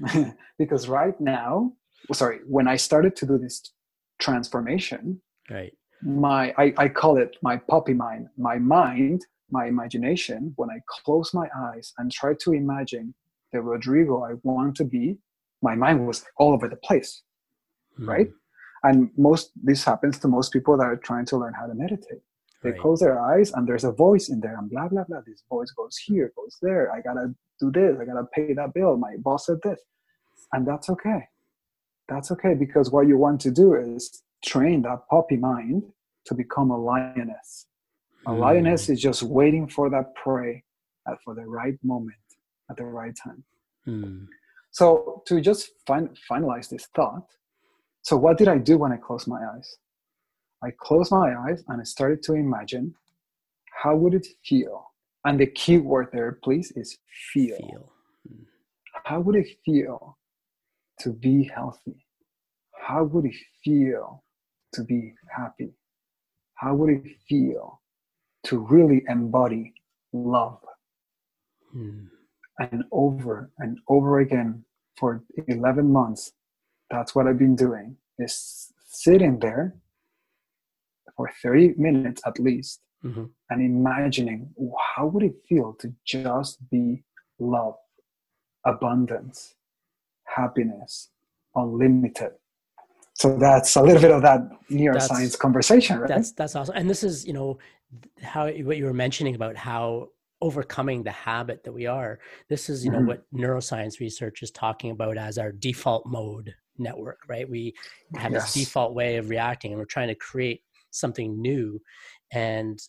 Because 0.59 0.89
right 0.89 1.19
now 1.21 1.73
sorry 2.13 2.39
when 2.47 2.69
i 2.69 2.77
started 2.77 3.17
to 3.17 3.27
do 3.27 3.39
this 3.39 3.73
transformation 4.21 5.21
right. 5.51 5.73
my 6.03 6.55
I, 6.59 6.67
I 6.85 6.89
call 6.89 7.17
it 7.25 7.37
my 7.43 7.57
puppy 7.57 7.95
mind 7.95 8.29
my 8.39 8.59
mind 8.59 9.21
my 9.51 9.67
imagination. 9.67 10.53
When 10.57 10.71
i 10.71 10.79
close 10.89 11.29
my 11.35 11.49
eyes 11.69 11.93
and 11.99 12.11
try 12.13 12.33
to 12.45 12.53
imagine 12.53 13.15
the 13.53 13.61
rodrigo 13.61 14.15
i 14.25 14.33
want 14.43 14.77
to 14.77 14.85
be 14.85 15.17
my 15.63 15.75
mind 15.75 16.07
was 16.07 16.25
all 16.39 16.53
over 16.53 16.69
the 16.69 16.77
place 16.89 17.23
Hmm. 17.97 18.09
right? 18.11 18.31
And 18.83 19.11
most 19.17 19.53
this 19.69 19.85
happens 19.85 20.19
to 20.19 20.29
most 20.29 20.53
people 20.53 20.77
that 20.79 20.85
are 20.93 20.97
trying 21.09 21.27
to 21.27 21.37
learn 21.39 21.55
how 21.61 21.67
to 21.67 21.75
meditate. 21.85 22.23
They 22.63 22.71
Right. 22.73 22.81
close 22.81 22.99
their 23.01 23.19
eyes 23.33 23.49
and 23.55 23.63
there's 23.69 23.85
a 23.85 23.93
voice 23.93 24.27
in 24.33 24.41
there 24.41 24.57
and 24.59 24.69
blah 24.73 24.89
blah 24.89 25.05
blah. 25.09 25.21
This 25.27 25.43
voice 25.49 25.71
goes 25.81 25.97
here 26.07 26.33
goes 26.37 26.57
there. 26.67 26.85
I 26.97 26.99
gotta 27.09 27.27
do 27.61 27.71
this 27.73 27.97
i 28.01 28.05
gotta 28.05 28.27
pay 28.35 28.53
that 28.53 28.73
bill 28.75 28.97
my 28.97 29.15
boss 29.19 29.47
said 29.47 29.59
this 29.63 29.81
and 30.53 30.67
that's 30.67 30.89
okay 30.91 31.21
that's 32.09 32.31
okay 32.31 32.55
because 32.55 32.91
what 32.91 33.07
you 33.07 33.17
want 33.17 33.41
to 33.41 33.51
do 33.51 33.75
is 33.75 34.23
train 34.45 34.83
that 34.83 35.01
puppy 35.11 35.37
mind 35.37 35.83
to 36.27 36.35
become 36.35 36.71
a 36.71 36.79
lioness 36.79 37.67
a 38.27 38.31
Hmm. 38.33 38.41
lioness 38.41 38.89
is 38.89 39.01
just 39.01 39.23
waiting 39.23 39.69
for 39.69 39.91
that 39.91 40.15
prey 40.15 40.63
at, 41.09 41.17
for 41.25 41.35
the 41.35 41.47
right 41.47 41.79
moment 41.83 42.17
at 42.71 42.77
the 42.77 42.85
right 42.85 43.15
time 43.23 43.43
Hmm. 43.85 44.25
so 44.71 45.23
to 45.27 45.41
just 45.41 45.71
fin- 45.87 46.15
finalize 46.31 46.69
this 46.71 46.87
thought, 46.97 47.27
so 48.03 48.17
what 48.17 48.39
did 48.39 48.49
I 48.49 48.59
do 48.59 48.79
when 48.79 48.93
I 48.93 48.97
closed 48.97 49.29
my 49.29 49.41
eyes? 49.55 49.77
I 50.63 50.71
closed 50.79 51.13
my 51.13 51.35
eyes 51.45 51.63
and 51.69 51.81
I 51.81 51.85
started 51.85 52.23
to 52.25 52.33
imagine 52.35 52.95
how 53.83 53.95
would 53.97 54.15
it 54.15 54.27
feel? 54.45 54.87
And 55.25 55.41
the 55.41 55.47
key 55.47 55.79
word 55.79 56.09
there, 56.13 56.39
please, 56.43 56.73
is 56.77 56.99
feel. 57.33 57.57
feel 57.57 57.93
How 59.05 59.21
would 59.21 59.37
it 59.37 59.49
feel 59.65 60.19
to 61.01 61.13
be 61.13 61.51
healthy? 61.55 62.07
How 62.79 63.05
would 63.05 63.25
it 63.25 63.37
feel 63.65 64.23
to 64.75 64.85
be 64.85 65.15
happy? 65.35 65.75
how 66.65 66.75
would 66.75 66.91
it 66.91 67.17
feel 67.29 67.81
to 68.45 68.59
really 68.59 69.03
embody 69.09 69.75
love? 70.13 70.61
Mm. 71.77 72.09
And 72.59 72.85
over 72.93 73.51
and 73.59 73.79
over 73.89 74.21
again 74.21 74.65
for 74.97 75.25
11 75.49 75.93
months, 75.93 76.33
that's 76.91 77.15
what 77.15 77.27
I've 77.27 77.39
been 77.39 77.57
doing 77.57 77.97
is 78.19 78.73
sitting 78.87 79.41
there 79.41 79.75
for 81.17 81.31
30 81.43 81.75
minutes 81.77 82.23
at 82.25 82.39
least 82.39 82.81
mm-hmm. 83.05 83.25
and 83.51 83.63
imagining 83.63 84.51
how 84.97 85.07
would 85.07 85.23
it 85.23 85.35
feel 85.49 85.75
to 85.81 85.93
just 86.05 86.59
be 86.71 87.05
love, 87.39 87.75
abundance, 88.65 89.55
happiness, 90.25 91.11
unlimited. 91.55 92.33
So 93.15 93.37
that's 93.37 93.77
a 93.77 93.83
little 93.83 94.03
bit 94.03 94.11
of 94.11 94.23
that 94.23 94.41
neuroscience 94.71 95.19
that's, 95.19 95.37
conversation, 95.37 96.01
right? 96.01 96.09
That's 96.09 96.33
that's 96.33 96.57
awesome. 96.57 96.75
And 96.77 96.91
this 96.91 97.05
is, 97.05 97.25
you 97.25 97.33
know, 97.33 97.59
how 98.23 98.49
what 98.51 98.77
you 98.77 98.85
were 98.85 98.93
mentioning 98.93 99.37
about 99.37 99.57
how 99.57 100.09
overcoming 100.41 101.03
the 101.03 101.13
habit 101.13 101.63
that 101.65 101.73
we 101.73 101.87
are. 101.87 102.19
This 102.49 102.69
is, 102.69 102.85
you 102.85 102.91
mm-hmm. 102.91 103.01
know, 103.01 103.07
what 103.07 103.25
neuroscience 103.33 104.01
research 104.01 104.43
is 104.43 104.51
talking 104.51 104.91
about 104.91 105.17
as 105.17 105.39
our 105.39 105.53
default 105.53 106.07
mode 106.07 106.55
network, 106.77 107.21
right? 107.29 107.49
We 107.49 107.75
have 108.17 108.33
yes. 108.33 108.53
this 108.53 108.65
default 108.65 108.95
way 108.95 109.17
of 109.17 109.31
reacting 109.31 109.73
and 109.73 109.79
we're 109.79 109.87
trying 109.87 110.09
to 110.09 110.15
create 110.15 110.63
something 110.91 111.41
new. 111.41 111.81
And 112.35 112.81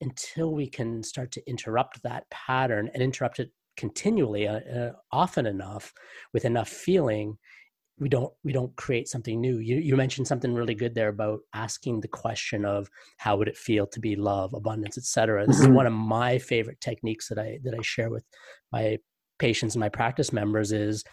until 0.00 0.52
we 0.52 0.68
can 0.68 1.02
start 1.02 1.32
to 1.32 1.48
interrupt 1.48 2.02
that 2.02 2.28
pattern 2.30 2.90
and 2.92 3.02
interrupt 3.02 3.40
it 3.40 3.50
continually 3.76 4.46
uh, 4.46 4.60
uh, 4.60 4.92
often 5.10 5.46
enough 5.46 5.92
with 6.32 6.44
enough 6.44 6.68
feeling 6.68 7.36
we 7.98 8.08
don't 8.08 8.32
we 8.42 8.52
don't 8.52 8.74
create 8.76 9.08
something 9.08 9.40
new 9.40 9.58
you 9.58 9.76
you 9.76 9.96
mentioned 9.96 10.26
something 10.26 10.52
really 10.54 10.74
good 10.74 10.94
there 10.94 11.08
about 11.08 11.40
asking 11.54 12.00
the 12.00 12.08
question 12.08 12.64
of 12.64 12.88
how 13.18 13.36
would 13.36 13.48
it 13.48 13.56
feel 13.56 13.86
to 13.86 14.00
be 14.00 14.16
love 14.16 14.52
abundance 14.52 14.98
etc 14.98 15.46
this 15.46 15.56
mm-hmm. 15.56 15.70
is 15.70 15.76
one 15.76 15.86
of 15.86 15.92
my 15.92 16.38
favorite 16.38 16.80
techniques 16.80 17.28
that 17.28 17.38
i 17.38 17.58
that 17.62 17.74
i 17.74 17.82
share 17.82 18.10
with 18.10 18.24
my 18.72 18.98
patients 19.38 19.74
and 19.74 19.80
my 19.80 19.88
practice 19.88 20.32
members 20.32 20.72
is 20.72 21.04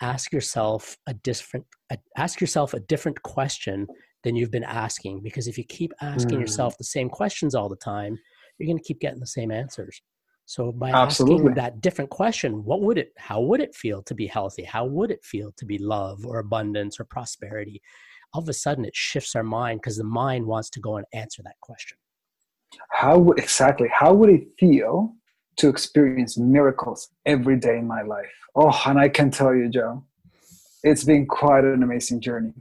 ask 0.00 0.32
yourself 0.32 0.96
a 1.06 1.14
different 1.14 1.66
ask 2.16 2.40
yourself 2.40 2.74
a 2.74 2.80
different 2.80 3.20
question 3.22 3.86
than 4.26 4.34
you've 4.34 4.50
been 4.50 4.64
asking 4.64 5.20
because 5.22 5.46
if 5.46 5.56
you 5.56 5.62
keep 5.62 5.92
asking 6.02 6.38
mm. 6.38 6.40
yourself 6.40 6.76
the 6.76 6.84
same 6.84 7.08
questions 7.08 7.54
all 7.54 7.68
the 7.68 7.76
time 7.76 8.18
you're 8.58 8.66
going 8.66 8.76
to 8.76 8.82
keep 8.82 8.98
getting 8.98 9.20
the 9.20 9.26
same 9.26 9.52
answers 9.52 10.02
so 10.46 10.70
by 10.70 10.90
Absolutely. 10.90 11.36
asking 11.36 11.54
that 11.54 11.80
different 11.80 12.10
question, 12.10 12.64
what 12.64 12.80
would 12.80 12.98
it 12.98 13.12
how 13.18 13.40
would 13.40 13.60
it 13.60 13.74
feel 13.74 14.00
to 14.04 14.14
be 14.14 14.28
healthy? 14.28 14.62
How 14.62 14.84
would 14.84 15.10
it 15.10 15.24
feel 15.24 15.52
to 15.56 15.64
be 15.64 15.76
love 15.76 16.24
or 16.24 16.38
abundance 16.38 17.00
or 17.00 17.04
prosperity? 17.04 17.82
All 18.32 18.42
of 18.42 18.48
a 18.48 18.52
sudden 18.52 18.84
it 18.84 18.94
shifts 18.94 19.34
our 19.34 19.42
mind 19.42 19.80
because 19.80 19.96
the 19.96 20.04
mind 20.04 20.46
wants 20.46 20.70
to 20.70 20.80
go 20.80 20.98
and 20.98 21.06
answer 21.12 21.42
that 21.42 21.56
question. 21.60 21.98
How 22.90 23.32
exactly 23.32 23.88
how 23.92 24.14
would 24.14 24.30
it 24.30 24.46
feel 24.58 25.14
to 25.56 25.68
experience 25.68 26.38
miracles 26.38 27.08
every 27.24 27.56
day 27.56 27.78
in 27.78 27.86
my 27.86 28.02
life? 28.02 28.32
Oh, 28.54 28.80
and 28.86 29.00
I 29.00 29.08
can 29.08 29.32
tell 29.32 29.54
you, 29.54 29.68
Joe, 29.68 30.04
it's 30.84 31.02
been 31.02 31.26
quite 31.26 31.64
an 31.64 31.82
amazing 31.82 32.20
journey. 32.20 32.52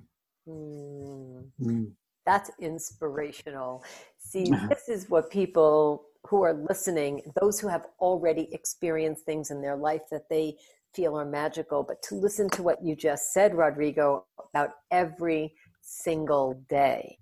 Mm. 0.47 1.24
Mm. 1.61 1.91
That's 2.25 2.51
inspirational. 2.59 3.83
See, 4.17 4.51
uh-huh. 4.51 4.67
this 4.67 4.89
is 4.89 5.09
what 5.09 5.29
people 5.29 6.05
who 6.27 6.43
are 6.43 6.53
listening, 6.53 7.21
those 7.39 7.59
who 7.59 7.67
have 7.67 7.85
already 7.99 8.49
experienced 8.51 9.25
things 9.25 9.51
in 9.51 9.61
their 9.61 9.75
life 9.75 10.01
that 10.11 10.27
they 10.29 10.55
feel 10.95 11.15
are 11.15 11.25
magical, 11.25 11.83
but 11.83 12.01
to 12.03 12.15
listen 12.15 12.49
to 12.49 12.63
what 12.63 12.83
you 12.83 12.95
just 12.95 13.33
said, 13.33 13.53
Rodrigo, 13.53 14.25
about 14.53 14.71
every 14.91 15.53
single 15.81 16.59
day. 16.69 17.19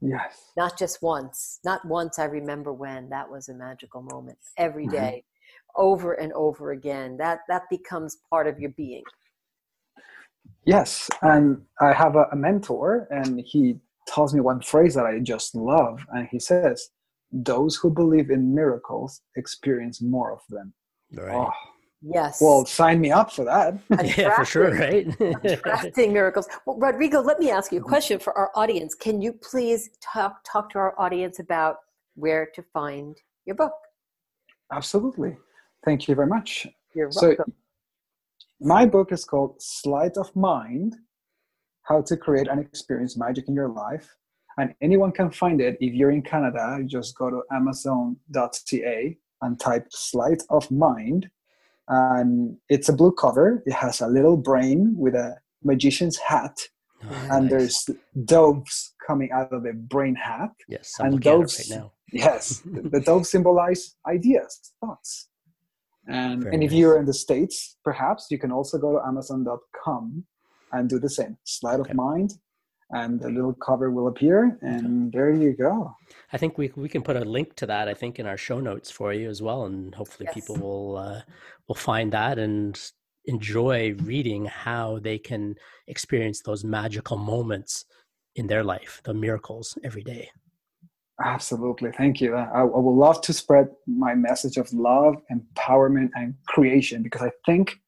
Yes. 0.00 0.50
Not 0.56 0.78
just 0.78 1.02
once. 1.02 1.58
Not 1.64 1.84
once 1.84 2.18
I 2.18 2.24
remember 2.24 2.72
when 2.72 3.10
that 3.10 3.30
was 3.30 3.48
a 3.48 3.54
magical 3.54 4.02
moment. 4.02 4.38
Every 4.56 4.86
mm-hmm. 4.86 4.96
mm-hmm. 4.96 5.18
over 5.76 6.14
and 6.14 6.32
over 6.32 6.70
again. 6.70 7.18
That 7.18 7.40
that 7.48 7.64
becomes 7.68 8.16
part 8.30 8.46
of 8.46 8.58
your 8.58 8.70
being. 8.70 9.04
Yes. 10.64 11.08
And 11.22 11.62
I 11.80 11.92
have 11.92 12.16
a, 12.16 12.26
a 12.32 12.36
mentor 12.36 13.08
and 13.10 13.40
he 13.44 13.78
tells 14.06 14.34
me 14.34 14.40
one 14.40 14.60
phrase 14.60 14.94
that 14.94 15.06
I 15.06 15.18
just 15.18 15.54
love. 15.54 16.04
And 16.12 16.28
he 16.30 16.38
says, 16.38 16.90
those 17.32 17.76
who 17.76 17.90
believe 17.90 18.30
in 18.30 18.54
miracles 18.54 19.22
experience 19.36 20.02
more 20.02 20.32
of 20.32 20.40
them. 20.48 20.72
Right. 21.12 21.34
Oh, 21.34 21.50
yes. 22.02 22.40
Well, 22.40 22.66
sign 22.66 23.00
me 23.00 23.10
up 23.10 23.32
for 23.32 23.44
that. 23.44 23.78
yeah, 24.18 24.36
for 24.36 24.44
sure, 24.44 24.74
right? 24.74 25.08
attracting 25.44 26.12
miracles. 26.12 26.48
Well, 26.66 26.76
Rodrigo, 26.78 27.20
let 27.20 27.38
me 27.38 27.50
ask 27.50 27.72
you 27.72 27.78
a 27.78 27.80
mm-hmm. 27.80 27.88
question 27.88 28.18
for 28.18 28.36
our 28.36 28.50
audience. 28.54 28.94
Can 28.94 29.20
you 29.22 29.32
please 29.32 29.90
talk 30.00 30.40
talk 30.44 30.70
to 30.70 30.78
our 30.78 30.98
audience 31.00 31.38
about 31.38 31.76
where 32.14 32.48
to 32.54 32.62
find 32.72 33.16
your 33.46 33.56
book? 33.56 33.72
Absolutely. 34.72 35.36
Thank 35.84 36.08
you 36.08 36.14
very 36.14 36.26
much. 36.26 36.66
You're 36.94 37.10
welcome. 37.14 37.44
So, 37.46 37.52
my 38.60 38.86
book 38.86 39.12
is 39.12 39.24
called 39.24 39.56
Sleight 39.60 40.16
of 40.16 40.34
Mind 40.36 40.96
How 41.82 42.02
to 42.02 42.16
Create 42.16 42.48
and 42.48 42.60
Experience 42.60 43.16
Magic 43.16 43.48
in 43.48 43.54
Your 43.54 43.68
Life 43.68 44.16
and 44.58 44.74
anyone 44.82 45.12
can 45.12 45.30
find 45.30 45.60
it. 45.60 45.76
If 45.80 45.94
you're 45.94 46.10
in 46.10 46.22
Canada, 46.22 46.78
you 46.80 46.86
just 46.86 47.16
go 47.16 47.30
to 47.30 47.42
amazon.ca 47.50 49.16
and 49.42 49.60
type 49.60 49.86
Sleight 49.90 50.42
of 50.50 50.70
Mind. 50.70 51.30
And 51.88 52.56
it's 52.68 52.88
a 52.88 52.92
blue 52.92 53.12
cover. 53.12 53.62
It 53.66 53.72
has 53.72 54.00
a 54.00 54.06
little 54.06 54.36
brain 54.36 54.94
with 54.96 55.14
a 55.14 55.36
magician's 55.64 56.18
hat. 56.18 56.60
Oh, 57.02 57.28
and 57.30 57.44
nice. 57.44 57.50
there's 57.50 57.90
doves 58.26 58.94
coming 59.06 59.30
out 59.32 59.52
of 59.52 59.62
the 59.62 59.72
brain 59.72 60.14
hat. 60.14 60.50
Yes, 60.68 60.92
I'm 61.00 61.14
and 61.14 61.20
doves, 61.22 61.70
right 61.70 61.78
now. 61.78 61.92
yes, 62.12 62.60
the, 62.66 62.82
the 62.82 63.00
doves 63.00 63.30
symbolize 63.30 63.96
ideas, 64.06 64.72
thoughts. 64.80 65.28
And, 66.10 66.44
and 66.44 66.62
if 66.62 66.72
you're 66.72 66.98
in 66.98 67.06
the 67.06 67.14
States, 67.14 67.76
perhaps 67.84 68.26
you 68.30 68.38
can 68.38 68.50
also 68.50 68.78
go 68.78 68.92
to 68.92 69.06
amazon.com 69.06 70.24
and 70.72 70.88
do 70.88 70.98
the 70.98 71.10
same. 71.10 71.36
Sleight 71.44 71.80
okay. 71.80 71.90
of 71.90 71.96
mind, 71.96 72.32
and 72.92 73.20
the 73.20 73.28
little 73.28 73.54
cover 73.54 73.90
will 73.90 74.08
appear 74.08 74.58
and 74.62 75.12
there 75.12 75.30
you 75.30 75.52
go 75.52 75.94
i 76.32 76.36
think 76.36 76.58
we, 76.58 76.70
we 76.76 76.88
can 76.88 77.02
put 77.02 77.16
a 77.16 77.24
link 77.24 77.54
to 77.54 77.66
that 77.66 77.88
i 77.88 77.94
think 77.94 78.18
in 78.18 78.26
our 78.26 78.36
show 78.36 78.60
notes 78.60 78.90
for 78.90 79.12
you 79.12 79.28
as 79.28 79.40
well 79.40 79.64
and 79.66 79.94
hopefully 79.94 80.26
yes. 80.26 80.34
people 80.34 80.56
will 80.56 80.96
uh, 80.96 81.20
will 81.68 81.74
find 81.74 82.12
that 82.12 82.38
and 82.38 82.92
enjoy 83.26 83.94
reading 84.02 84.44
how 84.46 84.98
they 84.98 85.18
can 85.18 85.54
experience 85.86 86.40
those 86.40 86.64
magical 86.64 87.16
moments 87.16 87.84
in 88.34 88.46
their 88.46 88.64
life 88.64 89.00
the 89.04 89.14
miracles 89.14 89.78
every 89.84 90.02
day 90.02 90.28
absolutely 91.24 91.90
thank 91.92 92.20
you 92.20 92.34
I, 92.34 92.60
I 92.60 92.62
would 92.64 92.92
love 92.92 93.20
to 93.22 93.32
spread 93.32 93.68
my 93.86 94.14
message 94.14 94.56
of 94.56 94.72
love 94.72 95.16
empowerment 95.30 96.10
and 96.14 96.34
creation 96.46 97.02
because 97.02 97.22
i 97.22 97.30
think 97.46 97.78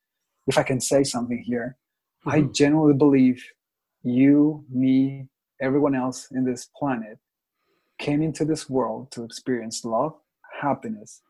if 0.47 0.59
i 0.59 0.63
can 0.63 0.81
say 0.81 1.03
something 1.05 1.43
here 1.43 1.77
mm-hmm. 2.27 2.31
i 2.31 2.41
genuinely 2.53 2.95
believe 2.95 3.43
you, 4.03 4.65
me, 4.71 5.29
everyone 5.61 5.95
else 5.95 6.29
in 6.33 6.45
this 6.45 6.69
planet 6.77 7.19
came 7.99 8.23
into 8.23 8.45
this 8.45 8.69
world 8.69 9.11
to 9.13 9.23
experience 9.23 9.85
love, 9.85 10.15
happiness, 10.61 11.23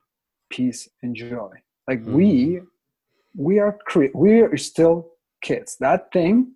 peace, 0.50 0.88
and 1.02 1.14
joy. 1.14 1.50
Like 1.86 2.02
mm. 2.02 2.12
we, 2.12 2.60
we 3.36 3.58
are 3.58 3.78
cre- 3.86 4.14
we 4.14 4.40
are 4.40 4.56
still 4.56 5.10
kids. 5.42 5.76
That 5.80 6.12
thing, 6.12 6.52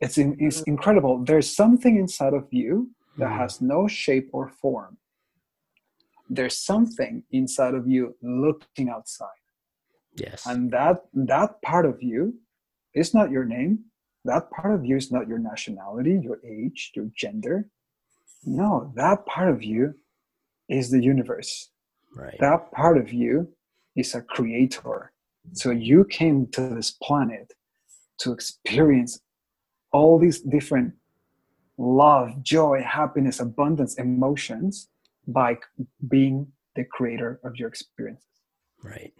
it's, 0.00 0.18
in, 0.18 0.36
it's 0.38 0.62
incredible. 0.62 1.24
There's 1.24 1.54
something 1.54 1.96
inside 1.96 2.34
of 2.34 2.46
you 2.50 2.90
that 3.18 3.28
mm. 3.28 3.38
has 3.38 3.60
no 3.60 3.86
shape 3.88 4.30
or 4.32 4.48
form. 4.48 4.96
There's 6.28 6.56
something 6.56 7.24
inside 7.32 7.74
of 7.74 7.88
you 7.88 8.16
looking 8.22 8.88
outside. 8.88 9.28
Yes. 10.16 10.46
And 10.46 10.70
that 10.72 11.04
that 11.14 11.60
part 11.62 11.86
of 11.86 12.02
you 12.02 12.34
is 12.94 13.14
not 13.14 13.30
your 13.30 13.44
name 13.44 13.90
that 14.24 14.50
part 14.50 14.74
of 14.74 14.84
you 14.84 14.96
is 14.96 15.10
not 15.10 15.28
your 15.28 15.38
nationality, 15.38 16.20
your 16.22 16.40
age, 16.44 16.92
your 16.94 17.06
gender. 17.16 17.68
No, 18.44 18.92
that 18.96 19.24
part 19.26 19.50
of 19.50 19.62
you 19.62 19.94
is 20.68 20.90
the 20.90 21.02
universe. 21.02 21.70
Right. 22.14 22.36
That 22.40 22.70
part 22.72 22.98
of 22.98 23.12
you 23.12 23.48
is 23.96 24.14
a 24.14 24.22
creator. 24.22 25.12
So 25.52 25.70
you 25.70 26.04
came 26.04 26.46
to 26.48 26.68
this 26.68 26.90
planet 26.90 27.52
to 28.18 28.32
experience 28.32 29.20
all 29.92 30.18
these 30.18 30.40
different 30.40 30.94
love, 31.80 32.42
joy, 32.42 32.82
happiness, 32.86 33.40
abundance, 33.40 33.94
emotions 33.98 34.88
by 35.26 35.56
being 36.08 36.46
the 36.76 36.84
creator 36.84 37.40
of 37.42 37.56
your 37.56 37.68
experiences. 37.68 38.26
Right. 38.84 39.12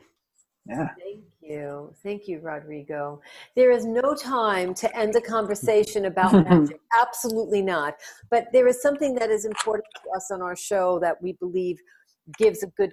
Yeah. 0.67 0.89
Thank 0.99 1.25
you. 1.41 1.95
Thank 2.03 2.29
you, 2.29 2.41
Rodrigo. 2.41 3.21
There 3.57 3.71
is 3.71 3.87
no 3.87 4.15
time 4.15 4.75
to 4.75 4.97
end 4.97 5.17
a 5.17 5.21
conversation 5.21 6.05
about 6.05 6.33
magic. 6.49 6.79
Absolutely 7.01 7.63
not. 7.63 7.95
But 8.31 8.49
there 8.53 8.69
is 8.69 8.83
something 8.83 9.15
that 9.15 9.31
is 9.31 9.47
important 9.47 9.87
to 10.05 10.17
us 10.17 10.31
on 10.31 10.43
our 10.43 10.55
show 10.55 10.99
that 11.01 11.21
we 11.23 11.33
believe 11.33 11.79
gives 12.39 12.63
a 12.63 12.69
good 12.69 12.93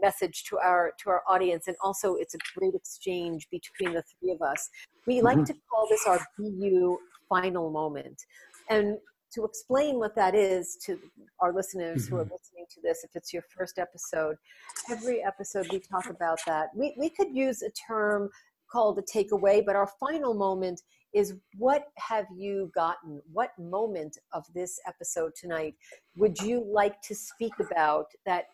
message 0.00 0.44
to 0.44 0.58
our 0.58 0.92
to 1.00 1.08
our 1.08 1.22
audience 1.28 1.68
and 1.68 1.76
also 1.80 2.16
it's 2.16 2.34
a 2.34 2.38
great 2.58 2.74
exchange 2.74 3.46
between 3.50 3.94
the 3.94 4.02
three 4.02 4.32
of 4.32 4.42
us 4.42 4.68
we 5.06 5.22
like 5.22 5.36
mm-hmm. 5.36 5.44
to 5.44 5.54
call 5.70 5.86
this 5.88 6.04
our 6.08 6.18
bu 6.36 6.98
final 7.28 7.70
moment 7.70 8.20
and 8.70 8.98
to 9.34 9.44
explain 9.44 9.98
what 9.98 10.14
that 10.14 10.34
is 10.34 10.76
to 10.86 10.98
our 11.40 11.52
listeners 11.52 12.04
mm-hmm. 12.04 12.14
who 12.14 12.20
are 12.20 12.24
mm-hmm. 12.24 12.34
listening 12.34 12.66
to 12.72 12.80
this, 12.82 13.04
if 13.04 13.10
it's 13.14 13.32
your 13.32 13.42
first 13.56 13.78
episode, 13.78 14.36
every 14.90 15.24
episode 15.24 15.66
we 15.70 15.80
talk 15.80 16.08
about 16.08 16.38
that. 16.46 16.68
We, 16.74 16.94
we 16.96 17.10
could 17.10 17.34
use 17.34 17.62
a 17.62 17.70
term 17.70 18.30
called 18.70 18.98
a 18.98 19.02
takeaway, 19.02 19.64
but 19.64 19.76
our 19.76 19.88
final 20.00 20.34
moment 20.34 20.82
is 21.12 21.34
what 21.58 21.86
have 21.96 22.26
you 22.36 22.70
gotten? 22.74 23.20
What 23.32 23.50
moment 23.58 24.18
of 24.32 24.44
this 24.54 24.80
episode 24.86 25.32
tonight 25.40 25.74
would 26.16 26.38
you 26.40 26.64
like 26.64 27.00
to 27.02 27.14
speak 27.14 27.52
about 27.60 28.06
that 28.26 28.46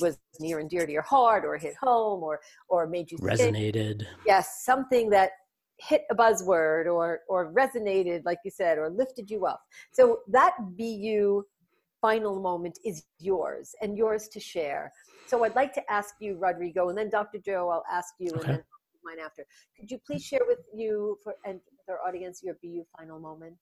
was 0.00 0.18
near 0.40 0.58
and 0.58 0.68
dear 0.68 0.84
to 0.84 0.90
your 0.90 1.02
heart 1.02 1.44
or 1.44 1.56
hit 1.56 1.76
home 1.76 2.24
or 2.24 2.40
or 2.68 2.88
made 2.88 3.12
you 3.12 3.18
resonated 3.18 4.00
think? 4.00 4.10
yes 4.26 4.64
something 4.64 5.08
that 5.10 5.30
hit 5.78 6.02
a 6.10 6.14
buzzword 6.14 6.86
or 6.86 7.20
or 7.28 7.52
resonated 7.52 8.22
like 8.24 8.38
you 8.44 8.50
said 8.50 8.78
or 8.78 8.90
lifted 8.90 9.30
you 9.30 9.46
up. 9.46 9.60
So 9.92 10.20
that 10.28 10.54
bu 10.76 11.42
final 12.00 12.40
moment 12.40 12.78
is 12.84 13.04
yours 13.18 13.74
and 13.80 13.96
yours 13.96 14.28
to 14.28 14.40
share. 14.40 14.92
So 15.26 15.42
i'd 15.44 15.56
like 15.56 15.72
to 15.74 15.90
ask 15.90 16.14
you 16.20 16.36
rodrigo 16.36 16.90
and 16.90 16.98
then 16.98 17.08
dr 17.10 17.38
joe 17.44 17.70
i'll 17.70 17.84
ask 17.90 18.14
you 18.18 18.30
okay. 18.32 18.40
and 18.40 18.48
then 18.58 18.64
mine 19.04 19.24
after. 19.24 19.44
Could 19.78 19.90
you 19.90 19.98
please 20.06 20.24
share 20.24 20.44
with 20.46 20.60
you 20.74 21.18
for 21.22 21.34
and 21.44 21.54
with 21.54 21.88
our 21.88 22.06
audience 22.06 22.42
your 22.42 22.56
bu 22.62 22.84
final 22.96 23.18
moment? 23.18 23.58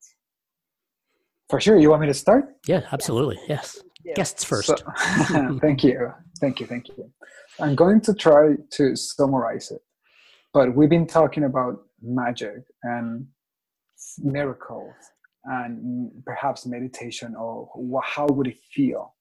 For 1.49 1.61
sure. 1.61 1.77
You 1.77 1.91
want 1.91 2.03
me 2.03 2.07
to 2.09 2.15
start? 2.15 2.57
Yeah 2.67 2.83
absolutely. 2.93 3.39
Yes, 3.49 3.81
yes. 4.05 4.17
guests 4.17 4.45
first. 4.45 4.69
So, 4.69 5.59
thank 5.61 5.85
you. 5.85 6.13
Thank 6.41 6.61
you. 6.61 6.67
Thank 6.67 6.89
you. 6.89 7.11
I'm 7.61 7.75
going 7.75 8.01
to 8.03 8.15
try 8.15 8.57
to 8.73 8.97
summarize 8.97 9.71
it 9.71 9.83
but 10.53 10.75
we've 10.75 10.91
been 10.91 11.07
talking 11.07 11.45
about 11.45 11.83
magic 12.03 12.63
and 12.83 13.27
miracles 14.19 14.95
and 15.45 16.11
perhaps 16.25 16.67
meditation 16.67 17.35
or 17.35 17.69
how 18.03 18.27
would 18.27 18.47
it 18.47 18.59
feel? 18.73 19.15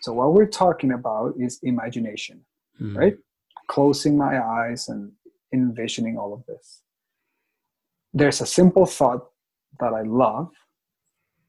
So 0.00 0.12
what 0.12 0.34
we're 0.34 0.46
talking 0.46 0.92
about 0.92 1.34
is 1.38 1.58
imagination 1.62 2.44
mm. 2.80 2.96
right? 2.96 3.16
Closing 3.68 4.16
my 4.16 4.42
eyes 4.44 4.88
and 4.88 5.12
envisioning 5.52 6.18
all 6.18 6.34
of 6.34 6.44
this. 6.46 6.82
There's 8.12 8.40
a 8.40 8.46
simple 8.46 8.86
thought 8.86 9.26
that 9.80 9.92
i 9.92 10.02
love 10.02 10.52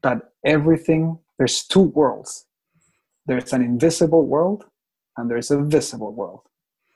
that 0.02 0.20
everything 0.44 1.18
there's 1.38 1.64
two 1.64 1.82
worlds. 2.00 2.46
There's 3.26 3.52
an 3.52 3.62
invisible 3.62 4.26
world 4.26 4.64
and 5.16 5.30
there's 5.30 5.50
a 5.50 5.62
visible 5.62 6.12
world 6.12 6.40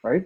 right? 0.03 0.25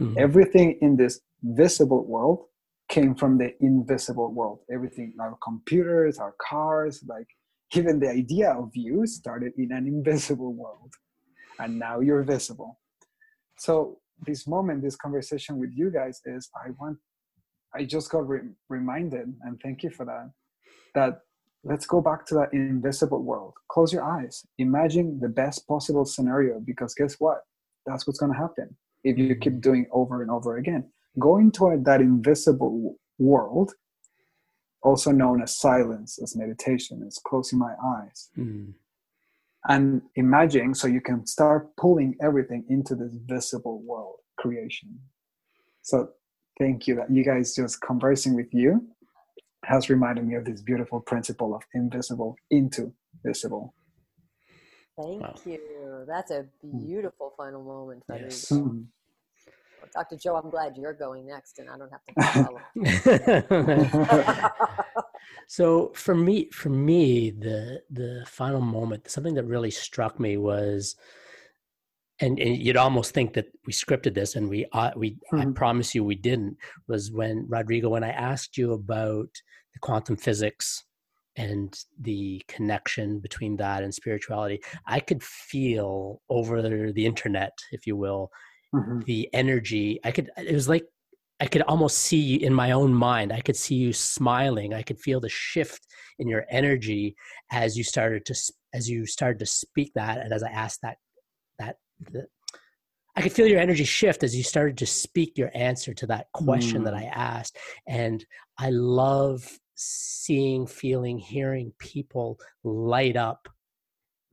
Mm. 0.00 0.16
everything 0.16 0.78
in 0.80 0.96
this 0.96 1.20
visible 1.42 2.04
world 2.06 2.46
came 2.92 3.14
from 3.14 3.38
the 3.38 3.50
invisible 3.60 4.30
world. 4.32 4.58
Everything, 4.70 5.14
our 5.18 5.36
computers, 5.42 6.18
our 6.18 6.34
cars, 6.46 7.02
like 7.08 7.26
even 7.74 7.98
the 7.98 8.10
idea 8.10 8.50
of 8.52 8.68
you 8.74 9.06
started 9.06 9.52
in 9.56 9.72
an 9.72 9.86
invisible 9.86 10.52
world. 10.52 10.92
And 11.58 11.78
now 11.78 12.00
you're 12.00 12.22
visible. 12.22 12.78
So 13.58 13.98
this 14.26 14.46
moment, 14.46 14.82
this 14.82 14.96
conversation 14.96 15.56
with 15.56 15.70
you 15.74 15.90
guys 15.90 16.20
is 16.26 16.50
I 16.54 16.70
want, 16.78 16.98
I 17.74 17.84
just 17.84 18.10
got 18.10 18.28
re- 18.28 18.52
reminded, 18.68 19.34
and 19.42 19.58
thank 19.62 19.82
you 19.82 19.88
for 19.90 20.04
that, 20.04 20.30
that 20.94 21.20
let's 21.64 21.86
go 21.86 22.02
back 22.02 22.26
to 22.26 22.34
that 22.34 22.52
invisible 22.52 23.22
world. 23.22 23.54
Close 23.70 23.90
your 23.90 24.04
eyes. 24.04 24.44
Imagine 24.58 25.18
the 25.18 25.28
best 25.28 25.66
possible 25.66 26.04
scenario 26.04 26.60
because 26.60 26.92
guess 26.94 27.14
what? 27.18 27.38
That's 27.86 28.06
what's 28.06 28.18
going 28.18 28.32
to 28.32 28.38
happen 28.38 28.76
if 29.02 29.16
you 29.16 29.34
keep 29.34 29.54
mm-hmm. 29.54 29.60
doing 29.60 29.86
over 29.92 30.20
and 30.20 30.30
over 30.30 30.58
again 30.58 30.84
going 31.18 31.52
toward 31.52 31.84
that 31.84 32.00
invisible 32.00 32.96
world, 33.18 33.72
also 34.82 35.10
known 35.12 35.42
as 35.42 35.56
silence, 35.56 36.18
as 36.22 36.36
meditation, 36.36 37.04
as 37.06 37.18
closing 37.18 37.58
my 37.58 37.74
eyes. 37.84 38.30
Mm. 38.36 38.74
And 39.68 40.02
imagining 40.16 40.74
so 40.74 40.88
you 40.88 41.00
can 41.00 41.24
start 41.26 41.76
pulling 41.76 42.16
everything 42.20 42.64
into 42.68 42.96
this 42.96 43.14
visible 43.14 43.80
world 43.82 44.16
creation. 44.36 44.98
So 45.82 46.10
thank 46.58 46.88
you 46.88 46.96
that 46.96 47.10
you 47.10 47.24
guys 47.24 47.54
just 47.54 47.80
conversing 47.80 48.34
with 48.34 48.52
you 48.52 48.84
has 49.64 49.88
reminded 49.88 50.26
me 50.26 50.34
of 50.34 50.44
this 50.44 50.60
beautiful 50.60 51.00
principle 51.00 51.54
of 51.54 51.62
invisible 51.74 52.36
into 52.50 52.92
visible. 53.24 53.74
Thank 55.00 55.22
wow. 55.22 55.34
you. 55.46 56.04
That's 56.06 56.30
a 56.30 56.46
hmm. 56.60 56.86
beautiful 56.86 57.32
final 57.36 57.62
moment. 57.62 58.02
Yes. 58.08 58.50
Mm. 58.50 58.86
Dr. 59.94 60.16
Joe, 60.16 60.36
I'm 60.36 60.50
glad 60.50 60.76
you're 60.76 60.94
going 60.94 61.26
next 61.26 61.58
and 61.58 61.68
I 61.68 61.76
don't 61.76 61.90
have 61.90 62.04
to 62.04 62.50
follow. 63.44 64.50
so 65.46 65.92
for 65.94 66.14
me, 66.14 66.48
for 66.50 66.70
me, 66.70 67.30
the 67.30 67.82
the 67.90 68.24
final 68.26 68.60
moment, 68.60 69.10
something 69.10 69.34
that 69.34 69.44
really 69.44 69.70
struck 69.70 70.18
me 70.18 70.36
was 70.36 70.96
and, 72.20 72.38
and, 72.38 72.56
you'd 72.56 72.76
almost 72.76 73.12
think 73.12 73.34
that 73.34 73.46
we 73.66 73.72
scripted 73.72 74.14
this 74.14 74.36
and 74.36 74.48
we 74.48 74.66
uh, 74.72 74.92
we 74.96 75.12
mm-hmm. 75.32 75.40
I 75.40 75.46
promise 75.52 75.94
you 75.94 76.04
we 76.04 76.14
didn't 76.14 76.56
was 76.88 77.10
when 77.10 77.46
Rodrigo 77.48 77.88
when 77.88 78.04
I 78.04 78.10
asked 78.10 78.56
you 78.56 78.72
about 78.72 79.28
the 79.72 79.80
quantum 79.80 80.16
physics 80.16 80.84
and 81.36 81.76
the 81.98 82.42
connection 82.46 83.18
between 83.18 83.56
that 83.56 83.82
and 83.82 83.92
spirituality 83.92 84.60
I 84.86 85.00
could 85.00 85.22
feel 85.22 86.20
over 86.28 86.60
the, 86.62 86.92
the 86.94 87.06
internet 87.06 87.52
if 87.72 87.86
you 87.86 87.96
will 87.96 88.30
mm-hmm. 88.74 89.00
the 89.00 89.28
energy. 89.32 90.00
I 90.04 90.10
could, 90.10 90.30
it 90.36 90.54
was 90.54 90.68
like, 90.68 90.84
I 91.40 91.46
could 91.46 91.62
almost 91.62 91.98
see 91.98 92.20
you 92.20 92.38
in 92.38 92.54
my 92.54 92.70
own 92.70 92.94
mind. 92.94 93.32
I 93.32 93.40
could 93.40 93.56
see 93.56 93.74
you 93.74 93.92
smiling. 93.92 94.74
I 94.74 94.82
could 94.82 95.00
feel 95.00 95.20
the 95.20 95.28
shift 95.28 95.86
in 96.18 96.28
your 96.28 96.44
energy 96.50 97.16
as 97.50 97.76
you 97.76 97.82
started 97.82 98.24
to, 98.26 98.52
as 98.72 98.88
you 98.88 99.06
started 99.06 99.40
to 99.40 99.46
speak 99.46 99.92
that. 99.94 100.18
And 100.18 100.32
as 100.32 100.42
I 100.42 100.50
asked 100.50 100.80
that, 100.82 100.98
that, 101.58 101.76
the, 102.12 102.26
I 103.16 103.22
could 103.22 103.32
feel 103.32 103.46
your 103.46 103.60
energy 103.60 103.84
shift 103.84 104.22
as 104.22 104.36
you 104.36 104.42
started 104.42 104.78
to 104.78 104.86
speak 104.86 105.36
your 105.36 105.50
answer 105.52 105.92
to 105.94 106.06
that 106.06 106.26
question 106.32 106.82
mm. 106.82 106.84
that 106.84 106.94
I 106.94 107.04
asked. 107.04 107.58
And 107.88 108.24
I 108.58 108.70
love 108.70 109.46
seeing, 109.74 110.66
feeling, 110.66 111.18
hearing 111.18 111.72
people 111.78 112.38
light 112.62 113.16
up 113.16 113.48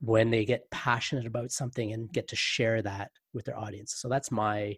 when 0.00 0.30
they 0.30 0.44
get 0.44 0.70
passionate 0.70 1.26
about 1.26 1.50
something 1.50 1.92
and 1.92 2.12
get 2.12 2.28
to 2.28 2.36
share 2.36 2.82
that 2.82 3.10
with 3.34 3.44
their 3.44 3.58
audience. 3.58 3.94
So 3.98 4.08
that's 4.08 4.30
my 4.30 4.76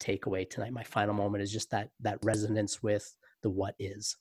takeaway 0.00 0.48
tonight. 0.48 0.72
My 0.72 0.82
final 0.82 1.14
moment 1.14 1.42
is 1.42 1.52
just 1.52 1.70
that 1.70 1.90
that 2.00 2.18
resonance 2.22 2.82
with 2.82 3.14
the 3.42 3.50
what 3.50 3.74
is. 3.78 4.16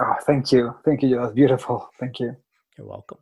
Oh, 0.00 0.14
thank 0.26 0.52
you. 0.52 0.74
Thank 0.84 1.02
you. 1.02 1.18
That's 1.18 1.32
beautiful. 1.32 1.88
Thank 1.98 2.20
you. 2.20 2.36
You're 2.76 2.86
welcome. 2.86 3.18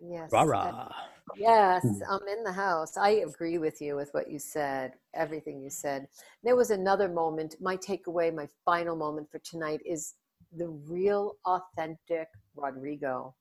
Yes. 0.00 0.30
Rah 0.30 0.42
rah. 0.42 0.92
Yes, 1.36 1.82
hmm. 1.82 2.02
I'm 2.08 2.28
in 2.28 2.44
the 2.44 2.52
house. 2.52 2.98
I 2.98 3.10
agree 3.26 3.56
with 3.56 3.80
you 3.80 3.96
with 3.96 4.10
what 4.12 4.30
you 4.30 4.38
said, 4.38 4.92
everything 5.14 5.62
you 5.62 5.70
said. 5.70 6.06
There 6.42 6.54
was 6.54 6.70
another 6.70 7.08
moment. 7.08 7.56
My 7.60 7.78
takeaway, 7.78 8.34
my 8.34 8.46
final 8.64 8.94
moment 8.94 9.30
for 9.30 9.38
tonight 9.38 9.80
is 9.86 10.14
the 10.54 10.68
real, 10.68 11.36
authentic 11.46 12.28
Rodrigo. 12.54 13.34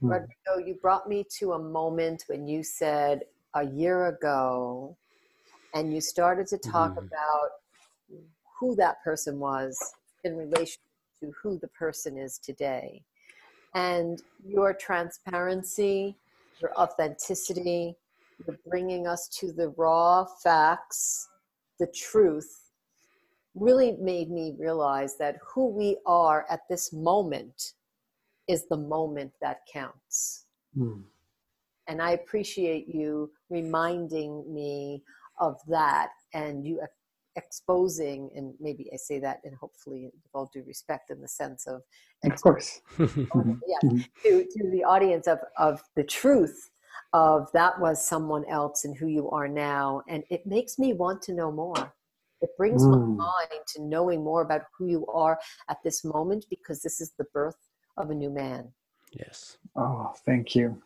Hmm. 0.00 0.08
Rodrigo, 0.08 0.66
you 0.66 0.78
brought 0.80 1.08
me 1.08 1.24
to 1.38 1.52
a 1.52 1.58
moment 1.58 2.24
when 2.28 2.46
you 2.46 2.62
said, 2.62 3.22
a 3.54 3.66
year 3.66 4.06
ago 4.06 4.96
and 5.74 5.92
you 5.92 6.00
started 6.00 6.46
to 6.48 6.58
talk 6.58 6.92
mm-hmm. 6.92 7.06
about 7.06 7.50
who 8.58 8.74
that 8.76 9.02
person 9.02 9.38
was 9.38 9.78
in 10.24 10.36
relation 10.36 10.80
to 11.20 11.32
who 11.42 11.58
the 11.58 11.68
person 11.68 12.18
is 12.18 12.38
today. 12.38 13.02
And 13.74 14.20
your 14.46 14.74
transparency, 14.74 16.16
your 16.60 16.72
authenticity, 16.74 17.96
you're 18.46 18.58
bringing 18.68 19.06
us 19.06 19.28
to 19.40 19.52
the 19.52 19.68
raw 19.76 20.24
facts, 20.42 21.28
the 21.78 21.86
truth, 21.86 22.70
really 23.54 23.96
made 24.00 24.30
me 24.30 24.54
realize 24.58 25.16
that 25.18 25.36
who 25.44 25.66
we 25.66 25.96
are 26.06 26.46
at 26.50 26.60
this 26.68 26.92
moment 26.92 27.74
is 28.50 28.66
the 28.68 28.76
moment 28.76 29.32
that 29.40 29.60
counts. 29.72 30.46
Mm. 30.76 31.04
And 31.86 32.02
I 32.02 32.10
appreciate 32.12 32.88
you 32.88 33.30
reminding 33.48 34.52
me 34.52 35.02
of 35.38 35.56
that 35.68 36.10
and 36.34 36.66
you 36.66 36.80
exposing, 37.36 38.28
and 38.34 38.54
maybe 38.60 38.90
I 38.92 38.96
say 38.96 39.20
that 39.20 39.40
and 39.44 39.54
hopefully 39.54 40.10
with 40.12 40.30
all 40.34 40.50
due 40.52 40.64
respect 40.66 41.10
in 41.10 41.20
the 41.20 41.28
sense 41.28 41.66
of, 41.66 41.82
of 42.24 42.42
course, 42.42 42.80
yeah, 42.98 43.06
mm-hmm. 43.06 43.98
to, 44.24 44.44
to 44.44 44.70
the 44.70 44.84
audience 44.84 45.26
of, 45.28 45.38
of 45.56 45.80
the 45.96 46.04
truth 46.04 46.70
of 47.12 47.48
that 47.52 47.80
was 47.80 48.04
someone 48.04 48.44
else 48.46 48.84
and 48.84 48.96
who 48.96 49.06
you 49.06 49.30
are 49.30 49.48
now. 49.48 50.02
And 50.08 50.24
it 50.28 50.44
makes 50.44 50.78
me 50.78 50.92
want 50.92 51.22
to 51.22 51.32
know 51.32 51.50
more. 51.52 51.94
It 52.40 52.50
brings 52.56 52.82
mm. 52.82 52.90
my 52.90 53.24
mind 53.24 53.62
to 53.74 53.82
knowing 53.82 54.24
more 54.24 54.42
about 54.42 54.62
who 54.76 54.86
you 54.86 55.06
are 55.06 55.38
at 55.68 55.78
this 55.84 56.04
moment 56.04 56.46
because 56.50 56.82
this 56.82 57.00
is 57.00 57.12
the 57.18 57.26
birth 57.32 57.56
of 58.04 58.10
a 58.10 58.14
new 58.14 58.30
man. 58.30 58.68
Yes. 59.12 59.58
Oh, 59.76 60.12
thank 60.24 60.54
you 60.54 60.82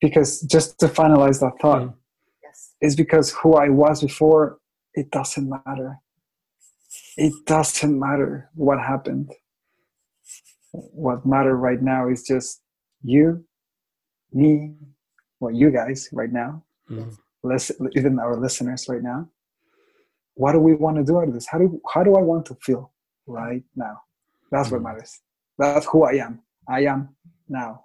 because 0.00 0.40
just 0.42 0.78
to 0.80 0.86
finalize 0.86 1.40
that 1.40 1.52
thought 1.60 1.82
mm. 1.82 1.94
yes. 2.42 2.74
is 2.80 2.96
because 2.96 3.32
who 3.32 3.54
I 3.54 3.68
was 3.68 4.02
before, 4.02 4.58
it 4.94 5.10
doesn't 5.10 5.48
matter. 5.48 5.98
It 7.16 7.32
doesn't 7.46 7.98
matter 7.98 8.50
what 8.54 8.78
happened. 8.78 9.32
what 10.72 11.24
matter 11.26 11.56
right 11.56 11.82
now 11.82 12.08
is 12.08 12.22
just 12.22 12.60
you, 13.02 13.44
me, 14.32 14.74
well, 15.40 15.52
you 15.52 15.70
guys 15.70 16.08
right 16.12 16.32
now, 16.32 16.62
mm-hmm. 16.90 17.10
listen, 17.42 17.88
even 17.96 18.18
our 18.18 18.36
listeners 18.36 18.86
right 18.88 19.02
now. 19.02 19.28
What 20.34 20.52
do 20.52 20.60
we 20.60 20.74
want 20.74 20.96
to 20.98 21.04
do 21.04 21.18
out 21.18 21.26
of 21.28 21.34
this? 21.34 21.48
How 21.48 21.58
do 21.58 21.80
how 21.92 22.04
do 22.04 22.14
I 22.14 22.20
want 22.20 22.46
to 22.46 22.54
feel 22.62 22.92
right 23.26 23.64
now? 23.74 24.02
That's 24.52 24.68
mm-hmm. 24.68 24.84
what 24.84 24.94
matters. 24.94 25.20
That's 25.58 25.86
who 25.86 26.04
I 26.04 26.12
am. 26.12 26.40
I 26.68 26.84
am 26.84 27.08
now. 27.48 27.84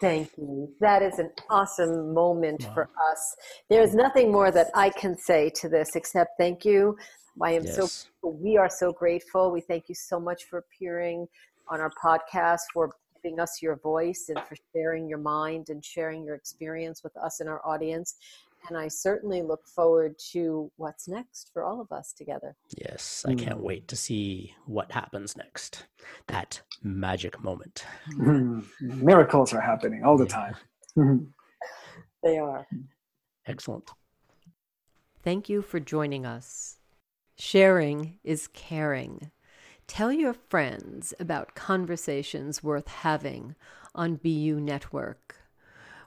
Thank 0.00 0.30
you. 0.36 0.70
That 0.80 1.02
is 1.02 1.18
an 1.18 1.30
awesome 1.48 2.12
moment 2.12 2.64
wow. 2.64 2.74
for 2.74 2.90
us. 3.10 3.36
There's 3.70 3.94
nothing 3.94 4.32
more 4.32 4.50
that 4.50 4.68
I 4.74 4.90
can 4.90 5.16
say 5.16 5.50
to 5.56 5.68
this 5.68 5.94
except 5.94 6.32
thank 6.38 6.64
you. 6.64 6.96
I 7.42 7.52
am 7.52 7.64
yes. 7.64 8.08
so 8.22 8.28
we 8.28 8.56
are 8.56 8.68
so 8.68 8.92
grateful. 8.92 9.50
We 9.50 9.60
thank 9.60 9.88
you 9.88 9.94
so 9.94 10.20
much 10.20 10.44
for 10.44 10.58
appearing 10.58 11.26
on 11.68 11.80
our 11.80 11.90
podcast, 12.02 12.60
for 12.72 12.90
giving 13.22 13.40
us 13.40 13.62
your 13.62 13.76
voice 13.76 14.26
and 14.28 14.38
for 14.46 14.56
sharing 14.72 15.08
your 15.08 15.18
mind 15.18 15.68
and 15.70 15.84
sharing 15.84 16.24
your 16.24 16.34
experience 16.34 17.02
with 17.02 17.16
us 17.16 17.40
and 17.40 17.48
our 17.48 17.66
audience. 17.66 18.16
And 18.68 18.78
I 18.78 18.88
certainly 18.88 19.42
look 19.42 19.66
forward 19.66 20.18
to 20.32 20.70
what's 20.76 21.06
next 21.06 21.50
for 21.52 21.64
all 21.64 21.80
of 21.80 21.92
us 21.92 22.12
together. 22.12 22.56
Yes, 22.78 23.24
I 23.28 23.34
can't 23.34 23.58
mm. 23.58 23.64
wait 23.64 23.88
to 23.88 23.96
see 23.96 24.54
what 24.64 24.90
happens 24.90 25.36
next. 25.36 25.86
That 26.28 26.62
magic 26.82 27.42
moment. 27.42 27.84
Miracles 28.80 29.52
are 29.52 29.60
happening 29.60 30.02
all 30.04 30.16
the 30.16 30.26
time. 30.26 30.56
they 32.22 32.38
are. 32.38 32.66
Excellent. 33.46 33.90
Thank 35.22 35.48
you 35.48 35.60
for 35.60 35.80
joining 35.80 36.24
us. 36.24 36.76
Sharing 37.36 38.18
is 38.24 38.46
caring. 38.46 39.30
Tell 39.86 40.12
your 40.12 40.34
friends 40.34 41.12
about 41.20 41.54
conversations 41.54 42.62
worth 42.62 42.88
having 42.88 43.56
on 43.94 44.16
BU 44.16 44.60
Network. 44.60 45.43